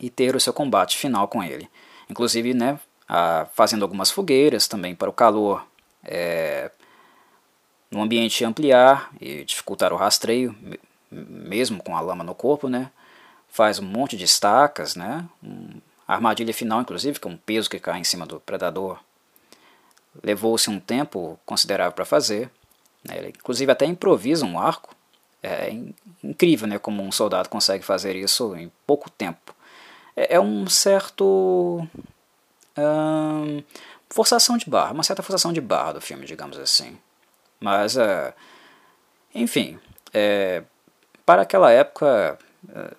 e 0.00 0.10
ter 0.10 0.34
o 0.34 0.40
seu 0.40 0.52
combate 0.52 0.96
final 0.96 1.28
com 1.28 1.42
ele. 1.42 1.68
Inclusive, 2.10 2.54
né, 2.54 2.78
a, 3.08 3.46
fazendo 3.54 3.82
algumas 3.82 4.10
fogueiras 4.10 4.66
também 4.66 4.94
para 4.94 5.10
o 5.10 5.12
calor 5.12 5.66
é, 6.04 6.70
no 7.90 8.02
ambiente 8.02 8.44
ampliar 8.44 9.10
e 9.20 9.44
dificultar 9.44 9.92
o 9.92 9.96
rastreio, 9.96 10.56
mesmo 11.10 11.82
com 11.82 11.96
a 11.96 12.00
lama 12.00 12.24
no 12.24 12.34
corpo, 12.34 12.68
né? 12.68 12.90
faz 13.52 13.78
um 13.78 13.84
monte 13.84 14.16
de 14.16 14.24
estacas, 14.24 14.96
né? 14.96 15.28
Um, 15.44 15.78
armadilha 16.08 16.54
final, 16.54 16.80
inclusive, 16.80 17.20
que 17.20 17.28
é 17.28 17.30
um 17.30 17.36
peso 17.36 17.68
que 17.68 17.78
cai 17.78 18.00
em 18.00 18.04
cima 18.04 18.24
do 18.24 18.40
predador, 18.40 18.98
levou-se 20.22 20.70
um 20.70 20.80
tempo 20.80 21.38
considerável 21.44 21.92
para 21.92 22.06
fazer. 22.06 22.50
Né? 23.04 23.18
Ele, 23.18 23.28
inclusive, 23.28 23.70
até 23.70 23.84
improvisa 23.84 24.46
um 24.46 24.58
arco. 24.58 24.96
É 25.42 25.70
incrível 26.22 26.68
né, 26.68 26.78
como 26.78 27.02
um 27.02 27.10
soldado 27.10 27.48
consegue 27.48 27.84
fazer 27.84 28.14
isso 28.14 28.54
em 28.54 28.70
pouco 28.86 29.10
tempo. 29.10 29.54
É, 30.16 30.36
é 30.36 30.40
um 30.40 30.66
certo. 30.68 31.86
Hum, 32.78 33.62
forçação 34.08 34.56
de 34.56 34.68
barra, 34.68 34.92
uma 34.92 35.02
certa 35.02 35.22
forçação 35.22 35.52
de 35.52 35.60
barra 35.60 35.94
do 35.94 36.00
filme, 36.00 36.26
digamos 36.26 36.58
assim. 36.58 36.98
Mas, 37.58 37.96
uh, 37.96 38.32
enfim, 39.34 39.78
é, 40.12 40.62
para 41.24 41.42
aquela 41.42 41.70
época 41.70 42.38
uh, 42.64 42.96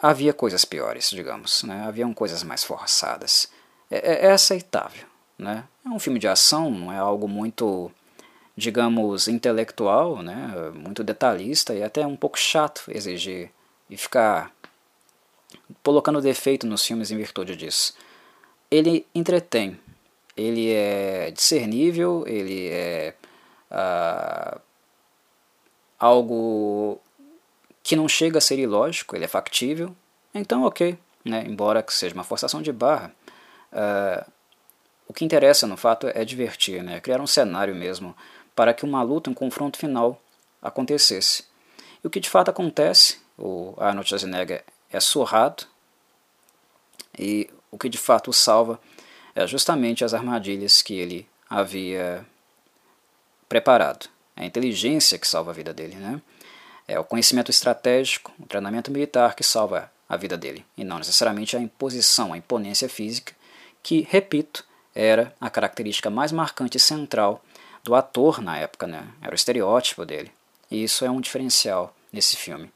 havia 0.00 0.32
coisas 0.32 0.64
piores, 0.64 1.10
digamos, 1.10 1.62
né? 1.64 1.84
haviam 1.86 2.12
coisas 2.14 2.42
mais 2.42 2.62
forçadas. 2.62 3.48
É, 3.90 4.12
é, 4.12 4.26
é, 4.26 4.32
aceitável. 4.32 5.06
Né? 5.38 5.64
É 5.84 5.88
um 5.88 5.98
filme 5.98 6.18
de 6.18 6.28
ação, 6.28 6.70
não 6.70 6.92
é 6.92 6.98
algo 6.98 7.26
muito, 7.26 7.90
digamos, 8.56 9.28
intelectual, 9.28 10.22
né? 10.22 10.70
muito 10.74 11.02
detalhista 11.02 11.74
e 11.74 11.82
até 11.82 12.06
um 12.06 12.16
pouco 12.16 12.38
chato 12.38 12.84
exigir 12.88 13.50
e 13.88 13.96
ficar 13.96 14.52
colocando 15.82 16.20
defeito 16.20 16.66
nos 16.66 16.84
filmes 16.84 17.10
em 17.10 17.16
virtude 17.16 17.56
disso. 17.56 17.94
Ele 18.70 19.06
entretém, 19.14 19.78
ele 20.36 20.70
é 20.70 21.30
discernível, 21.30 22.24
ele 22.26 22.68
é 22.68 23.14
uh, 23.70 24.60
algo 25.98 26.98
que 27.82 27.96
não 27.96 28.08
chega 28.08 28.38
a 28.38 28.40
ser 28.40 28.58
ilógico, 28.58 29.16
ele 29.16 29.24
é 29.24 29.28
factível, 29.28 29.94
então 30.34 30.64
ok, 30.64 30.96
né? 31.24 31.44
embora 31.46 31.82
que 31.82 31.92
seja 31.92 32.14
uma 32.14 32.24
forçação 32.24 32.62
de 32.62 32.72
barra, 32.72 33.12
uh, 33.72 34.30
o 35.06 35.12
que 35.12 35.24
interessa 35.24 35.66
no 35.66 35.76
fato 35.76 36.06
é 36.14 36.24
divertir, 36.24 36.82
né? 36.82 37.00
criar 37.00 37.20
um 37.20 37.26
cenário 37.26 37.74
mesmo 37.74 38.16
para 38.54 38.74
que 38.74 38.84
uma 38.84 39.02
luta, 39.02 39.30
um 39.30 39.34
confronto 39.34 39.78
final 39.78 40.20
acontecesse. 40.60 41.44
E 42.02 42.06
o 42.06 42.10
que 42.10 42.20
de 42.20 42.28
fato 42.28 42.50
acontece, 42.50 43.18
o 43.38 43.74
Arnold 43.78 44.08
Schwarzenegger 44.08 44.64
é 44.90 45.00
surrado, 45.00 45.64
e 47.18 47.48
o 47.70 47.78
que 47.78 47.88
de 47.88 47.98
fato 47.98 48.30
o 48.30 48.32
salva 48.32 48.80
é 49.34 49.46
justamente 49.46 50.04
as 50.04 50.14
armadilhas 50.14 50.82
que 50.82 50.94
ele 50.94 51.28
havia 51.48 52.24
preparado. 53.48 54.08
É 54.36 54.42
a 54.42 54.46
inteligência 54.46 55.18
que 55.18 55.26
salva 55.26 55.50
a 55.50 55.54
vida 55.54 55.72
dele, 55.72 55.96
né? 55.96 56.20
É 56.88 56.98
o 56.98 57.04
conhecimento 57.04 57.50
estratégico, 57.50 58.32
o 58.38 58.46
treinamento 58.46 58.90
militar 58.90 59.34
que 59.34 59.44
salva 59.44 59.90
a 60.08 60.16
vida 60.16 60.36
dele, 60.36 60.64
e 60.76 60.84
não 60.84 60.98
necessariamente 60.98 61.56
a 61.56 61.60
imposição, 61.60 62.32
a 62.32 62.36
imponência 62.36 62.88
física, 62.88 63.34
que, 63.82 64.06
repito, 64.08 64.64
era 64.94 65.34
a 65.40 65.48
característica 65.48 66.10
mais 66.10 66.32
marcante 66.32 66.76
e 66.76 66.80
central 66.80 67.42
do 67.82 67.94
ator 67.94 68.40
na 68.40 68.58
época, 68.58 68.86
né? 68.86 69.06
Era 69.20 69.32
o 69.32 69.34
estereótipo 69.34 70.04
dele. 70.04 70.30
E 70.70 70.82
isso 70.82 71.04
é 71.04 71.10
um 71.10 71.20
diferencial 71.20 71.94
nesse 72.12 72.36
filme. 72.36 72.70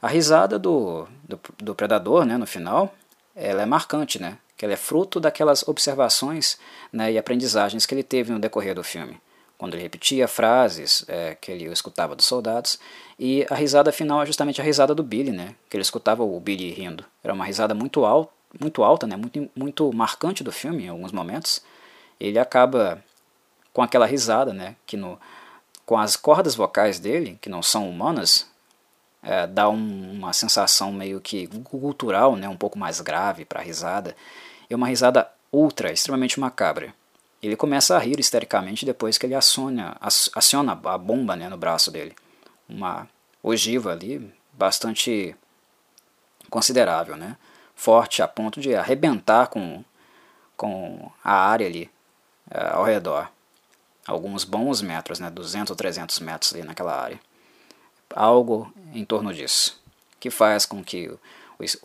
A 0.00 0.08
risada 0.08 0.58
do, 0.58 1.06
do, 1.24 1.40
do 1.58 1.74
predador, 1.74 2.24
né, 2.24 2.36
no 2.36 2.46
final, 2.46 2.94
ela 3.34 3.62
é 3.62 3.66
marcante, 3.66 4.20
né? 4.20 4.38
que 4.62 4.64
ela 4.64 4.74
é 4.74 4.76
fruto 4.76 5.18
daquelas 5.18 5.66
observações 5.66 6.56
né, 6.92 7.10
e 7.10 7.18
aprendizagens 7.18 7.84
que 7.84 7.92
ele 7.92 8.04
teve 8.04 8.30
no 8.30 8.38
decorrer 8.38 8.76
do 8.76 8.84
filme, 8.84 9.20
quando 9.58 9.74
ele 9.74 9.82
repetia 9.82 10.28
frases 10.28 11.04
é, 11.08 11.34
que 11.34 11.50
ele 11.50 11.64
escutava 11.64 12.14
dos 12.14 12.26
soldados, 12.26 12.78
e 13.18 13.44
a 13.50 13.56
risada 13.56 13.90
final 13.90 14.22
é 14.22 14.26
justamente 14.26 14.60
a 14.60 14.64
risada 14.64 14.94
do 14.94 15.02
Billy, 15.02 15.32
né, 15.32 15.56
que 15.68 15.76
ele 15.76 15.82
escutava 15.82 16.22
o 16.22 16.38
Billy 16.38 16.70
rindo. 16.70 17.04
Era 17.24 17.34
uma 17.34 17.44
risada 17.44 17.74
muito, 17.74 18.04
al 18.04 18.32
muito 18.60 18.84
alta, 18.84 19.04
né, 19.04 19.16
muito, 19.16 19.50
muito 19.56 19.92
marcante 19.92 20.44
do 20.44 20.52
filme 20.52 20.84
em 20.84 20.88
alguns 20.90 21.10
momentos. 21.10 21.60
Ele 22.20 22.38
acaba 22.38 23.02
com 23.72 23.82
aquela 23.82 24.06
risada, 24.06 24.52
né, 24.52 24.76
que 24.86 24.96
no, 24.96 25.18
com 25.86 25.98
as 25.98 26.16
cordas 26.16 26.54
vocais 26.54 26.98
dele, 26.98 27.38
que 27.40 27.48
não 27.48 27.62
são 27.62 27.88
humanas, 27.88 28.50
é, 29.22 29.46
dá 29.46 29.68
um, 29.68 30.12
uma 30.12 30.32
sensação 30.32 30.92
meio 30.92 31.20
que 31.20 31.46
cultural, 31.64 32.36
né, 32.36 32.48
um 32.48 32.56
pouco 32.56 32.78
mais 32.78 33.00
grave 33.00 33.44
para 33.44 33.60
a 33.60 33.62
risada 33.62 34.16
é 34.68 34.76
uma 34.76 34.88
risada 34.88 35.30
ultra, 35.52 35.92
extremamente 35.92 36.40
macabra. 36.40 36.94
Ele 37.42 37.56
começa 37.56 37.94
a 37.94 37.98
rir 37.98 38.18
histericamente 38.18 38.86
depois 38.86 39.18
que 39.18 39.26
ele 39.26 39.34
aciona, 39.34 39.96
aciona 40.00 40.72
a 40.72 40.98
bomba 40.98 41.36
né, 41.36 41.48
no 41.48 41.56
braço 41.56 41.90
dele. 41.90 42.14
Uma 42.68 43.06
ogiva 43.42 43.92
ali 43.92 44.32
bastante 44.52 45.36
considerável, 46.48 47.16
né? 47.16 47.36
forte 47.82 48.22
a 48.22 48.28
ponto 48.28 48.60
de 48.60 48.76
arrebentar 48.76 49.48
com, 49.48 49.84
com 50.56 51.10
a 51.24 51.32
área 51.32 51.66
ali 51.66 51.90
é, 52.48 52.68
ao 52.68 52.84
redor. 52.84 53.28
Alguns 54.06 54.44
bons 54.44 54.82
metros, 54.82 55.20
né, 55.20 55.30
200 55.30 55.70
ou 55.70 55.76
300 55.76 56.18
metros 56.20 56.52
ali 56.52 56.62
naquela 56.62 57.00
área. 57.00 57.20
Algo 58.14 58.72
em 58.92 59.04
torno 59.04 59.32
disso, 59.32 59.80
que 60.18 60.30
faz 60.30 60.66
com 60.66 60.82
que 60.82 61.08
o, 61.08 61.18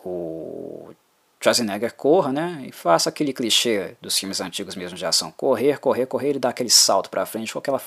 o 0.04 0.94
Schwarzenegger 1.40 1.94
corra, 1.94 2.32
né, 2.32 2.64
e 2.66 2.72
faça 2.72 3.08
aquele 3.08 3.32
clichê 3.32 3.96
dos 4.00 4.18
filmes 4.18 4.40
antigos 4.40 4.74
mesmo 4.74 4.98
de 4.98 5.06
ação, 5.06 5.30
correr, 5.30 5.78
correr, 5.78 6.06
correr 6.06 6.34
e 6.34 6.38
dar 6.38 6.50
aquele 6.50 6.70
salto 6.70 7.08
para 7.08 7.24
frente 7.24 7.52
com 7.52 7.60
aquela, 7.60 7.80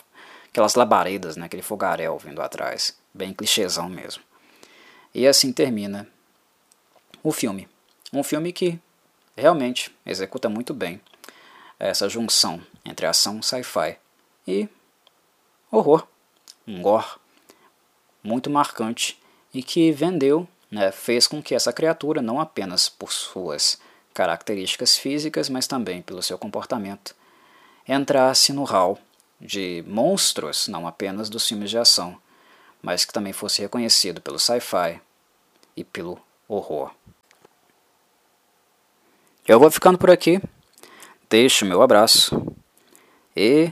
aquelas 0.50 0.76
labaredas, 0.76 1.36
né, 1.36 1.46
aquele 1.46 1.62
fogaréu 1.62 2.18
vindo 2.18 2.42
atrás, 2.42 2.98
bem 3.14 3.34
clichêzão 3.34 3.90
mesmo. 3.90 4.24
E 5.14 5.28
assim 5.28 5.52
termina 5.52 6.08
o 7.22 7.32
filme. 7.34 7.68
Um 8.14 8.24
filme 8.24 8.54
que 8.54 8.80
realmente 9.36 9.94
executa 10.06 10.48
muito 10.48 10.74
bem 10.74 11.02
essa 11.78 12.08
junção 12.08 12.62
entre 12.86 13.06
ação, 13.06 13.42
sci-fi 13.42 13.98
e 14.48 14.68
horror, 15.72 16.08
um 16.68 16.82
gore 16.82 17.08
muito 18.24 18.50
marcante 18.50 19.20
e 19.54 19.64
que 19.64 19.92
vendeu 19.92 20.48
né, 20.72 20.92
fez 20.92 21.28
com 21.28 21.42
que 21.42 21.54
essa 21.54 21.74
criatura, 21.74 22.22
não 22.22 22.40
apenas 22.40 22.88
por 22.88 23.12
suas 23.12 23.80
características 24.14 24.98
físicas, 24.98 25.50
mas 25.50 25.68
também 25.68 26.02
pelo 26.02 26.22
seu 26.22 26.38
comportamento, 26.38 27.16
entrasse 27.88 28.54
no 28.54 28.64
hall 28.64 28.98
de 29.40 29.84
monstros, 29.88 30.68
não 30.68 30.88
apenas 30.88 31.30
dos 31.30 31.48
filmes 31.48 31.70
de 31.70 31.78
ação, 31.78 32.18
mas 32.82 33.04
que 33.04 33.14
também 33.14 33.34
fosse 33.34 33.62
reconhecido 33.62 34.22
pelo 34.22 34.40
sci-fi 34.40 35.02
e 35.76 35.84
pelo 35.84 36.20
horror. 36.48 36.92
Eu 39.48 39.60
vou 39.60 39.72
ficando 39.72 39.98
por 39.98 40.10
aqui, 40.10 40.42
deixo 41.30 41.66
meu 41.66 41.82
abraço 41.82 42.42
e 43.36 43.72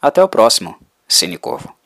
até 0.00 0.22
o 0.22 0.28
próximo, 0.28 0.76
Cine 1.08 1.36
Corvo. 1.36 1.79